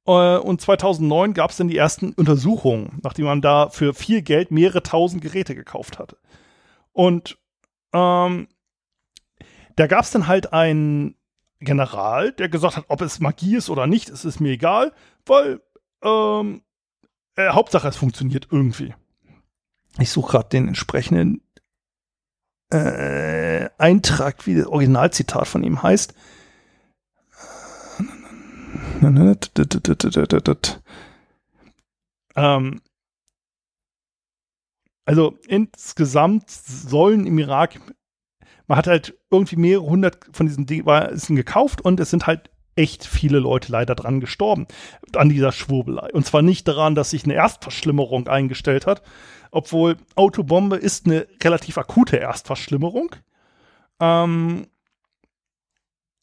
Äh, 0.06 0.38
und 0.38 0.60
2009 0.60 1.34
gab 1.34 1.52
es 1.52 1.58
dann 1.58 1.70
die 1.70 1.78
ersten 1.78 2.12
Untersuchungen, 2.14 3.00
nachdem 3.04 3.26
man 3.26 3.42
da 3.42 3.70
für 3.70 3.94
viel 3.94 4.22
Geld 4.22 4.52
mehrere 4.52 4.84
tausend 4.84 5.22
Geräte 5.22 5.56
gekauft 5.56 5.98
hatte. 5.98 6.18
Und 6.92 7.38
ähm, 7.94 8.50
da 9.78 9.88
gab 9.88 10.04
es 10.04 10.12
dann 10.12 10.28
halt 10.28 10.52
einen 10.54 11.16
General, 11.60 12.34
der 12.34 12.50
gesagt 12.50 12.78
hat, 12.78 12.86
ob 12.88 13.02
es 13.02 13.20
Magie 13.20 13.56
ist 13.56 13.70
oder 13.70 13.88
nicht, 13.88 14.10
es 14.10 14.26
ist 14.26 14.40
mir 14.40 14.52
egal, 14.52 14.92
weil 15.26 15.62
ähm, 16.04 16.62
äh, 17.36 17.50
Hauptsache 17.50 17.88
es 17.88 17.96
funktioniert 17.96 18.48
irgendwie. 18.52 18.94
Ich 20.00 20.12
suche 20.12 20.32
gerade 20.32 20.50
den 20.50 20.68
entsprechenden 20.68 21.42
äh, 22.72 23.70
Eintrag, 23.78 24.46
wie 24.46 24.56
das 24.56 24.68
Originalzitat 24.68 25.48
von 25.48 25.64
ihm 25.64 25.82
heißt. 25.82 26.14
Ähm, 32.36 32.82
also 35.06 35.38
insgesamt 35.48 36.50
sollen 36.50 37.26
im 37.26 37.38
Irak, 37.40 37.80
man 38.68 38.78
hat 38.78 38.88
halt 38.88 39.18
irgendwie 39.32 39.56
mehrere 39.56 39.86
hundert 39.86 40.18
von 40.32 40.46
diesen 40.46 40.66
Dingen 40.66 40.86
gekauft 41.30 41.82
und 41.82 42.00
es 42.00 42.10
sind 42.10 42.28
halt 42.28 42.50
echt 42.76 43.06
viele 43.06 43.40
Leute 43.40 43.72
leider 43.72 43.96
dran 43.96 44.20
gestorben 44.20 44.68
an 45.16 45.30
dieser 45.30 45.52
Schwurbelei. 45.52 46.10
Und 46.14 46.26
zwar 46.26 46.42
nicht 46.42 46.68
daran, 46.68 46.96
dass 46.96 47.10
sich 47.10 47.24
eine 47.24 47.34
Erstverschlimmerung 47.34 48.28
eingestellt 48.28 48.86
hat, 48.86 49.02
obwohl 49.52 49.98
Autobombe 50.16 50.78
ist 50.78 51.06
eine 51.06 51.28
relativ 51.44 51.78
akute 51.78 52.18
Erstverschlimmerung. 52.18 53.16
Ähm, 54.00 54.68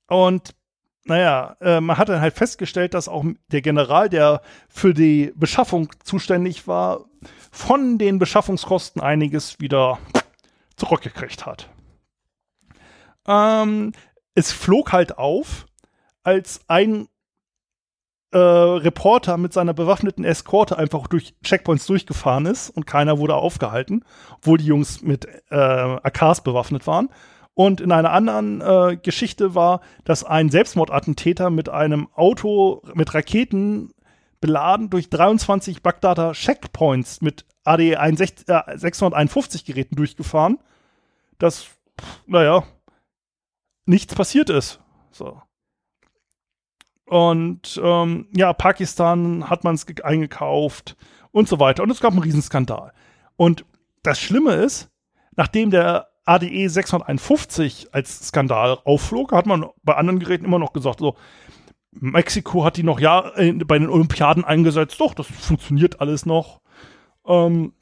und 0.07 0.55
naja, 1.07 1.57
äh, 1.61 1.81
man 1.81 1.99
hat 1.99 2.09
dann 2.09 2.21
halt 2.21 2.35
festgestellt, 2.35 2.95
dass 2.95 3.09
auch 3.09 3.25
der 3.49 3.61
General, 3.61 4.09
der 4.09 4.41
für 4.69 4.95
die 4.95 5.33
Beschaffung 5.35 5.91
zuständig 6.03 6.67
war, 6.67 7.05
von 7.51 7.99
den 7.99 8.19
Beschaffungskosten 8.19 9.03
einiges 9.03 9.61
wieder 9.61 9.99
zurückgekriegt 10.77 11.47
hat. 11.47 11.69
Ähm, 13.27 13.93
es 14.35 14.53
flog 14.53 14.93
halt 14.93 15.19
auf, 15.19 15.67
als 16.23 16.61
ein 16.69 17.09
äh, 18.33 18.39
Reporter 18.39 19.37
mit 19.37 19.53
seiner 19.53 19.75
bewaffneten 19.75 20.25
Eskorte 20.25 20.77
einfach 20.77 21.07
durch 21.07 21.35
Checkpoints 21.45 21.87
durchgefahren 21.87 22.47
ist 22.47 22.71
und 22.71 22.87
keiner 22.87 23.19
wurde 23.19 23.37
aufgehalten, 23.37 24.05
obwohl 24.39 24.59
die 24.59 24.67
Jungs 24.67 25.03
mit 25.03 25.27
äh, 25.51 25.55
AKs 25.55 26.43
bewaffnet 26.43 26.87
waren. 26.87 27.11
Und 27.55 27.81
in 27.81 27.93
einer 27.93 28.11
anderen 28.11 28.61
äh, 28.61 28.97
Geschichte 28.97 29.55
war, 29.55 29.81
dass 30.05 30.25
ein 30.25 30.51
Selbstmordattentäter 30.51 31.51
mit 31.51 31.69
einem 31.69 32.09
Auto 32.13 32.83
mit 32.95 33.15
Raketen 33.15 33.93
beladen 34.41 34.91
durch 34.91 35.09
23 35.09 35.81
Bagdader 35.83 36.33
Checkpoints 36.33 37.23
mit 37.23 37.47
AD 37.63 37.97
651 38.75 39.65
Geräten 39.65 39.95
durchgefahren, 39.95 40.59
dass, 41.39 41.67
naja, 42.27 42.65
nichts 43.87 44.15
passiert 44.15 44.51
ist. 44.51 44.81
So. 45.11 45.41
Und 47.07 47.81
ähm, 47.83 48.29
ja, 48.35 48.53
Pakistan 48.53 49.49
hat 49.51 49.65
man 49.65 49.75
es 49.75 49.87
eingekauft 50.03 50.97
und 51.31 51.49
so 51.49 51.61
weiter. 51.61 51.83
Und 51.83 51.91
es 51.91 52.01
gab 52.01 52.13
einen 52.13 52.23
Riesenskandal. 52.23 52.93
Und 53.37 53.65
das 54.03 54.19
Schlimme 54.19 54.55
ist, 54.55 54.91
nachdem 55.37 55.71
der 55.71 56.09
ADE 56.25 56.69
651 56.69 57.89
als 57.93 58.29
Skandal 58.29 58.79
aufflog, 58.85 59.33
hat 59.33 59.47
man 59.47 59.67
bei 59.83 59.95
anderen 59.95 60.19
Geräten 60.19 60.45
immer 60.45 60.59
noch 60.59 60.73
gesagt, 60.73 61.01
so, 61.01 61.17
Mexiko 61.91 62.65
hat 62.65 62.77
die 62.77 62.83
noch 62.83 62.99
ja 62.99 63.33
äh, 63.37 63.53
bei 63.53 63.79
den 63.79 63.89
Olympiaden 63.89 64.45
eingesetzt, 64.45 65.01
doch, 65.01 65.15
das 65.15 65.27
funktioniert 65.27 66.01
alles 66.01 66.27
noch. 66.27 66.61
Ähm, 67.27 67.75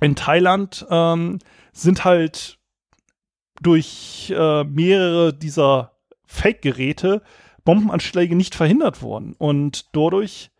in 0.00 0.16
Thailand 0.16 0.86
ähm, 0.90 1.40
sind 1.72 2.04
halt 2.04 2.59
durch 3.60 4.32
äh, 4.36 4.64
mehrere 4.64 5.32
dieser 5.32 5.92
Fake-Geräte 6.26 7.22
Bombenanschläge 7.64 8.34
nicht 8.34 8.54
verhindert 8.54 9.02
worden. 9.02 9.34
Und 9.38 9.94
dadurch 9.94 10.50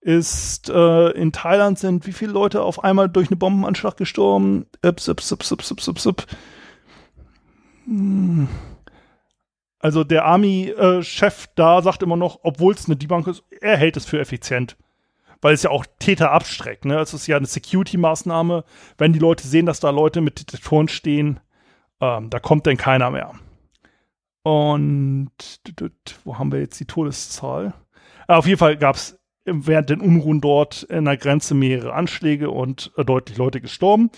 ist 0.00 0.68
äh, 0.68 1.10
in 1.10 1.32
Thailand 1.32 1.78
sind 1.78 2.06
wie 2.06 2.12
viele 2.12 2.32
Leute 2.32 2.62
auf 2.62 2.84
einmal 2.84 3.08
durch 3.08 3.30
einen 3.30 3.38
Bombenanschlag 3.38 3.96
gestorben? 3.96 4.66
Ups, 4.84 5.08
ups, 5.08 5.32
ups, 5.32 5.52
ups, 5.52 5.72
ups, 5.72 5.88
ups, 5.88 6.06
ups. 6.06 6.26
Hm. 7.86 8.48
Also 9.78 10.04
der 10.04 10.24
Army-Chef 10.24 11.48
da 11.54 11.82
sagt 11.82 12.02
immer 12.02 12.16
noch, 12.16 12.40
obwohl 12.42 12.74
es 12.74 12.86
eine 12.86 12.96
Debunk 12.96 13.26
ist, 13.26 13.44
er 13.60 13.76
hält 13.76 13.96
es 13.96 14.06
für 14.06 14.18
effizient. 14.18 14.76
Weil 15.42 15.54
es 15.54 15.62
ja 15.62 15.70
auch 15.70 15.84
Täter 15.98 16.32
abstreckt. 16.32 16.84
Ne? 16.84 16.98
Es 16.98 17.12
ist 17.12 17.26
ja 17.26 17.36
eine 17.36 17.46
Security-Maßnahme. 17.46 18.64
Wenn 18.98 19.12
die 19.12 19.18
Leute 19.18 19.46
sehen, 19.46 19.66
dass 19.66 19.80
da 19.80 19.90
Leute 19.90 20.22
mit 20.22 20.40
Detektoren 20.40 20.88
stehen, 20.88 21.40
ähm, 22.00 22.30
da 22.30 22.38
kommt 22.38 22.66
denn 22.66 22.76
keiner 22.76 23.10
mehr. 23.10 23.32
Und 24.42 25.30
wo 26.24 26.38
haben 26.38 26.52
wir 26.52 26.60
jetzt 26.60 26.78
die 26.78 26.84
Todeszahl? 26.84 27.74
Ah, 28.28 28.38
auf 28.38 28.46
jeden 28.46 28.58
Fall 28.58 28.76
gab 28.76 28.96
es 28.96 29.18
während 29.44 29.90
den 29.90 30.00
Unruhen 30.00 30.40
dort 30.40 30.84
in 30.84 31.04
der 31.04 31.16
Grenze 31.16 31.54
mehrere 31.54 31.92
Anschläge 31.94 32.50
und 32.50 32.92
äh, 32.96 33.04
deutlich 33.04 33.38
Leute 33.38 33.60
gestorben. 33.60 34.10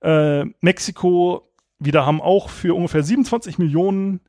Äh, 0.00 0.44
Mexiko 0.60 1.52
wieder 1.78 2.06
haben 2.06 2.20
auch 2.20 2.48
für 2.48 2.74
ungefähr 2.74 3.02
27 3.02 3.58
Millionen 3.58 4.20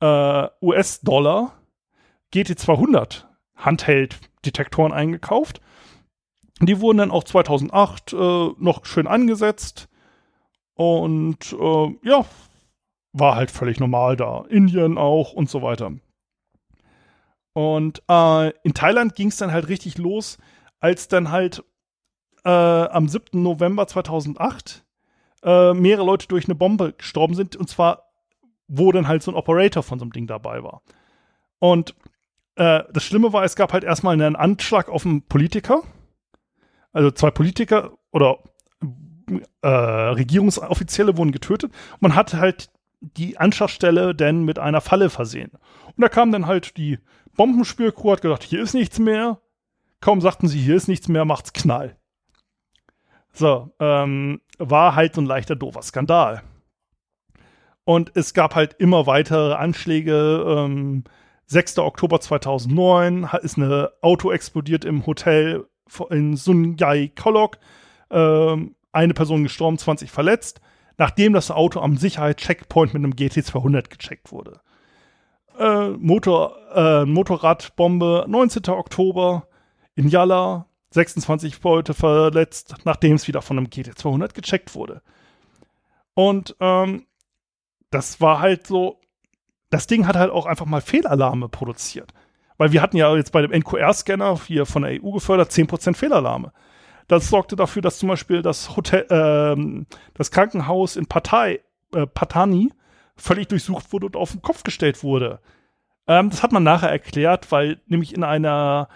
äh, 0.00 0.46
US-Dollar 0.62 1.54
GT200 2.32 3.24
Handheld-Detektoren 3.56 4.92
eingekauft. 4.92 5.60
Die 6.60 6.80
wurden 6.80 6.98
dann 6.98 7.10
auch 7.10 7.24
2008 7.24 8.12
äh, 8.12 8.16
noch 8.58 8.84
schön 8.84 9.06
angesetzt 9.06 9.88
und 10.78 11.56
äh, 11.60 11.96
ja, 12.04 12.24
war 13.12 13.34
halt 13.34 13.50
völlig 13.50 13.80
normal 13.80 14.14
da. 14.14 14.44
Indien 14.48 14.96
auch 14.96 15.32
und 15.32 15.50
so 15.50 15.60
weiter. 15.60 15.90
Und 17.52 18.00
äh, 18.08 18.50
in 18.62 18.74
Thailand 18.74 19.16
ging 19.16 19.26
es 19.26 19.38
dann 19.38 19.50
halt 19.50 19.66
richtig 19.68 19.98
los, 19.98 20.38
als 20.78 21.08
dann 21.08 21.32
halt 21.32 21.64
äh, 22.44 22.48
am 22.48 23.08
7. 23.08 23.42
November 23.42 23.88
2008 23.88 24.84
äh, 25.42 25.74
mehrere 25.74 26.06
Leute 26.06 26.28
durch 26.28 26.44
eine 26.44 26.54
Bombe 26.54 26.92
gestorben 26.92 27.34
sind. 27.34 27.56
Und 27.56 27.68
zwar, 27.68 28.12
wo 28.68 28.92
dann 28.92 29.08
halt 29.08 29.24
so 29.24 29.32
ein 29.32 29.36
Operator 29.36 29.82
von 29.82 29.98
so 29.98 30.04
einem 30.04 30.12
Ding 30.12 30.28
dabei 30.28 30.62
war. 30.62 30.82
Und 31.58 31.96
äh, 32.54 32.84
das 32.92 33.02
Schlimme 33.02 33.32
war, 33.32 33.42
es 33.42 33.56
gab 33.56 33.72
halt 33.72 33.82
erstmal 33.82 34.12
einen 34.12 34.36
Anschlag 34.36 34.88
auf 34.88 35.04
einen 35.04 35.22
Politiker. 35.22 35.82
Also 36.92 37.10
zwei 37.10 37.32
Politiker 37.32 37.98
oder 38.12 38.38
äh, 39.62 39.68
Regierungsoffizielle 39.68 41.16
wurden 41.16 41.32
getötet. 41.32 41.72
Man 42.00 42.14
hat 42.14 42.34
halt 42.34 42.70
die 43.00 43.38
Anschlagstelle 43.38 44.14
denn 44.14 44.44
mit 44.44 44.58
einer 44.58 44.80
Falle 44.80 45.10
versehen. 45.10 45.50
Und 45.86 46.02
da 46.02 46.08
kam 46.08 46.32
dann 46.32 46.46
halt 46.46 46.76
die 46.76 46.98
Bombenspürcrew, 47.36 48.12
hat 48.12 48.22
gesagt, 48.22 48.42
hier 48.42 48.60
ist 48.60 48.74
nichts 48.74 48.98
mehr. 48.98 49.40
Kaum 50.00 50.20
sagten 50.20 50.48
sie, 50.48 50.58
hier 50.58 50.76
ist 50.76 50.88
nichts 50.88 51.08
mehr, 51.08 51.24
macht's 51.24 51.52
Knall. 51.52 51.96
So, 53.32 53.72
ähm, 53.78 54.40
war 54.58 54.94
halt 54.94 55.14
so 55.14 55.20
ein 55.20 55.26
leichter 55.26 55.54
doofer 55.54 55.82
Skandal. 55.82 56.42
Und 57.84 58.12
es 58.14 58.34
gab 58.34 58.54
halt 58.54 58.74
immer 58.74 59.06
weitere 59.06 59.54
Anschläge. 59.54 60.44
Ähm, 60.46 61.04
6. 61.46 61.78
Oktober 61.78 62.20
2009 62.20 63.28
ist 63.42 63.56
ein 63.56 63.86
Auto 64.02 64.30
explodiert 64.30 64.84
im 64.84 65.06
Hotel 65.06 65.64
in 66.10 66.36
Sunyai 66.36 67.10
Kolok. 67.16 67.58
Ähm, 68.10 68.74
eine 68.92 69.14
Person 69.14 69.42
gestorben, 69.42 69.78
20 69.78 70.10
verletzt 70.10 70.60
nachdem 70.98 71.32
das 71.32 71.50
Auto 71.50 71.80
am 71.80 71.96
Sicherheitscheckpoint 71.96 72.92
mit 72.92 73.02
einem 73.02 73.14
GT200 73.14 73.88
gecheckt 73.88 74.32
wurde. 74.32 74.60
Äh, 75.58 75.90
Motor, 75.90 76.56
äh, 76.74 77.04
Motorradbombe, 77.04 78.26
19. 78.28 78.68
Oktober 78.68 79.48
in 79.94 80.08
Yalla, 80.08 80.66
26 80.90 81.62
Leute 81.62 81.94
verletzt, 81.94 82.74
nachdem 82.84 83.14
es 83.14 83.28
wieder 83.28 83.42
von 83.42 83.58
einem 83.58 83.68
GT200 83.68 84.34
gecheckt 84.34 84.74
wurde. 84.74 85.02
Und 86.14 86.56
ähm, 86.60 87.06
das 87.90 88.20
war 88.20 88.40
halt 88.40 88.66
so, 88.66 89.00
das 89.70 89.86
Ding 89.86 90.06
hat 90.06 90.16
halt 90.16 90.30
auch 90.30 90.46
einfach 90.46 90.66
mal 90.66 90.80
Fehlalarme 90.80 91.48
produziert. 91.48 92.12
Weil 92.56 92.72
wir 92.72 92.82
hatten 92.82 92.96
ja 92.96 93.14
jetzt 93.14 93.30
bei 93.30 93.42
dem 93.42 93.52
NQR-Scanner 93.52 94.40
hier 94.46 94.66
von 94.66 94.82
der 94.82 95.00
EU 95.00 95.12
gefördert 95.12 95.52
10% 95.52 95.94
Fehlalarme. 95.94 96.52
Das 97.08 97.28
sorgte 97.28 97.56
dafür, 97.56 97.82
dass 97.82 97.98
zum 97.98 98.08
Beispiel 98.08 98.42
das 98.42 98.76
Hotel, 98.76 99.06
äh, 99.10 99.86
das 100.14 100.30
Krankenhaus 100.30 100.96
in 100.96 101.06
Patay, 101.06 101.60
äh, 101.94 102.06
Patani 102.06 102.70
völlig 103.16 103.48
durchsucht 103.48 103.92
wurde 103.92 104.06
und 104.06 104.16
auf 104.16 104.32
den 104.32 104.42
Kopf 104.42 104.62
gestellt 104.62 105.02
wurde. 105.02 105.40
Ähm, 106.06 106.30
das 106.30 106.42
hat 106.42 106.52
man 106.52 106.62
nachher 106.62 106.90
erklärt, 106.90 107.50
weil 107.50 107.80
nämlich 107.86 108.14
in 108.14 108.24
einer 108.24 108.88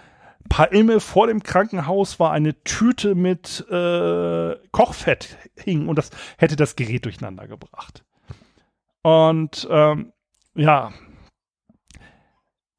Palme 0.49 1.01
vor 1.01 1.27
dem 1.27 1.43
Krankenhaus 1.43 2.21
war 2.21 2.33
eine 2.33 2.63
Tüte 2.65 3.15
mit 3.15 3.67
äh, 3.71 4.57
Kochfett 4.73 5.39
hing 5.57 5.89
und 5.89 5.97
das 5.97 6.11
hätte 6.37 6.57
das 6.57 6.77
Gerät 6.77 7.05
durcheinander 7.05 7.47
gebracht. 7.47 8.05
Und 9.03 9.67
ähm, 9.71 10.13
ja, 10.55 10.93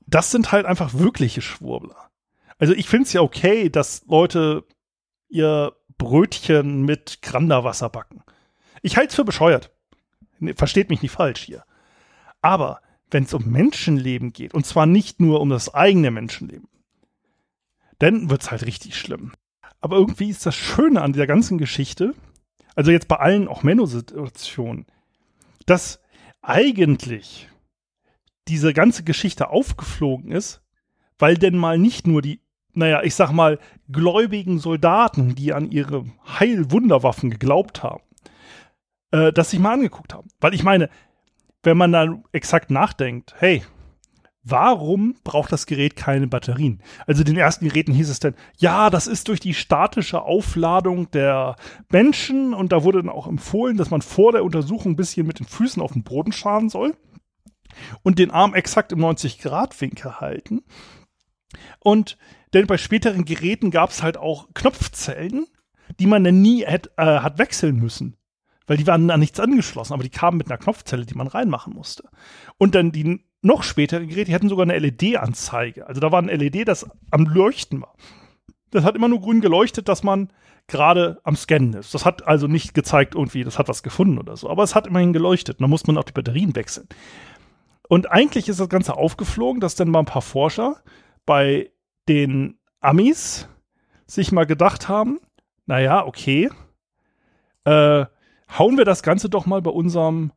das 0.06 0.32
sind 0.32 0.52
halt 0.52 0.66
einfach 0.66 0.94
wirkliche 0.94 1.42
Schwurbler. 1.42 2.10
Also 2.60 2.74
ich 2.74 2.88
finde 2.88 3.06
es 3.06 3.14
ja 3.14 3.22
okay, 3.22 3.70
dass 3.70 4.06
Leute 4.08 4.64
ihr 5.34 5.74
Brötchen 5.98 6.84
mit 6.84 7.22
Granderwasser 7.22 7.90
backen. 7.90 8.24
Ich 8.82 8.98
halte 8.98 9.10
es 9.10 9.16
für 9.16 9.26
bescheuert. 9.26 9.72
Versteht 10.56 10.90
mich 10.90 11.02
nicht 11.02 11.12
falsch 11.12 11.42
hier. 11.42 11.64
Aber 12.42 12.82
wenn 13.10 13.24
es 13.24 13.34
um 13.34 13.50
Menschenleben 13.50 14.34
geht, 14.34 14.54
und 14.54 14.66
zwar 14.66 14.86
nicht 14.86 15.20
nur 15.20 15.42
um 15.42 15.50
das 15.50 15.74
eigene 15.74 16.12
Menschenleben, 16.12 16.68
dann 18.00 18.30
wird 18.30 18.42
es 18.44 18.52
halt 18.52 18.66
richtig 18.66 18.98
schlimm. 18.98 19.34
Aber 19.82 19.98
irgendwie 19.98 20.30
ist 20.30 20.46
das 20.46 20.56
Schöne 20.56 21.02
an 21.02 21.14
dieser 21.14 21.28
ganzen 21.28 21.58
Geschichte, 21.58 22.14
also 22.76 22.92
jetzt 22.92 23.08
bei 23.08 23.18
allen 23.18 23.48
auch 23.48 23.64
Menno-Situationen, 23.64 24.86
dass 25.66 26.02
eigentlich 26.42 27.50
diese 28.48 28.74
ganze 28.74 29.04
Geschichte 29.04 29.50
aufgeflogen 29.50 30.32
ist, 30.32 30.62
weil 31.18 31.38
denn 31.38 31.56
mal 31.56 31.78
nicht 31.78 32.08
nur 32.08 32.22
die 32.22 32.42
naja, 32.74 33.02
ich 33.04 33.16
sag 33.16 33.32
mal, 33.32 33.60
gläubigen 33.92 34.60
Soldaten, 34.60 35.36
die 35.36 35.54
an 35.54 35.72
ihre 35.72 36.06
Heilwunderwaffen 36.40 37.30
geglaubt 37.30 37.84
haben, 37.84 38.04
äh, 39.12 39.32
das 39.32 39.52
sich 39.52 39.60
mal 39.60 39.74
angeguckt 39.74 40.14
haben. 40.14 40.30
Weil 40.40 40.54
ich 40.54 40.64
meine, 40.64 40.90
wenn 41.64 41.78
man 41.78 41.92
dann 41.92 42.24
exakt 42.32 42.72
nachdenkt, 42.72 43.36
hey, 43.38 43.64
warum 44.44 45.16
braucht 45.24 45.52
das 45.52 45.66
Gerät 45.66 45.96
keine 45.96 46.28
Batterien? 46.28 46.82
Also 47.08 47.24
den 47.24 47.38
ersten 47.38 47.66
Geräten 47.68 47.94
hieß 47.94 48.10
es 48.10 48.20
dann, 48.20 48.36
ja, 48.58 48.90
das 48.90 49.08
ist 49.08 49.30
durch 49.30 49.40
die 49.40 49.54
statische 49.54 50.22
Aufladung 50.22 51.10
der 51.12 51.56
Menschen 51.90 52.54
und 52.54 52.72
da 52.72 52.84
wurde 52.84 53.02
dann 53.02 53.10
auch 53.10 53.28
empfohlen, 53.28 53.78
dass 53.78 53.90
man 53.90 54.02
vor 54.02 54.34
der 54.34 54.44
Untersuchung 54.44 54.94
ein 54.94 54.98
bisschen 54.98 55.26
mit 55.26 55.40
den 55.40 55.48
Füßen 55.48 55.82
auf 55.82 55.94
den 55.94 56.04
Boden 56.04 56.34
scharen 56.34 56.70
soll 56.70 56.96
und 58.04 58.20
den 58.20 58.32
Arm 58.32 58.54
exakt 58.54 58.92
im 58.92 59.00
90-Grad-Winkel 59.00 60.20
halten. 60.20 60.62
Und 61.80 62.18
denn 62.54 62.68
bei 62.68 62.78
späteren 62.78 63.26
Geräten 63.26 63.72
gab 63.72 63.89
es 63.89 64.04
halt 64.04 64.18
auch 64.18 64.47
Knopfzellen, 64.54 65.47
die 65.99 66.06
man 66.06 66.24
dann 66.24 66.41
nie 66.41 66.66
hat, 66.66 66.91
äh, 66.97 67.20
hat 67.20 67.38
wechseln 67.38 67.78
müssen. 67.78 68.16
Weil 68.66 68.78
die 68.78 68.88
waren 68.88 69.10
an 69.12 69.20
nichts 69.20 69.39
angeschlossen, 69.39 69.93
aber 69.93 70.04
die 70.04 70.10
kamen 70.10 70.38
mit 70.38 70.47
einer 70.47 70.58
Knopfzelle, 70.58 71.06
die 71.06 71.16
man 71.16 71.28
reinmachen 71.28 71.74
musste. 71.74 72.04
Und 72.58 72.76
dann 72.76 72.91
die 72.91 73.26
noch 73.41 73.64
späteren 73.64 74.08
Geräte, 74.08 74.26
die 74.26 74.36
hatten 74.36 74.47
sogar 74.47 74.64
eine 74.64 74.80
LED-Anzeige. 74.80 75.86
Also 75.86 75.99
da 75.99 76.12
war 76.12 76.22
ein 76.22 76.30
LED, 76.30 76.68
das 76.68 76.89
am 77.12 77.26
Leuchten 77.26 77.82
war. 77.82 77.95
Das 78.72 78.86
hat 78.86 78.95
immer 78.95 79.10
nur 79.10 79.20
grün 79.20 79.41
geleuchtet, 79.41 79.89
dass 79.89 80.04
man 80.04 80.32
gerade 80.68 81.20
am 81.24 81.36
Scannen 81.36 81.74
ist. 81.74 81.93
Das 81.93 82.06
hat 82.06 82.26
also 82.26 82.47
nicht 82.47 82.74
gezeigt, 82.74 83.16
irgendwie, 83.16 83.43
das 83.43 83.60
hat 83.60 83.68
was 83.68 83.84
gefunden 83.84 84.18
oder 84.18 84.38
so. 84.38 84.49
Aber 84.49 84.64
es 84.64 84.76
hat 84.76 84.88
immerhin 84.88 85.12
geleuchtet. 85.12 85.60
Da 85.60 85.68
muss 85.68 85.86
man 85.86 85.97
auch 85.97 86.06
die 86.06 86.14
Batterien 86.14 86.56
wechseln. 86.56 86.88
Und 87.89 88.10
eigentlich 88.10 88.47
ist 88.47 88.62
das 88.62 88.70
Ganze 88.70 88.95
aufgeflogen, 88.95 89.60
dass 89.60 89.76
dann 89.76 89.89
mal 89.89 89.99
ein 89.99 90.06
paar 90.06 90.22
Forscher 90.22 90.78
bei 91.26 91.72
den 92.08 92.60
Amis 92.80 93.48
sich 94.06 94.32
mal 94.32 94.46
gedacht 94.46 94.90
haben, 94.90 95.20
naja, 95.66 96.06
okay, 96.06 96.50
äh, 97.66 98.06
hauen 98.58 98.78
wir 98.78 98.86
das 98.86 99.04
Ganze 99.04 99.30
doch 99.30 99.46
mal 99.46 99.62
bei 99.62 99.72
unserem 99.72 100.32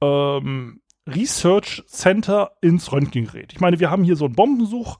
ähm, 0.00 0.80
Research 1.06 1.84
Center 1.86 2.52
ins 2.60 2.90
Röntgengerät. 2.92 3.52
Ich 3.52 3.60
meine, 3.60 3.78
wir 3.78 3.90
haben 3.90 4.04
hier 4.04 4.16
so 4.16 4.24
ein 4.24 4.32
Bombensuch. 4.32 4.98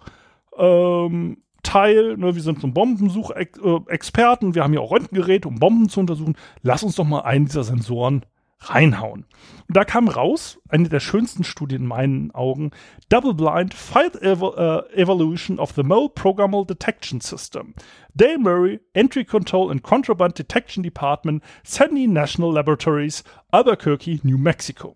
Ähm, 0.56 1.38
ne, 1.74 2.34
wir 2.34 2.42
sind 2.42 2.60
so 2.60 2.66
ein 2.66 2.74
Bombensuchexperten, 2.74 4.54
wir 4.54 4.62
haben 4.62 4.72
hier 4.72 4.82
auch 4.82 4.92
Röntgengeräte, 4.92 5.48
um 5.48 5.58
Bomben 5.58 5.88
zu 5.88 6.00
untersuchen. 6.00 6.36
Lass 6.62 6.82
uns 6.82 6.96
doch 6.96 7.04
mal 7.04 7.22
einen 7.22 7.46
dieser 7.46 7.64
Sensoren 7.64 8.24
reinhauen. 8.70 9.26
Und 9.68 9.76
da 9.76 9.84
kam 9.84 10.08
raus, 10.08 10.60
eine 10.68 10.88
der 10.88 11.00
schönsten 11.00 11.44
Studien 11.44 11.82
in 11.82 11.88
meinen 11.88 12.30
Augen, 12.32 12.70
Double 13.08 13.34
Blind 13.34 13.74
Fight 13.74 14.16
Ev 14.16 14.42
uh, 14.42 14.82
Evolution 14.94 15.58
of 15.58 15.72
the 15.72 15.82
Mole 15.82 16.10
Programmable 16.14 16.66
Detection 16.66 17.20
System. 17.20 17.74
Dale 18.14 18.38
Murray, 18.38 18.80
Entry 18.94 19.24
Control 19.24 19.70
and 19.70 19.82
Contraband 19.82 20.34
Detection 20.34 20.82
Department, 20.82 21.42
Sandy 21.62 22.06
National 22.06 22.52
Laboratories, 22.52 23.24
Albuquerque, 23.52 24.20
New 24.22 24.38
Mexico. 24.38 24.94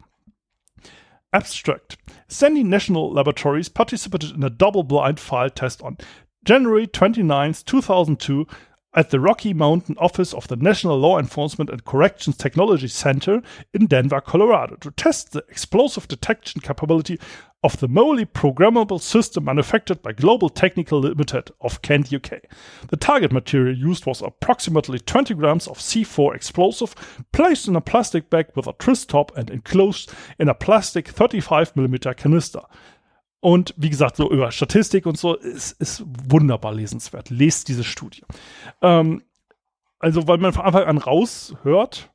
Abstract. 1.33 1.97
Sandy 2.27 2.65
National 2.65 3.13
Laboratories 3.13 3.69
participated 3.69 4.35
in 4.35 4.43
a 4.43 4.51
double 4.51 4.83
blind 4.83 5.21
file 5.21 5.51
test 5.51 5.83
on 5.83 5.99
January 6.45 6.87
29, 6.87 7.53
2002, 7.67 8.47
at 8.95 9.11
the 9.11 9.21
Rocky 9.21 9.53
Mountain 9.53 9.97
office 9.99 10.33
of 10.33 10.49
the 10.49 10.57
National 10.57 10.99
Law 10.99 11.19
Enforcement 11.19 11.71
and 11.71 11.85
Corrections 11.85 12.37
Technology 12.37 12.89
Center 12.89 13.43
in 13.75 13.87
Denver, 13.87 14.21
Colorado, 14.21 14.77
to 14.77 14.91
test 14.93 15.33
the 15.33 15.45
explosive 15.49 16.09
detection 16.09 16.61
capability 16.61 17.19
of 17.65 17.81
the 17.81 17.89
MOLI 17.89 18.25
programmable 18.25 19.01
system 19.01 19.45
manufactured 19.45 20.01
by 20.01 20.13
Global 20.13 20.49
Technical 20.49 21.01
Limited 21.01 21.51
of 21.61 21.83
Kent, 21.83 22.13
UK. 22.13 22.41
The 22.89 22.97
target 22.97 23.33
material 23.33 23.77
used 23.77 24.07
was 24.07 24.23
approximately 24.23 25.01
20 25.01 25.35
grams 25.35 25.67
of 25.67 25.79
C4 25.79 26.35
explosive 26.35 26.95
placed 27.33 27.67
in 27.67 27.75
a 27.75 27.81
plastic 27.81 28.31
bag 28.31 28.47
with 28.55 28.69
a 28.69 28.75
twist 28.75 29.11
top 29.11 29.37
and 29.37 29.51
enclosed 29.51 30.13
in 30.39 30.49
a 30.49 30.55
plastic 30.55 31.13
35mm 31.13 32.17
canister. 32.17 32.61
Und 33.41 33.75
wie 33.77 33.91
gesagt, 33.91 34.17
so 34.17 34.31
über 34.31 34.51
Statistik 34.51 35.07
und 35.07 35.17
so 35.17 35.37
ist, 35.37 35.81
ist 35.81 36.03
wunderbar 36.29 36.75
lesenswert. 36.75 37.31
Lest 37.31 37.69
diese 37.69 37.85
Studie. 37.85 38.23
Ähm, 38.83 39.23
also, 40.01 40.27
weil 40.27 40.39
man 40.39 40.53
von 40.53 40.65
Anfang 40.65 40.85
an 40.85 40.99
raushört, 40.99 42.11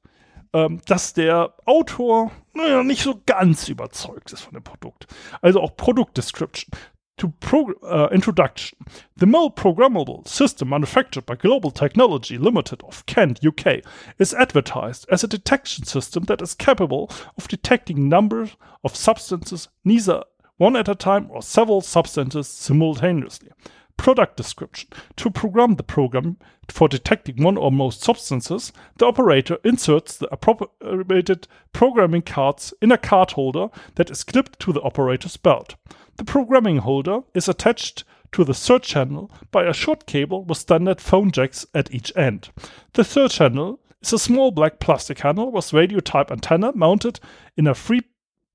ähm, 0.53 0.81
dass 0.85 1.13
der 1.13 1.53
Autor 1.65 2.31
naja, 2.53 2.83
nicht 2.83 3.03
so 3.03 3.21
ganz 3.25 3.67
überzeugt 3.67 4.31
ist 4.31 4.41
von 4.41 4.53
dem 4.53 4.63
Produkt. 4.63 5.07
Also 5.41 5.61
auch 5.61 5.75
Produktdescription. 5.75 6.71
To 7.17 7.31
pro 7.39 7.71
uh, 7.83 8.07
introduction. 8.11 8.75
The 9.17 9.27
MOL 9.27 9.51
programmable 9.51 10.27
system 10.27 10.69
manufactured 10.69 11.27
by 11.27 11.35
Global 11.35 11.71
Technology 11.71 12.37
Limited 12.37 12.83
of 12.83 13.05
Kent, 13.05 13.45
UK, 13.45 13.83
is 14.17 14.33
advertised 14.33 15.07
as 15.09 15.23
a 15.23 15.27
detection 15.27 15.85
system 15.85 16.23
that 16.23 16.41
is 16.41 16.57
capable 16.57 17.11
of 17.37 17.47
detecting 17.47 18.09
numbers 18.09 18.57
of 18.83 18.95
substances 18.95 19.69
neither 19.83 20.23
one 20.57 20.75
at 20.75 20.87
a 20.87 20.95
time 20.95 21.27
or 21.29 21.41
several 21.41 21.81
substances 21.81 22.47
simultaneously. 22.47 23.49
Product 23.97 24.35
description. 24.35 24.89
To 25.17 25.29
program 25.29 25.75
the 25.75 25.83
program 25.83 26.37
for 26.67 26.87
detecting 26.87 27.43
one 27.43 27.57
or 27.57 27.71
most 27.71 28.01
substances, 28.01 28.73
the 28.97 29.05
operator 29.05 29.57
inserts 29.63 30.17
the 30.17 30.27
appropriated 30.31 31.47
programming 31.73 32.23
cards 32.23 32.73
in 32.81 32.91
a 32.91 32.97
card 32.97 33.31
holder 33.31 33.67
that 33.95 34.09
is 34.09 34.23
clipped 34.23 34.59
to 34.59 34.73
the 34.73 34.81
operator's 34.81 35.37
belt. 35.37 35.75
The 36.17 36.25
programming 36.25 36.77
holder 36.77 37.21
is 37.33 37.47
attached 37.47 38.03
to 38.33 38.43
the 38.43 38.53
third 38.53 38.83
channel 38.83 39.31
by 39.51 39.63
a 39.65 39.73
short 39.73 40.05
cable 40.05 40.43
with 40.43 40.57
standard 40.57 40.99
phone 40.99 41.31
jacks 41.31 41.65
at 41.73 41.93
each 41.93 42.11
end. 42.15 42.49
The 42.93 43.03
third 43.03 43.31
channel 43.31 43.79
is 44.01 44.13
a 44.13 44.19
small 44.19 44.51
black 44.51 44.79
plastic 44.79 45.19
handle 45.19 45.51
with 45.51 45.71
radio 45.71 45.99
type 45.99 46.31
antenna 46.31 46.71
mounted 46.75 47.19
in 47.55 47.67
a 47.67 47.75
free 47.75 48.01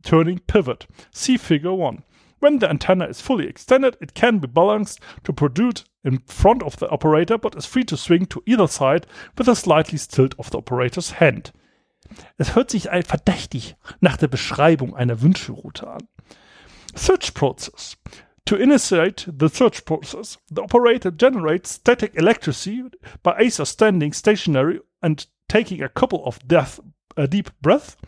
turning 0.02 0.38
pivot. 0.40 0.86
See 1.10 1.36
figure 1.36 1.74
1. 1.74 2.02
When 2.40 2.58
the 2.58 2.70
antenna 2.70 3.06
is 3.06 3.20
fully 3.20 3.48
extended, 3.48 3.96
it 4.00 4.14
can 4.14 4.38
be 4.38 4.46
balanced 4.46 5.00
to 5.24 5.32
produce 5.32 5.84
in 6.04 6.18
front 6.18 6.62
of 6.62 6.76
the 6.76 6.88
operator, 6.88 7.36
but 7.36 7.56
is 7.56 7.66
free 7.66 7.84
to 7.84 7.96
swing 7.96 8.26
to 8.26 8.42
either 8.46 8.68
side 8.68 9.06
with 9.36 9.48
a 9.48 9.56
slightly 9.56 9.98
tilt 9.98 10.34
of 10.38 10.50
the 10.50 10.58
operator's 10.58 11.12
hand. 11.12 11.52
Es 12.38 12.54
hört 12.54 12.70
sich 12.70 12.84
verdächtig 12.84 13.74
nach 14.00 14.16
der 14.16 14.28
Beschreibung 14.28 14.94
einer 14.94 15.20
Wünschelroute 15.20 15.86
an. 15.86 16.08
Search 16.94 17.34
Process. 17.34 17.96
To 18.46 18.56
initiate 18.56 19.26
the 19.30 19.50
search 19.50 19.84
process, 19.84 20.38
the 20.48 20.62
operator 20.62 21.10
generates 21.10 21.72
static 21.72 22.14
electricity 22.14 22.82
by 23.22 23.36
either 23.38 23.66
standing 23.66 24.14
stationary 24.14 24.80
and 25.02 25.26
taking 25.48 25.82
a 25.82 25.88
couple 25.90 26.24
of 26.24 26.38
death, 26.48 26.80
a 27.14 27.28
deep 27.28 27.50
breath, 27.60 27.98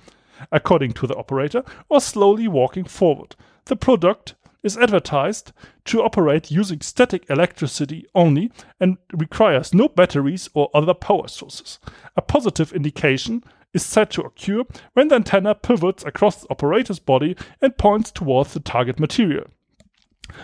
according 0.51 0.93
to 0.93 1.07
the 1.07 1.17
operator, 1.17 1.63
or 1.89 2.01
slowly 2.01 2.49
walking 2.49 2.85
forward. 2.85 3.37
The 3.67 3.77
product 3.77 4.35
is 4.63 4.77
advertised 4.77 5.53
to 5.87 6.03
operate 6.03 6.51
using 6.51 6.81
static 6.81 7.29
electricity 7.31 8.07
only 8.15 8.53
and 8.79 8.99
requires 9.13 9.73
no 9.73 9.89
batteries 9.89 10.51
or 10.55 10.71
other 10.75 10.95
power 10.95 11.29
sources. 11.29 11.79
A 12.17 12.23
positive 12.23 12.73
indication 12.73 13.43
is 13.73 13.85
said 13.85 14.11
to 14.11 14.23
occur 14.23 14.65
when 14.95 15.09
the 15.09 15.15
antenna 15.15 15.55
pivots 15.55 16.05
across 16.05 16.43
the 16.43 16.51
operator's 16.51 16.99
body 16.99 17.37
and 17.63 17.77
points 17.77 18.11
towards 18.11 18.53
the 18.53 18.61
target 18.61 18.99
material. 18.99 19.47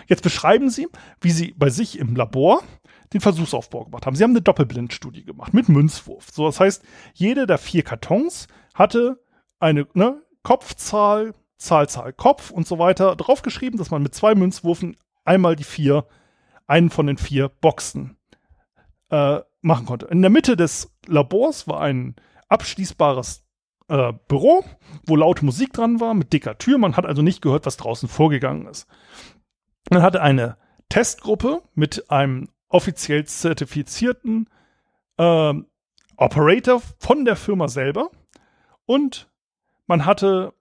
Jetzt 0.07 0.23
beschreiben 0.23 0.69
Sie, 0.69 0.87
wie 1.21 1.31
Sie 1.31 1.53
bei 1.57 1.69
sich 1.69 1.97
im 1.99 2.15
Labor 2.15 2.63
den 3.13 3.21
Versuchsaufbau 3.21 3.85
gemacht 3.85 4.05
haben. 4.05 4.15
Sie 4.15 4.23
haben 4.23 4.31
eine 4.31 4.41
Doppelblindstudie 4.41 5.23
gemacht 5.23 5.53
mit 5.53 5.69
Münzwurf. 5.69 6.29
So, 6.31 6.45
das 6.45 6.59
heißt, 6.59 6.83
jede 7.13 7.45
der 7.45 7.57
vier 7.57 7.83
Kartons 7.83 8.47
hatte 8.73 9.19
eine 9.59 9.87
ne, 9.93 10.21
Kopfzahl, 10.43 11.33
Zahl, 11.57 11.89
Zahl, 11.89 12.13
Kopf 12.13 12.51
und 12.51 12.67
so 12.67 12.79
weiter 12.79 13.15
draufgeschrieben, 13.15 13.77
dass 13.77 13.91
man 13.91 14.03
mit 14.03 14.13
zwei 14.13 14.35
Münzwürfen 14.35 14.95
einmal 15.25 15.55
die 15.55 15.63
vier, 15.63 16.05
einen 16.67 16.89
von 16.89 17.07
den 17.07 17.17
vier 17.17 17.49
Boxen 17.49 18.17
äh, 19.09 19.39
machen 19.61 19.85
konnte. 19.85 20.07
In 20.07 20.21
der 20.21 20.29
Mitte 20.29 20.55
des 20.55 20.93
Labors 21.05 21.67
war 21.67 21.81
ein 21.81 22.15
abschließbares 22.49 23.43
äh, 23.89 24.13
Büro, 24.27 24.63
wo 25.05 25.15
laute 25.15 25.45
Musik 25.45 25.73
dran 25.73 25.99
war, 25.99 26.13
mit 26.13 26.33
dicker 26.33 26.57
Tür. 26.57 26.77
Man 26.77 26.95
hat 26.95 27.05
also 27.05 27.21
nicht 27.21 27.41
gehört, 27.41 27.65
was 27.65 27.77
draußen 27.77 28.09
vorgegangen 28.09 28.67
ist. 28.67 28.87
Man 29.89 30.01
hatte 30.01 30.21
eine 30.21 30.57
Testgruppe 30.89 31.61
mit 31.73 32.09
einem 32.09 32.49
offiziell 32.69 33.25
zertifizierten 33.25 34.49
äh, 35.17 35.53
Operator 36.17 36.81
von 36.99 37.25
der 37.25 37.35
Firma 37.35 37.67
selber 37.67 38.09
und 38.85 39.29
man 39.87 40.05
hatte 40.05 40.53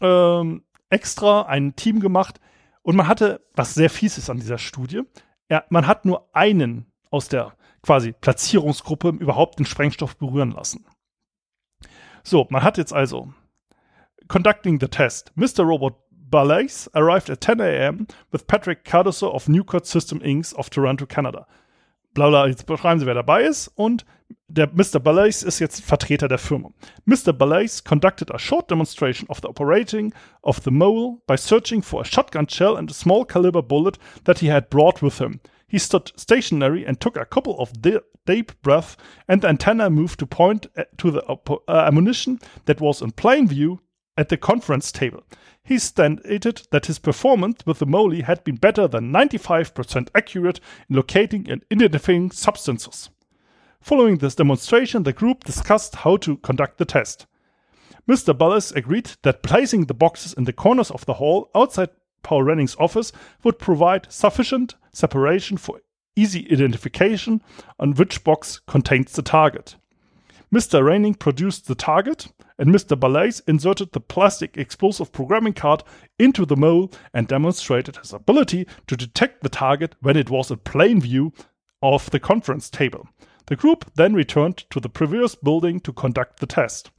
ähm, 0.00 0.64
extra 0.88 1.42
ein 1.42 1.76
Team 1.76 2.00
gemacht 2.00 2.40
und 2.82 2.96
man 2.96 3.06
hatte, 3.06 3.46
was 3.54 3.74
sehr 3.74 3.90
fies 3.90 4.18
ist 4.18 4.30
an 4.30 4.38
dieser 4.38 4.58
Studie, 4.58 5.02
ja, 5.48 5.64
man 5.68 5.86
hat 5.86 6.04
nur 6.04 6.28
einen 6.34 6.90
aus 7.10 7.28
der 7.28 7.52
quasi 7.82 8.12
Platzierungsgruppe 8.12 9.08
überhaupt 9.08 9.58
den 9.58 9.66
Sprengstoff 9.66 10.16
berühren 10.16 10.50
lassen. 10.50 10.84
So, 12.22 12.46
man 12.50 12.62
hat 12.62 12.78
jetzt 12.78 12.92
also 12.92 13.32
conducting 14.28 14.78
the 14.80 14.88
test. 14.88 15.32
Mr. 15.34 15.64
Robot 15.64 15.94
Balais 16.10 16.88
arrived 16.92 17.30
at 17.30 17.40
10 17.40 17.60
a.m. 17.60 18.06
with 18.30 18.46
Patrick 18.46 18.84
Cardoso 18.84 19.28
of 19.28 19.48
Newcott 19.48 19.86
System 19.86 20.20
Inc. 20.20 20.52
of 20.56 20.70
Toronto, 20.70 21.06
Canada. 21.06 21.46
Bla 22.14 22.28
bla, 22.28 22.46
jetzt 22.46 22.66
beschreiben 22.66 23.00
sie, 23.00 23.06
wer 23.06 23.14
dabei 23.14 23.44
ist 23.44 23.68
und 23.68 24.04
der 24.48 24.68
Mr. 24.68 24.98
Balais 24.98 25.42
ist 25.42 25.60
jetzt 25.60 25.82
Vertreter 25.82 26.28
der 26.28 26.38
Firma. 26.38 26.70
Mr. 27.04 27.32
Balais 27.32 27.82
conducted 27.84 28.30
a 28.30 28.38
short 28.38 28.70
demonstration 28.70 29.28
of 29.28 29.40
the 29.40 29.48
operating 29.48 30.12
of 30.42 30.60
the 30.60 30.70
mole 30.70 31.22
by 31.26 31.36
searching 31.36 31.82
for 31.82 32.02
a 32.02 32.04
shotgun 32.04 32.48
shell 32.48 32.76
and 32.76 32.90
a 32.90 32.94
small 32.94 33.24
caliber 33.24 33.62
bullet 33.62 33.98
that 34.24 34.40
he 34.40 34.48
had 34.48 34.70
brought 34.70 35.02
with 35.02 35.18
him. 35.18 35.40
He 35.68 35.78
stood 35.78 36.12
stationary 36.16 36.84
and 36.84 37.00
took 37.00 37.16
a 37.16 37.24
couple 37.24 37.56
of 37.60 37.80
deep 37.80 38.60
breaths, 38.62 38.96
and 39.28 39.40
the 39.40 39.48
antenna 39.48 39.88
moved 39.88 40.18
to 40.18 40.26
point 40.26 40.66
uh, 40.76 40.84
to 40.98 41.12
the 41.12 41.22
uh, 41.24 41.86
ammunition 41.86 42.40
that 42.64 42.80
was 42.80 43.00
in 43.00 43.12
plain 43.12 43.46
view 43.46 43.80
at 44.16 44.28
the 44.28 44.36
conference 44.36 44.90
table. 44.90 45.22
He 45.62 45.78
stated 45.78 46.62
that 46.72 46.86
his 46.86 46.98
performance 46.98 47.64
with 47.64 47.78
the 47.78 47.86
Molly 47.86 48.22
had 48.22 48.42
been 48.42 48.56
better 48.56 48.88
than 48.88 49.12
95% 49.12 50.08
accurate 50.14 50.58
in 50.88 50.96
locating 50.96 51.48
and 51.48 51.64
identifying 51.72 52.32
substances. 52.32 53.10
Following 53.80 54.18
this 54.18 54.34
demonstration, 54.34 55.02
the 55.04 55.12
group 55.12 55.44
discussed 55.44 55.96
how 55.96 56.16
to 56.18 56.36
conduct 56.38 56.78
the 56.78 56.84
test. 56.84 57.26
Mr. 58.08 58.36
Bullis 58.36 58.74
agreed 58.74 59.12
that 59.22 59.42
placing 59.42 59.86
the 59.86 59.94
boxes 59.94 60.32
in 60.34 60.44
the 60.44 60.52
corners 60.52 60.90
of 60.90 61.06
the 61.06 61.14
hall 61.14 61.50
outside 61.54 61.90
Paul 62.22 62.42
Renning's 62.42 62.76
office 62.78 63.12
would 63.42 63.58
provide 63.58 64.12
sufficient 64.12 64.74
separation 64.92 65.56
for 65.56 65.80
easy 66.14 66.46
identification 66.52 67.42
on 67.78 67.94
which 67.94 68.22
box 68.24 68.60
contains 68.66 69.12
the 69.12 69.22
target. 69.22 69.76
Mr. 70.52 70.82
Renning 70.82 71.16
produced 71.16 71.68
the 71.68 71.76
target, 71.76 72.26
and 72.58 72.70
Mr. 72.70 72.98
Balais 72.98 73.40
inserted 73.46 73.92
the 73.92 74.00
plastic 74.00 74.56
explosive 74.56 75.12
programming 75.12 75.52
card 75.52 75.84
into 76.18 76.44
the 76.44 76.56
mole 76.56 76.90
and 77.14 77.28
demonstrated 77.28 77.96
his 77.96 78.12
ability 78.12 78.66
to 78.88 78.96
detect 78.96 79.42
the 79.42 79.48
target 79.48 79.94
when 80.00 80.16
it 80.16 80.28
was 80.28 80.50
in 80.50 80.58
plain 80.58 81.00
view 81.00 81.32
of 81.80 82.10
the 82.10 82.20
conference 82.20 82.68
table. 82.68 83.08
The 83.50 83.56
group 83.56 83.90
then 83.96 84.14
returned 84.14 84.58
to 84.70 84.78
the 84.78 84.88
previous 84.88 85.34
building 85.34 85.80
to 85.80 85.92
conduct 85.92 86.38
the 86.38 86.46
test. 86.46 86.92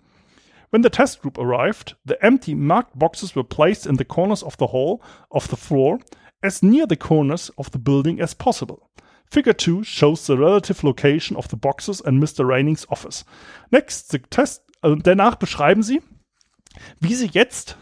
When 0.69 0.81
the 0.81 0.89
test 0.89 1.21
group 1.21 1.37
arrived, 1.37 1.95
the 2.03 2.21
empty 2.21 2.53
marked 2.53 2.99
boxes 2.99 3.33
were 3.33 3.45
placed 3.45 3.85
in 3.85 3.95
the 3.95 4.03
corners 4.03 4.43
of 4.43 4.57
the 4.57 4.67
hall 4.67 5.01
of 5.31 5.47
the 5.47 5.55
floor, 5.55 5.99
as 6.43 6.61
near 6.61 6.85
the 6.85 6.97
corners 6.97 7.51
of 7.57 7.71
the 7.71 7.79
building 7.79 8.19
as 8.19 8.33
possible. 8.33 8.89
Figure 9.31 9.53
2 9.53 9.85
shows 9.85 10.27
the 10.27 10.37
relative 10.37 10.83
location 10.83 11.37
of 11.37 11.47
the 11.47 11.55
boxes 11.55 12.01
in 12.01 12.19
Mr. 12.19 12.45
Raining's 12.45 12.85
office. 12.89 13.23
Next, 13.71 14.11
the 14.11 14.19
test, 14.19 14.61
also 14.83 14.97
danach 14.97 15.35
beschreiben 15.35 15.83
sie, 15.83 16.01
wie 16.99 17.15
sie 17.15 17.29
jetzt 17.31 17.77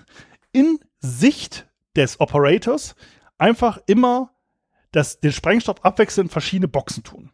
in 0.52 0.78
Sicht 1.00 1.66
des 1.96 2.20
Operators 2.20 2.94
einfach 3.40 3.80
immer 3.88 4.30
das, 4.92 5.20
den 5.20 5.32
Sprengstoff 5.32 5.84
abwechselnd 5.84 6.30
in 6.30 6.32
verschiedene 6.32 6.68
Boxen 6.68 7.04
tun. 7.04 7.32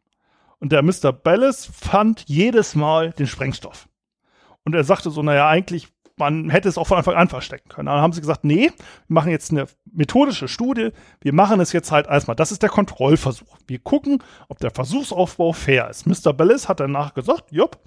Und 0.60 0.72
der 0.72 0.82
Mr. 0.82 1.12
Bellis 1.12 1.66
fand 1.66 2.24
jedes 2.28 2.76
Mal 2.76 3.12
den 3.12 3.28
Sprengstoff. 3.28 3.88
Und 4.64 4.74
er 4.74 4.84
sagte 4.84 5.12
so, 5.12 5.22
naja, 5.22 5.48
eigentlich 5.48 5.90
man 6.18 6.50
hätte 6.50 6.70
es 6.70 6.78
auch 6.78 6.88
von 6.88 6.98
Anfang 6.98 7.16
an 7.16 7.28
verstecken 7.28 7.70
können. 7.70 7.88
Dann 7.88 8.02
haben 8.02 8.14
sie 8.14 8.22
gesagt, 8.22 8.44
nee, 8.44 8.70
wir 8.70 9.14
machen 9.14 9.32
jetzt 9.32 9.52
eine 9.52 9.68
methodische 9.92 10.48
Studie. 10.48 10.92
Wir 11.22 11.34
machen 11.34 11.60
es 11.60 11.74
jetzt 11.74 11.92
halt 11.92 12.08
erstmal. 12.08 12.36
Das 12.36 12.52
ist 12.52 12.64
der 12.64 12.70
Kontrollversuch. 12.70 13.58
Wir 13.68 13.80
gucken, 13.80 14.24
ob 14.48 14.60
der 14.60 14.72
Versuchsaufbau 14.72 15.54
fair 15.54 15.90
ist. 15.90 16.06
Mr. 16.08 16.34
Bellis 16.34 16.70
hat 16.70 16.80
danach 16.80 17.14
gesagt, 17.14 17.52
jupp, 17.52 17.80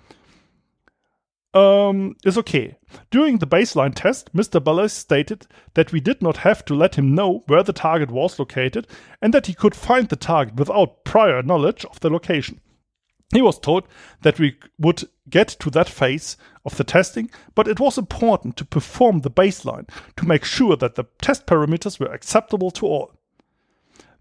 um, 1.55 2.17
is 2.25 2.39
okay. 2.39 2.77
During 3.11 3.39
the 3.39 3.47
baseline 3.47 3.95
test, 3.95 4.33
Mr. 4.35 4.63
Bellis 4.63 4.93
stated 4.93 5.47
that 5.75 5.93
we 5.93 6.01
did 6.01 6.23
not 6.23 6.39
have 6.39 6.65
to 6.67 6.75
let 6.75 6.97
him 6.97 7.15
know 7.15 7.45
where 7.47 7.63
the 7.63 7.73
target 7.73 8.11
was 8.11 8.39
located 8.39 8.87
and 9.23 9.33
that 9.35 9.47
he 9.47 9.55
could 9.55 9.75
find 9.75 10.09
the 10.09 10.17
target 10.17 10.57
without 10.57 11.05
prior 11.05 11.43
knowledge 11.43 11.85
of 11.87 12.01
the 12.01 12.11
location. 12.11 12.61
He 13.33 13.43
was 13.43 13.59
told 13.59 13.87
that 14.23 14.39
we 14.39 14.57
would 14.79 15.05
get 15.29 15.49
to 15.61 15.71
that 15.71 15.89
phase 15.89 16.39
of 16.65 16.77
the 16.77 16.85
testing, 16.85 17.31
but 17.55 17.69
it 17.69 17.79
was 17.79 17.99
important 17.99 18.57
to 18.57 18.65
perform 18.65 19.21
the 19.21 19.31
baseline 19.31 19.89
to 20.17 20.27
make 20.27 20.45
sure 20.45 20.77
that 20.77 20.95
the 20.95 21.05
test 21.21 21.47
parameters 21.47 22.01
were 22.01 22.13
acceptable 22.13 22.71
to 22.73 22.87
all. 22.87 23.18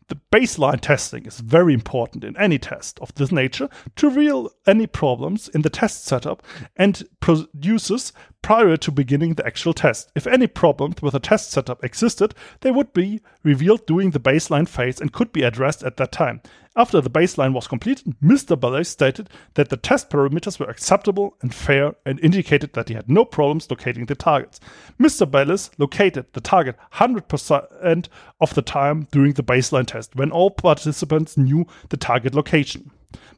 The 0.09 0.19
baseline 0.31 0.79
testing 0.79 1.25
is 1.25 1.39
very 1.39 1.73
important 1.73 2.23
in 2.23 2.37
any 2.37 2.57
test 2.57 2.97
of 2.99 3.13
this 3.15 3.31
nature 3.31 3.69
to 3.97 4.07
reveal 4.07 4.49
any 4.65 4.87
problems 4.87 5.49
in 5.49 5.63
the 5.63 5.69
test 5.69 6.05
setup 6.05 6.43
and 6.77 7.03
produces 7.19 8.13
prior 8.47 8.77
to 8.77 8.93
beginning 8.93 9.33
the 9.33 9.45
actual 9.45 9.73
test. 9.73 10.09
If 10.15 10.25
any 10.25 10.47
problems 10.47 11.01
with 11.01 11.11
the 11.11 11.19
test 11.19 11.51
setup 11.51 11.83
existed, 11.83 12.33
they 12.61 12.71
would 12.71 12.93
be 12.93 13.19
revealed 13.43 13.85
during 13.85 14.11
the 14.11 14.21
baseline 14.21 14.69
phase 14.69 15.01
and 15.01 15.11
could 15.11 15.33
be 15.33 15.43
addressed 15.43 15.83
at 15.83 15.97
that 15.97 16.13
time. 16.13 16.39
After 16.73 17.01
the 17.01 17.09
baseline 17.09 17.51
was 17.51 17.67
completed, 17.67 18.15
Mr. 18.23 18.57
Ballet 18.57 18.83
stated 18.83 19.29
that 19.55 19.67
the 19.67 19.75
test 19.75 20.09
parameters 20.09 20.61
were 20.61 20.69
acceptable 20.69 21.35
and 21.41 21.53
fair 21.53 21.95
and 22.05 22.21
indicated 22.21 22.71
that 22.71 22.87
he 22.87 22.95
had 22.95 23.09
no 23.09 23.25
problems 23.25 23.69
locating 23.69 24.05
the 24.05 24.15
targets. 24.15 24.61
Mr. 24.97 25.29
Ballis 25.29 25.69
located 25.77 26.27
the 26.31 26.39
target 26.39 26.77
100% 26.93 28.07
of 28.39 28.53
the 28.53 28.61
time 28.61 29.07
during 29.11 29.33
the 29.33 29.43
baseline 29.43 29.87
test 29.87 30.15
when 30.15 30.31
all 30.31 30.51
participants 30.51 31.35
knew 31.35 31.67
the 31.89 31.97
target 31.97 32.33
location. 32.33 32.91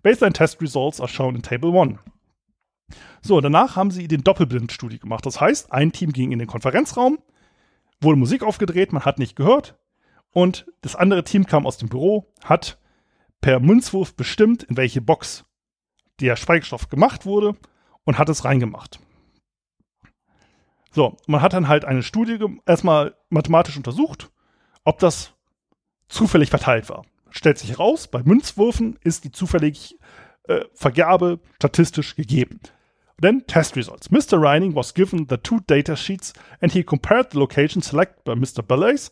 Baseline 0.03 0.33
test 0.33 0.61
results 0.61 0.99
are 0.99 1.07
shown 1.07 1.33
in 1.33 1.41
Table 1.41 1.71
1. 1.71 1.97
So, 3.21 3.41
danach 3.41 3.75
haben 3.75 3.91
sie 3.91 4.07
den 4.07 4.23
Doppelblindstudie 4.23 4.99
gemacht. 4.99 5.25
Das 5.25 5.39
heißt, 5.41 5.71
ein 5.71 5.91
Team 5.91 6.13
ging 6.13 6.31
in 6.31 6.39
den 6.39 6.47
Konferenzraum, 6.47 7.19
wurde 8.01 8.17
Musik 8.17 8.43
aufgedreht, 8.43 8.93
man 8.93 9.05
hat 9.05 9.19
nicht 9.19 9.35
gehört. 9.35 9.77
Und 10.31 10.67
das 10.81 10.95
andere 10.95 11.23
Team 11.23 11.45
kam 11.45 11.65
aus 11.65 11.77
dem 11.77 11.89
Büro, 11.89 12.31
hat 12.43 12.79
per 13.41 13.59
Münzwurf 13.59 14.15
bestimmt, 14.15 14.63
in 14.63 14.77
welche 14.77 15.01
Box 15.01 15.45
der 16.19 16.35
Sprengstoff 16.35 16.89
gemacht 16.89 17.25
wurde 17.25 17.55
und 18.03 18.17
hat 18.17 18.29
es 18.29 18.45
reingemacht. 18.45 18.99
So, 20.91 21.17
man 21.27 21.41
hat 21.41 21.53
dann 21.53 21.67
halt 21.67 21.85
eine 21.85 22.03
Studie 22.03 22.39
erstmal 22.65 23.15
mathematisch 23.29 23.77
untersucht, 23.77 24.31
ob 24.83 24.99
das 24.99 25.33
zufällig 26.07 26.49
verteilt 26.49 26.89
war. 26.89 27.05
Stellt 27.29 27.59
sich 27.59 27.69
heraus, 27.69 28.07
bei 28.07 28.23
Münzwürfen 28.23 28.97
ist 29.03 29.23
die 29.23 29.31
zufällige 29.31 29.95
äh, 30.47 30.65
Vergabe 30.73 31.39
statistisch 31.57 32.15
gegeben. 32.15 32.59
Then 33.21 33.41
test 33.41 33.75
results. 33.75 34.07
Mr. 34.07 34.39
Reining 34.39 34.73
was 34.73 34.91
given 34.91 35.25
the 35.25 35.37
two 35.37 35.59
data 35.61 35.95
sheets 35.95 36.33
and 36.61 36.71
he 36.71 36.83
compared 36.83 37.31
the 37.31 37.39
location 37.39 37.81
selected 37.81 38.23
by 38.23 38.33
Mr. 38.33 38.65
Belays 38.65 39.11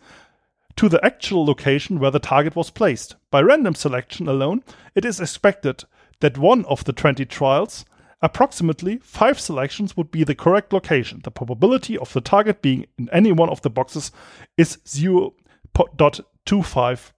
to 0.78 0.88
the 0.88 1.04
actual 1.04 1.46
location 1.46 2.00
where 2.00 2.12
the 2.12 2.20
target 2.20 2.56
was 2.56 2.70
placed. 2.70 3.16
By 3.32 3.42
random 3.42 3.76
selection 3.76 4.28
alone, 4.28 4.64
it 4.96 5.04
is 5.04 5.20
expected 5.20 5.84
that 6.22 6.38
one 6.38 6.64
of 6.66 6.86
the 6.86 6.94
20 6.94 7.26
trials, 7.26 7.84
approximately 8.22 8.98
five 8.98 9.40
selections, 9.40 9.98
would 9.98 10.12
be 10.12 10.24
the 10.24 10.36
correct 10.36 10.72
location. 10.72 11.22
The 11.24 11.32
probability 11.32 11.98
of 11.98 12.14
the 12.14 12.22
target 12.22 12.62
being 12.62 12.86
in 12.98 13.10
any 13.12 13.32
one 13.32 13.50
of 13.50 13.62
the 13.62 13.70
boxes 13.70 14.12
is 14.56 14.78
0.25. 14.86 17.12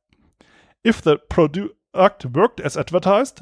If 0.83 1.01
the 1.01 1.17
product 1.17 2.25
worked 2.25 2.59
as 2.61 2.77
advertised, 2.77 3.41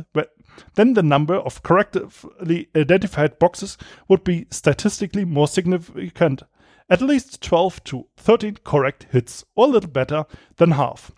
then 0.75 0.93
the 0.93 1.03
number 1.03 1.35
of 1.35 1.63
correctly 1.63 2.69
identified 2.75 3.39
boxes 3.39 3.77
would 4.07 4.23
be 4.23 4.47
statistically 4.49 5.25
more 5.25 5.47
significant 5.47 6.43
at 6.89 7.01
least 7.01 7.41
12 7.41 7.83
to 7.85 8.07
13 8.17 8.57
correct 8.63 9.07
hits, 9.11 9.43
or 9.55 9.65
a 9.65 9.69
little 9.69 9.89
better 9.89 10.25
than 10.57 10.71
half. 10.71 11.11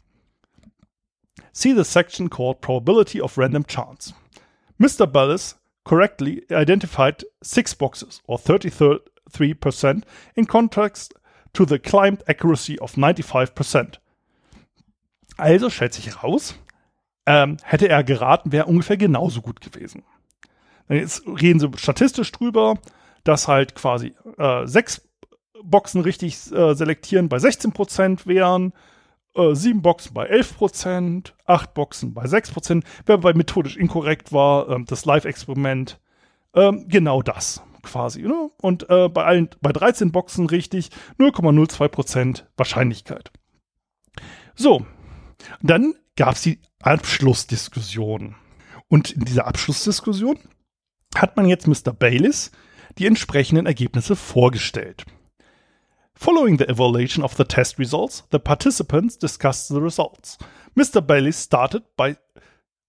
See 1.53 1.73
the 1.73 1.85
section 1.85 2.29
called 2.29 2.61
Probability 2.61 3.19
of 3.19 3.37
Random 3.37 3.63
Chance. 3.63 4.13
Mr. 4.79 5.11
Ballis 5.11 5.55
correctly 5.85 6.43
identified 6.51 7.23
six 7.43 7.73
boxes, 7.73 8.21
or 8.25 8.37
33%, 8.37 10.03
in 10.35 10.45
contrast 10.45 11.13
to 11.53 11.65
the 11.65 11.79
claimed 11.79 12.23
accuracy 12.27 12.77
of 12.79 12.93
95%. 12.93 13.97
Also 15.37 15.69
stellt 15.69 15.93
sich 15.93 16.09
heraus, 16.09 16.53
ähm, 17.29 17.57
hätte 17.63 17.87
er 17.87 18.03
geraten, 18.03 18.51
wäre 18.51 18.65
ungefähr 18.65 18.97
genauso 18.97 19.43
gut 19.43 19.61
gewesen. 19.61 20.01
Jetzt 20.89 21.21
reden 21.27 21.59
sie 21.59 21.69
statistisch 21.75 22.31
drüber, 22.31 22.79
dass 23.23 23.47
halt 23.47 23.75
quasi 23.75 24.15
äh, 24.39 24.65
sechs 24.65 25.07
Boxen 25.63 26.01
richtig 26.01 26.51
äh, 26.51 26.73
selektieren 26.73 27.29
bei 27.29 27.37
16% 27.37 28.25
wären, 28.25 28.73
äh, 29.35 29.53
sieben 29.53 29.83
Boxen 29.83 30.15
bei 30.15 30.27
11%, 30.27 31.33
acht 31.45 31.75
Boxen 31.75 32.15
bei 32.15 32.23
6%. 32.23 32.83
Wer 33.05 33.19
bei 33.19 33.35
methodisch 33.35 33.77
inkorrekt 33.77 34.33
war, 34.33 34.67
äh, 34.67 34.83
das 34.85 35.05
Live-Experiment, 35.05 35.99
ähm, 36.55 36.85
genau 36.87 37.21
das 37.21 37.61
quasi. 37.83 38.23
Ne? 38.23 38.49
Und 38.59 38.89
äh, 38.89 39.07
bei, 39.07 39.23
allen, 39.23 39.49
bei 39.61 39.71
13 39.71 40.11
Boxen 40.11 40.47
richtig 40.47 40.89
0,02% 41.19 42.45
Wahrscheinlichkeit. 42.57 43.31
So, 44.55 44.83
dann 45.61 45.93
gab 46.15 46.33
es 46.33 46.41
die 46.41 46.59
Abschlussdiskussion. 46.81 48.35
Und 48.87 49.11
in 49.11 49.25
dieser 49.25 49.47
Abschlussdiskussion 49.47 50.39
hat 51.15 51.35
man 51.37 51.47
jetzt 51.47 51.67
Mr. 51.67 51.93
Bayliss 51.93 52.51
die 52.97 53.05
entsprechenden 53.05 53.65
Ergebnisse 53.65 54.15
vorgestellt. 54.15 55.05
Following 56.15 56.57
the 56.57 56.67
evaluation 56.67 57.23
of 57.23 57.35
the 57.35 57.45
test 57.45 57.79
results, 57.79 58.25
the 58.31 58.39
participants 58.39 59.17
discussed 59.17 59.69
the 59.69 59.79
results. 59.79 60.37
Mr. 60.75 61.01
Bailey 61.01 61.31
started 61.31 61.83
by 61.95 62.17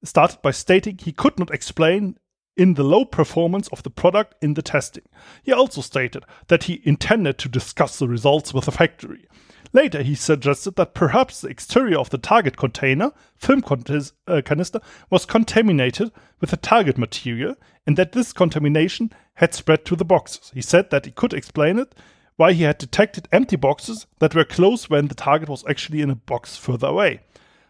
started 0.02 0.40
by 0.42 0.52
stating 0.52 0.98
he 0.98 1.12
could 1.12 1.38
not 1.38 1.50
explain 1.50 2.18
in 2.56 2.74
the 2.74 2.84
low 2.84 3.04
performance 3.04 3.68
of 3.68 3.82
the 3.82 3.90
product 3.90 4.34
in 4.42 4.54
the 4.54 4.62
testing. 4.62 5.04
He 5.42 5.52
also 5.52 5.80
stated 5.80 6.24
that 6.48 6.64
he 6.64 6.82
intended 6.84 7.38
to 7.38 7.48
discuss 7.48 7.98
the 7.98 8.08
results 8.08 8.52
with 8.52 8.66
the 8.66 8.72
factory. 8.72 9.26
Later, 9.72 10.02
he 10.02 10.14
suggested 10.14 10.76
that 10.76 10.94
perhaps 10.94 11.40
the 11.40 11.48
exterior 11.48 11.98
of 11.98 12.10
the 12.10 12.18
target 12.18 12.56
container, 12.56 13.12
film 13.36 13.62
uh, 13.64 14.42
canister, 14.44 14.80
was 15.10 15.24
contaminated 15.24 16.10
with 16.40 16.50
the 16.50 16.56
target 16.56 16.98
material 16.98 17.54
and 17.86 17.96
that 17.96 18.12
this 18.12 18.32
contamination 18.32 19.12
had 19.34 19.54
spread 19.54 19.84
to 19.84 19.96
the 19.96 20.04
boxes. 20.04 20.50
He 20.52 20.62
said 20.62 20.90
that 20.90 21.06
he 21.06 21.12
could 21.12 21.32
explain 21.32 21.78
it 21.78 21.94
why 22.36 22.52
he 22.52 22.62
had 22.64 22.78
detected 22.78 23.28
empty 23.32 23.56
boxes 23.56 24.06
that 24.18 24.34
were 24.34 24.44
close 24.44 24.88
when 24.88 25.08
the 25.08 25.14
target 25.14 25.48
was 25.48 25.64
actually 25.68 26.00
in 26.00 26.10
a 26.10 26.14
box 26.14 26.56
further 26.56 26.88
away. 26.88 27.20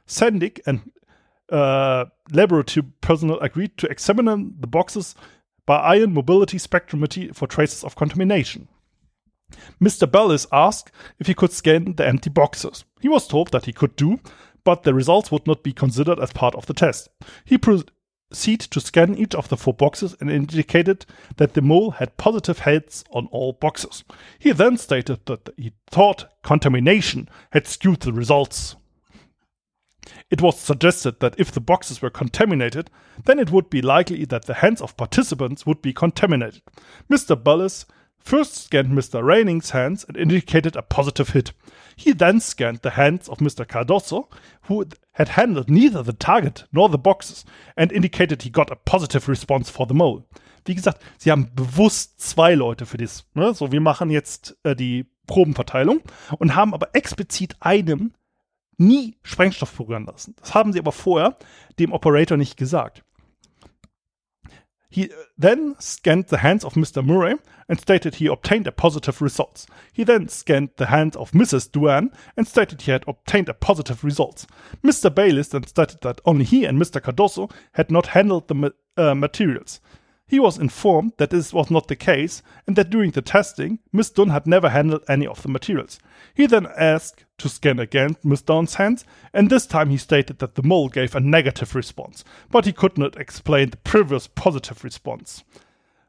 Sandik 0.06 0.60
and 0.64 0.92
uh, 1.50 2.06
laboratory 2.30 2.86
personnel 3.00 3.38
agreed 3.40 3.76
to 3.78 3.88
examine 3.88 4.54
the 4.60 4.66
boxes 4.66 5.14
by 5.66 5.78
ion 5.78 6.12
mobility 6.12 6.58
spectrometry 6.58 7.34
for 7.34 7.46
traces 7.46 7.84
of 7.84 7.96
contamination. 7.96 8.68
Mr. 9.80 10.10
Bellis 10.10 10.46
asked 10.52 10.92
if 11.18 11.26
he 11.26 11.34
could 11.34 11.52
scan 11.52 11.94
the 11.94 12.06
empty 12.06 12.30
boxes. 12.30 12.84
He 13.00 13.08
was 13.08 13.26
told 13.26 13.50
that 13.50 13.66
he 13.66 13.72
could 13.72 13.96
do, 13.96 14.20
but 14.64 14.82
the 14.82 14.94
results 14.94 15.30
would 15.30 15.46
not 15.46 15.62
be 15.62 15.72
considered 15.72 16.20
as 16.20 16.32
part 16.32 16.54
of 16.54 16.66
the 16.66 16.74
test. 16.74 17.08
He 17.44 17.58
proceeded 17.58 18.70
to 18.70 18.80
scan 18.80 19.16
each 19.16 19.34
of 19.34 19.48
the 19.48 19.56
four 19.56 19.74
boxes 19.74 20.14
and 20.20 20.30
indicated 20.30 21.06
that 21.36 21.54
the 21.54 21.62
mole 21.62 21.92
had 21.92 22.16
positive 22.16 22.60
heads 22.60 23.04
on 23.10 23.26
all 23.32 23.52
boxes. 23.52 24.04
He 24.38 24.52
then 24.52 24.76
stated 24.76 25.26
that 25.26 25.48
he 25.56 25.72
thought 25.90 26.30
contamination 26.42 27.28
had 27.52 27.66
skewed 27.66 28.00
the 28.00 28.12
results. 28.12 28.76
It 30.30 30.40
was 30.40 30.58
suggested 30.58 31.18
that 31.20 31.34
if 31.38 31.50
the 31.50 31.60
boxes 31.60 32.00
were 32.00 32.10
contaminated, 32.10 32.88
then 33.24 33.38
it 33.38 33.50
would 33.50 33.68
be 33.68 33.82
likely 33.82 34.24
that 34.26 34.46
the 34.46 34.54
hands 34.54 34.80
of 34.80 34.96
participants 34.96 35.66
would 35.66 35.82
be 35.82 35.92
contaminated. 35.92 36.62
Mr. 37.10 37.42
Bellis 37.42 37.84
first 38.20 38.54
scanned 38.54 38.90
Mr. 38.90 39.24
Raining's 39.24 39.70
hands 39.70 40.04
and 40.06 40.16
indicated 40.16 40.76
a 40.76 40.82
positive 40.82 41.30
hit. 41.30 41.52
He 41.96 42.12
then 42.12 42.38
scanned 42.40 42.78
the 42.82 42.90
hands 42.90 43.28
of 43.28 43.38
Mr. 43.38 43.66
Cardoso, 43.66 44.28
who 44.62 44.86
had 45.12 45.30
handled 45.30 45.68
neither 45.68 46.02
the 46.02 46.12
target 46.12 46.64
nor 46.72 46.88
the 46.88 46.98
boxes, 46.98 47.44
and 47.76 47.90
indicated 47.90 48.42
he 48.42 48.50
got 48.50 48.70
a 48.70 48.76
positive 48.76 49.28
response 49.28 49.68
for 49.68 49.86
the 49.86 49.94
mole. 49.94 50.24
Wie 50.64 50.74
gesagt, 50.74 51.02
sie 51.18 51.30
haben 51.30 51.50
bewusst 51.54 52.20
zwei 52.20 52.54
Leute 52.54 52.86
für 52.86 52.98
das. 52.98 53.24
Ne? 53.34 53.52
So, 53.54 53.72
wir 53.72 53.80
machen 53.80 54.10
jetzt 54.10 54.56
äh, 54.62 54.76
die 54.76 55.06
Probenverteilung 55.26 56.02
und 56.38 56.54
haben 56.54 56.74
aber 56.74 56.94
explizit 56.94 57.56
einem 57.60 58.12
nie 58.80 59.16
Sprengstoff 59.22 59.76
programmieren 59.76 60.12
lassen. 60.12 60.34
Das 60.40 60.54
haben 60.54 60.72
sie 60.72 60.78
aber 60.78 60.92
vorher 60.92 61.36
dem 61.78 61.92
Operator 61.92 62.36
nicht 62.36 62.56
gesagt. 62.56 63.04
He 64.92 65.08
then 65.38 65.76
scanned 65.78 66.30
the 66.30 66.38
hands 66.38 66.64
of 66.64 66.74
Mr. 66.74 67.00
Murray 67.00 67.36
and 67.68 67.80
stated 67.80 68.16
he 68.16 68.26
obtained 68.26 68.66
a 68.66 68.72
positive 68.72 69.22
results. 69.22 69.66
He 69.92 70.02
then 70.02 70.28
scanned 70.28 70.70
the 70.78 70.86
hands 70.86 71.16
of 71.16 71.30
Mrs. 71.30 71.70
Duane 71.70 72.10
and 72.36 72.48
stated 72.48 72.82
he 72.82 72.90
had 72.90 73.04
obtained 73.06 73.48
a 73.48 73.54
positive 73.54 74.02
results. 74.02 74.48
Mr. 74.82 75.14
Bayliss 75.14 75.50
then 75.50 75.64
stated 75.64 76.00
that 76.00 76.20
only 76.24 76.44
he 76.44 76.64
and 76.64 76.76
Mr. 76.76 77.00
Cardoso 77.00 77.52
had 77.74 77.92
not 77.92 78.08
handled 78.08 78.48
the 78.48 78.54
ma- 78.54 78.70
uh, 78.96 79.14
materials. 79.14 79.80
He 80.30 80.38
was 80.38 80.58
informed 80.58 81.14
that 81.16 81.30
this 81.30 81.52
was 81.52 81.72
not 81.72 81.88
the 81.88 81.96
case 81.96 82.40
and 82.64 82.76
that 82.76 82.88
during 82.88 83.10
the 83.10 83.20
testing, 83.20 83.80
Miss 83.92 84.10
Dunn 84.10 84.28
had 84.28 84.46
never 84.46 84.68
handled 84.68 85.02
any 85.08 85.26
of 85.26 85.42
the 85.42 85.48
materials. 85.48 85.98
He 86.34 86.46
then 86.46 86.68
asked 86.78 87.24
to 87.38 87.48
scan 87.48 87.80
again 87.80 88.16
Miss 88.22 88.40
Dunn's 88.40 88.74
hands, 88.74 89.04
and 89.34 89.50
this 89.50 89.66
time 89.66 89.90
he 89.90 89.96
stated 89.96 90.38
that 90.38 90.54
the 90.54 90.62
mole 90.62 90.88
gave 90.88 91.16
a 91.16 91.20
negative 91.20 91.74
response, 91.74 92.22
but 92.48 92.64
he 92.64 92.72
could 92.72 92.96
not 92.96 93.16
explain 93.16 93.70
the 93.70 93.76
previous 93.78 94.28
positive 94.28 94.84
response. 94.84 95.42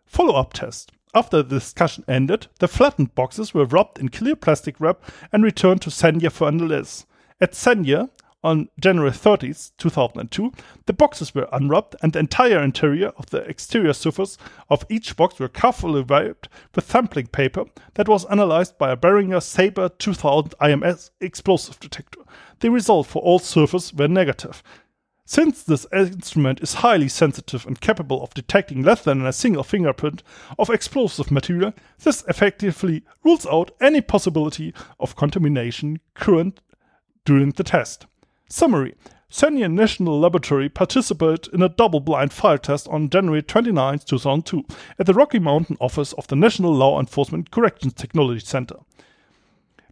Follow 0.05 0.35
up 0.35 0.53
test. 0.53 0.91
After 1.15 1.41
the 1.41 1.55
discussion 1.55 2.05
ended, 2.07 2.45
the 2.59 2.67
flattened 2.67 3.15
boxes 3.15 3.55
were 3.55 3.65
wrapped 3.65 3.97
in 3.97 4.09
clear 4.09 4.35
plastic 4.35 4.79
wrap 4.79 5.01
and 5.33 5.43
returned 5.43 5.81
to 5.81 5.89
Senya 5.89 6.31
for 6.31 6.47
analysis. 6.47 7.07
At 7.41 7.53
Senya, 7.53 8.11
on 8.43 8.69
January 8.79 9.11
30th, 9.11 9.71
2002, 9.77 10.51
the 10.85 10.93
boxes 10.93 11.35
were 11.35 11.47
unwrapped 11.51 11.95
and 12.01 12.13
the 12.13 12.19
entire 12.19 12.61
interior 12.61 13.09
of 13.17 13.29
the 13.29 13.39
exterior 13.43 13.93
surface 13.93 14.37
of 14.69 14.85
each 14.89 15.15
box 15.15 15.39
were 15.39 15.47
carefully 15.47 16.01
wiped 16.01 16.49
with 16.73 16.89
sampling 16.89 17.27
paper 17.27 17.65
that 17.93 18.07
was 18.07 18.25
analyzed 18.25 18.77
by 18.77 18.91
a 18.91 18.97
Behringer 18.97 19.41
Sabre 19.41 19.89
2000 19.89 20.55
IMS 20.59 21.11
explosive 21.19 21.79
detector. 21.79 22.21
The 22.59 22.71
result 22.71 23.07
for 23.07 23.21
all 23.21 23.39
surfaces 23.39 23.93
were 23.93 24.07
negative. 24.07 24.63
Since 25.25 25.63
this 25.63 25.85
instrument 25.93 26.61
is 26.61 26.75
highly 26.75 27.07
sensitive 27.07 27.65
and 27.65 27.79
capable 27.79 28.21
of 28.21 28.33
detecting 28.33 28.81
less 28.81 29.03
than 29.03 29.25
a 29.25 29.31
single 29.31 29.63
fingerprint 29.63 30.23
of 30.59 30.69
explosive 30.69 31.31
material, 31.31 31.73
this 32.03 32.23
effectively 32.27 33.03
rules 33.23 33.45
out 33.45 33.71
any 33.79 34.01
possibility 34.01 34.73
of 34.99 35.15
contamination 35.15 36.01
current 36.15 36.59
during 37.23 37.51
the 37.51 37.63
test. 37.63 38.07
Summary 38.51 38.95
Senya 39.31 39.71
National 39.71 40.19
Laboratory 40.19 40.67
participated 40.67 41.53
in 41.53 41.61
a 41.61 41.69
double 41.69 42.01
blind 42.01 42.33
fire 42.33 42.57
test 42.57 42.85
on 42.89 43.09
January 43.09 43.41
29, 43.41 43.99
2002, 43.99 44.65
at 44.99 45.05
the 45.05 45.13
Rocky 45.13 45.39
Mountain 45.39 45.77
office 45.79 46.11
of 46.13 46.27
the 46.27 46.35
National 46.35 46.73
Law 46.73 46.99
Enforcement 46.99 47.49
Corrections 47.49 47.93
Technology 47.93 48.41
Center. 48.41 48.75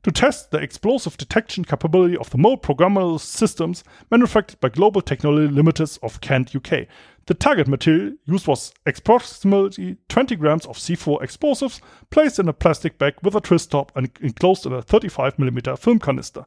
To 0.03 0.11
test 0.11 0.51
the 0.51 0.57
explosive 0.57 1.15
detection 1.15 1.63
capability 1.63 2.17
of 2.17 2.31
the 2.31 2.37
mode 2.37 2.61
programmable 2.61 3.21
systems 3.21 3.85
manufactured 4.11 4.59
by 4.59 4.67
Global 4.67 5.01
Technology 5.01 5.47
Limited 5.47 5.97
of 6.03 6.19
Kent, 6.19 6.53
UK. 6.53 6.85
The 7.27 7.35
target 7.35 7.69
material 7.69 8.17
used 8.25 8.45
was 8.45 8.73
approximately 8.85 9.95
20 10.09 10.35
grams 10.35 10.65
of 10.65 10.77
C4 10.77 11.23
explosives 11.23 11.79
placed 12.09 12.39
in 12.39 12.49
a 12.49 12.53
plastic 12.53 12.97
bag 12.97 13.13
with 13.23 13.35
a 13.35 13.41
twist 13.41 13.71
top 13.71 13.93
and 13.95 14.09
enclosed 14.19 14.65
in 14.65 14.73
a 14.73 14.81
35mm 14.81 15.79
film 15.79 15.99
canister. 15.99 16.45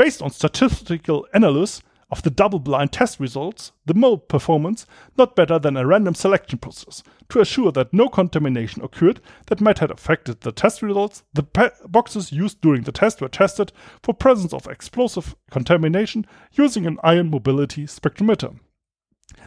Based 0.00 0.22
on 0.22 0.30
statistical 0.30 1.26
analysis 1.34 1.82
of 2.10 2.22
the 2.22 2.30
double 2.30 2.58
blind 2.58 2.90
test 2.90 3.20
results, 3.20 3.72
the 3.84 3.92
mold 3.92 4.30
performance 4.30 4.86
not 5.18 5.36
better 5.36 5.58
than 5.58 5.76
a 5.76 5.86
random 5.86 6.14
selection 6.14 6.58
process. 6.58 7.02
To 7.28 7.40
assure 7.40 7.70
that 7.72 7.92
no 7.92 8.08
contamination 8.08 8.82
occurred 8.82 9.20
that 9.48 9.60
might 9.60 9.80
have 9.80 9.90
affected 9.90 10.40
the 10.40 10.52
test 10.52 10.80
results, 10.80 11.22
the 11.34 11.42
boxes 11.86 12.32
used 12.32 12.62
during 12.62 12.84
the 12.84 12.92
test 12.92 13.20
were 13.20 13.28
tested 13.28 13.72
for 14.02 14.14
presence 14.14 14.54
of 14.54 14.66
explosive 14.68 15.36
contamination 15.50 16.26
using 16.52 16.86
an 16.86 16.98
ion 17.04 17.30
mobility 17.30 17.84
spectrometer. 17.84 18.58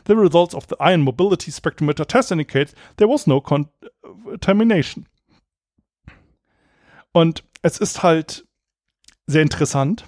The 0.03 0.15
results 0.15 0.53
of 0.53 0.67
the 0.67 0.77
ion 0.79 1.01
mobility 1.01 1.49
spectrometer 1.49 2.05
test 2.05 2.31
indicate 2.31 2.75
there 2.97 3.07
was 3.07 3.25
no 3.25 3.41
contamination. 3.41 5.07
Und 7.11 7.41
es 7.63 7.79
ist 7.79 8.03
halt 8.03 8.45
sehr 9.25 9.41
interessant, 9.41 10.03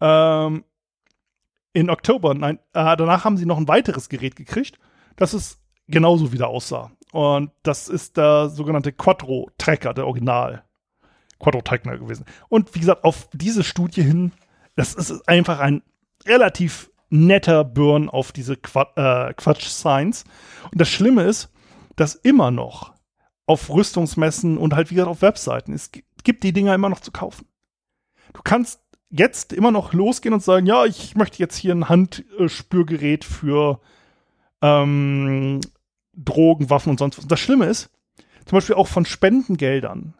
Ähm, 0.00 0.64
in 1.72 1.90
Oktober, 1.90 2.34
nein, 2.34 2.58
äh, 2.72 2.96
danach 2.96 3.24
haben 3.24 3.36
sie 3.36 3.46
noch 3.46 3.58
ein 3.58 3.68
weiteres 3.68 4.08
Gerät 4.08 4.36
gekriegt, 4.36 4.78
das 5.16 5.32
es 5.32 5.60
genauso 5.86 6.32
wieder 6.32 6.48
aussah. 6.48 6.90
Und 7.12 7.50
das 7.62 7.88
ist 7.88 8.16
der 8.16 8.48
sogenannte 8.48 8.92
Quattro-Tracker, 8.92 9.94
der 9.94 10.06
Original 10.06 10.64
Quattro-Tracker 11.40 11.98
gewesen. 11.98 12.24
Und 12.48 12.74
wie 12.74 12.80
gesagt, 12.80 13.04
auf 13.04 13.28
diese 13.32 13.64
Studie 13.64 14.02
hin, 14.02 14.32
das 14.76 14.94
ist 14.94 15.28
einfach 15.28 15.58
ein 15.60 15.82
relativ 16.26 16.90
netter 17.08 17.64
Burn 17.64 18.08
auf 18.08 18.32
diese 18.32 18.56
Qua 18.56 18.92
äh, 18.94 19.34
Quatsch-Science. 19.34 20.24
Und 20.70 20.80
das 20.80 20.88
Schlimme 20.88 21.24
ist, 21.24 21.50
dass 21.96 22.14
immer 22.14 22.50
noch 22.50 22.94
auf 23.46 23.68
Rüstungsmessen 23.68 24.58
und 24.58 24.74
halt 24.74 24.90
wie 24.90 24.94
gesagt 24.94 25.10
auf 25.10 25.22
Webseiten, 25.22 25.72
es 25.72 25.90
gibt 25.90 26.44
die 26.44 26.52
Dinger 26.52 26.74
immer 26.74 26.88
noch 26.88 27.00
zu 27.00 27.10
kaufen. 27.10 27.46
Du 28.32 28.42
kannst 28.44 28.80
jetzt 29.10 29.52
immer 29.52 29.70
noch 29.70 29.92
losgehen 29.92 30.34
und 30.34 30.42
sagen, 30.42 30.66
ja, 30.66 30.84
ich 30.84 31.16
möchte 31.16 31.38
jetzt 31.38 31.56
hier 31.56 31.74
ein 31.74 31.88
Handspürgerät 31.88 33.24
für 33.24 33.80
ähm, 34.62 35.60
Drogen, 36.14 36.70
Waffen 36.70 36.90
und 36.90 36.98
sonst 36.98 37.18
was. 37.18 37.26
Das 37.26 37.40
Schlimme 37.40 37.66
ist, 37.66 37.90
zum 38.46 38.56
Beispiel 38.56 38.76
auch 38.76 38.88
von 38.88 39.04
Spendengeldern, 39.04 40.14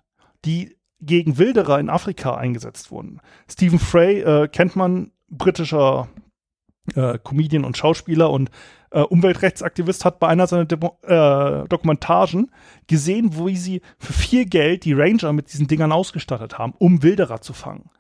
die 0.45 0.77
gegen 1.01 1.39
Wilderer 1.39 1.79
in 1.79 1.89
Afrika 1.89 2.35
eingesetzt 2.35 2.91
wurden. 2.91 3.21
Stephen 3.51 3.79
Frey 3.79 4.21
äh, 4.21 4.49
kennt 4.49 4.77
man, 4.77 5.13
britischer 5.29 6.09
äh, 6.95 7.19
Comedian 7.23 7.65
und 7.65 7.77
Schauspieler 7.77 8.31
und 8.31 8.51
äh, 8.91 9.01
Umweltrechtsaktivist, 9.01 10.05
hat 10.05 10.19
bei 10.19 10.29
einer 10.29 10.47
seiner 10.47 10.65
Demo 10.65 10.99
äh, 11.03 11.67
Dokumentagen 11.69 12.51
gesehen, 12.87 13.37
wie 13.37 13.57
sie 13.57 13.83
für 13.99 14.13
viel 14.13 14.47
Geld 14.47 14.85
die 14.85 14.93
Ranger 14.93 15.33
mit 15.33 15.53
diesen 15.53 15.69
Dingern 15.69 15.93
ausgestattet 15.93 16.59
haben, 16.59 16.75
um 16.79 17.03
Wilderer 17.03 17.41
zu 17.41 17.53
fangen. 17.53 17.91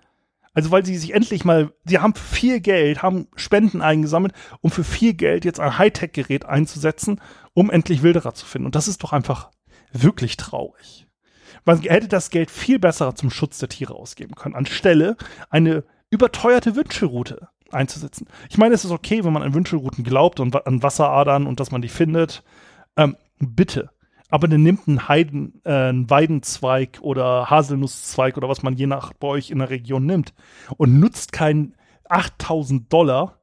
Also 0.53 0.70
weil 0.70 0.84
sie 0.84 0.96
sich 0.96 1.14
endlich 1.14 1.44
mal, 1.44 1.72
sie 1.84 1.98
haben 1.98 2.14
viel 2.14 2.61
Geld, 2.61 3.03
haben 3.03 3.28
Spenden 3.36 3.82
eingesammelt, 3.82 4.34
um 4.61 4.70
für 4.70 4.84
viel 4.84 5.14
Geld 5.14 5.44
jetzt 5.44 5.61
ein 5.61 5.78
Hightech-Gerät 5.78 6.44
einzusetzen, 6.44 7.20
um 7.55 7.70
endlich 7.70 8.03
Wilderer 8.03 8.34
zu 8.34 8.46
finden. 8.46 8.66
Und 8.66 8.74
das 8.74 8.88
ist 8.88 9.03
doch 9.03 9.12
einfach 9.12 9.51
wirklich 9.92 10.36
traurig. 10.36 11.07
Man 11.64 11.80
hätte 11.82 12.09
das 12.09 12.30
Geld 12.30 12.51
viel 12.51 12.78
besser 12.78 13.14
zum 13.14 13.30
Schutz 13.30 13.59
der 13.59 13.68
Tiere 13.68 13.94
ausgeben 13.94 14.34
können, 14.34 14.55
anstelle 14.55 15.16
eine 15.51 15.84
überteuerte 16.11 16.74
Wünschelroute 16.74 17.48
einzusetzen. 17.70 18.26
Ich 18.48 18.59
meine, 18.59 18.74
es 18.74 18.84
ist 18.84 18.90
okay, 18.90 19.24
wenn 19.24 19.32
man 19.32 19.42
an 19.42 19.55
Wünschelrouten 19.55 20.03
glaubt 20.03 20.40
und 20.40 20.66
an 20.66 20.82
Wasseradern 20.82 21.46
und 21.46 21.61
dass 21.61 21.70
man 21.70 21.82
die 21.82 21.88
findet. 21.88 22.42
Ähm, 22.96 23.16
bitte 23.38 23.90
aber 24.31 24.49
dann 24.49 24.62
nimmt 24.62 24.89
einen, 24.89 25.09
Heiden, 25.09 25.61
äh, 25.64 25.72
einen 25.72 26.09
Weidenzweig 26.09 26.99
oder 27.03 27.51
Haselnusszweig 27.51 28.37
oder 28.37 28.49
was 28.49 28.62
man 28.62 28.76
je 28.76 28.87
nach 28.87 29.12
bei 29.12 29.28
euch 29.28 29.51
in 29.51 29.59
der 29.59 29.70
Region 29.70 30.07
nimmt 30.07 30.33
und 30.76 30.99
nutzt 30.99 31.33
keinen 31.33 31.74
8000 32.09 32.93
Dollar 32.93 33.41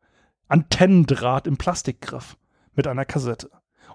Antennendraht 0.48 1.46
im 1.46 1.58
Plastikgriff 1.58 2.38
mit 2.74 2.88
einer 2.88 3.06
Kassette. 3.06 3.52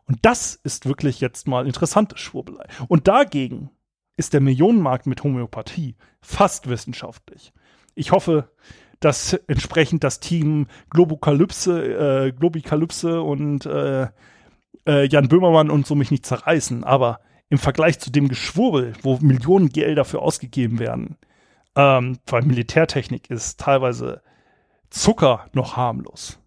Und 0.07 0.18
das 0.22 0.55
ist 0.55 0.86
wirklich 0.86 1.20
jetzt 1.20 1.49
mal 1.49 1.66
interessante 1.66 2.18
Schwurbelei. 2.18 2.66
Und 2.88 3.09
dagegen 3.09 3.70
ist 4.16 4.34
der 4.34 4.40
Millionenmarkt 4.40 5.07
mit 5.07 5.24
Homöopathie 5.24 5.97
fast 6.20 6.68
wissenschaftlich. 6.68 7.53
Ich 7.95 8.12
hoffe, 8.12 8.51
dass 9.01 9.32
entsprechend 9.32 10.05
das 10.05 10.20
Team 10.20 10.66
Globokalypse, 10.90 12.28
äh, 12.28 13.20
und 13.20 13.66
äh, 13.66 14.09
äh, 14.87 15.07
Jan 15.07 15.28
Böhmermann 15.28 15.70
und 15.70 15.87
so 15.87 15.95
mich 15.95 16.11
nicht 16.11 16.26
zerreißen, 16.26 16.85
aber 16.85 17.20
im 17.49 17.59
Vergleich 17.59 17.99
zu 17.99 18.11
dem 18.11 18.28
Geschwurbel, 18.28 18.95
wo 19.03 19.18
Millionen 19.20 19.68
Geld 19.68 19.99
dafür 19.99 20.22
ausgegeben 20.22 20.78
werden, 20.78 21.16
ähm, 21.76 22.18
weil 22.26 22.43
Militärtechnik 22.43 23.30
ist 23.30 23.61
teilweise 23.61 24.22
Zucker 24.91 25.47
noch 25.53 25.76
harmlos. 25.76 26.39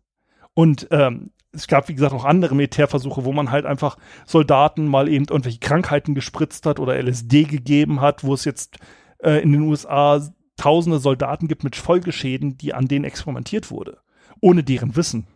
Und 0.53 0.87
ähm, 0.91 1.31
es 1.51 1.67
gab, 1.67 1.87
wie 1.89 1.95
gesagt, 1.95 2.13
auch 2.13 2.25
andere 2.25 2.55
Militärversuche, 2.55 3.25
wo 3.25 3.31
man 3.31 3.51
halt 3.51 3.65
einfach 3.65 3.97
Soldaten 4.25 4.87
mal 4.87 5.07
eben 5.07 5.25
irgendwelche 5.29 5.59
Krankheiten 5.59 6.15
gespritzt 6.15 6.65
hat 6.65 6.79
oder 6.79 7.01
LSD 7.01 7.43
gegeben 7.43 8.01
hat, 8.01 8.23
wo 8.23 8.33
es 8.33 8.45
jetzt 8.45 8.77
äh, 9.19 9.41
in 9.41 9.51
den 9.51 9.61
USA 9.61 10.21
tausende 10.57 10.99
Soldaten 10.99 11.47
gibt 11.47 11.63
mit 11.63 11.75
Folgeschäden, 11.75 12.57
die 12.57 12.73
an 12.73 12.87
denen 12.87 13.05
experimentiert 13.05 13.71
wurde, 13.71 13.99
ohne 14.41 14.63
deren 14.63 14.95
Wissen. 14.95 15.27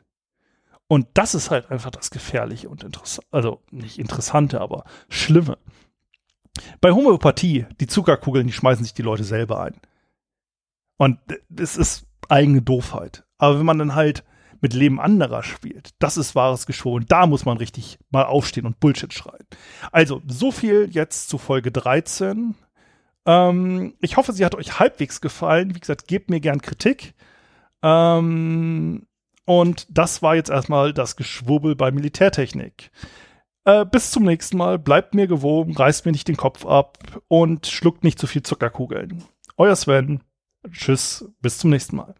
Und 0.89 1.07
das 1.13 1.35
ist 1.35 1.51
halt 1.51 1.69
einfach 1.69 1.91
das 1.91 2.09
Gefährliche 2.09 2.67
und 2.67 2.83
interessante, 2.83 3.27
also 3.29 3.61
nicht 3.69 3.99
interessante, 3.99 4.59
aber 4.59 4.85
schlimme. 5.07 5.59
Bei 6.81 6.91
Homöopathie, 6.91 7.67
die 7.79 7.85
Zuckerkugeln, 7.85 8.47
die 8.47 8.53
schmeißen 8.53 8.83
sich 8.83 8.95
die 8.95 9.03
Leute 9.03 9.23
selber 9.23 9.61
ein. 9.61 9.79
Und 10.97 11.19
das 11.47 11.77
ist 11.77 12.07
eigene 12.27 12.63
Doofheit. 12.63 13.23
Aber 13.37 13.59
wenn 13.59 13.67
man 13.67 13.77
dann 13.77 13.93
halt 13.93 14.23
mit 14.61 14.73
Leben 14.73 14.99
anderer 14.99 15.43
spielt, 15.43 15.91
das 15.99 16.17
ist 16.17 16.33
wahres 16.33 16.65
Geschworen. 16.65 17.05
Da 17.07 17.27
muss 17.27 17.45
man 17.45 17.57
richtig 17.57 17.99
mal 18.09 18.25
aufstehen 18.25 18.65
und 18.65 18.79
Bullshit 18.79 19.13
schreien. 19.13 19.45
Also, 19.91 20.23
so 20.25 20.51
viel 20.51 20.89
jetzt 20.91 21.29
zu 21.29 21.37
Folge 21.37 21.71
13. 21.71 22.55
Ähm, 23.27 23.93
ich 24.01 24.17
hoffe, 24.17 24.33
sie 24.33 24.43
hat 24.43 24.55
euch 24.55 24.79
halbwegs 24.79 25.21
gefallen. 25.21 25.75
Wie 25.75 25.79
gesagt, 25.79 26.07
gebt 26.07 26.31
mir 26.31 26.39
gern 26.39 26.63
Kritik. 26.63 27.13
Ähm, 27.83 29.05
und 29.49 29.87
das 29.89 30.21
war 30.21 30.35
jetzt 30.35 30.51
erstmal 30.51 30.93
das 30.93 31.15
Geschwurbel 31.15 31.75
bei 31.75 31.89
Militärtechnik. 31.89 32.91
Äh, 33.65 33.83
bis 33.83 34.11
zum 34.11 34.23
nächsten 34.23 34.57
Mal. 34.57 34.77
Bleibt 34.77 35.15
mir 35.15 35.25
gewogen, 35.25 35.75
reißt 35.75 36.05
mir 36.05 36.11
nicht 36.11 36.27
den 36.27 36.37
Kopf 36.37 36.67
ab 36.67 36.99
und 37.27 37.65
schluckt 37.65 38.03
nicht 38.03 38.19
zu 38.19 38.27
viel 38.27 38.43
Zuckerkugeln. 38.43 39.23
Euer 39.57 39.75
Sven. 39.75 40.21
Tschüss. 40.69 41.25
Bis 41.41 41.57
zum 41.57 41.71
nächsten 41.71 41.95
Mal. 41.95 42.13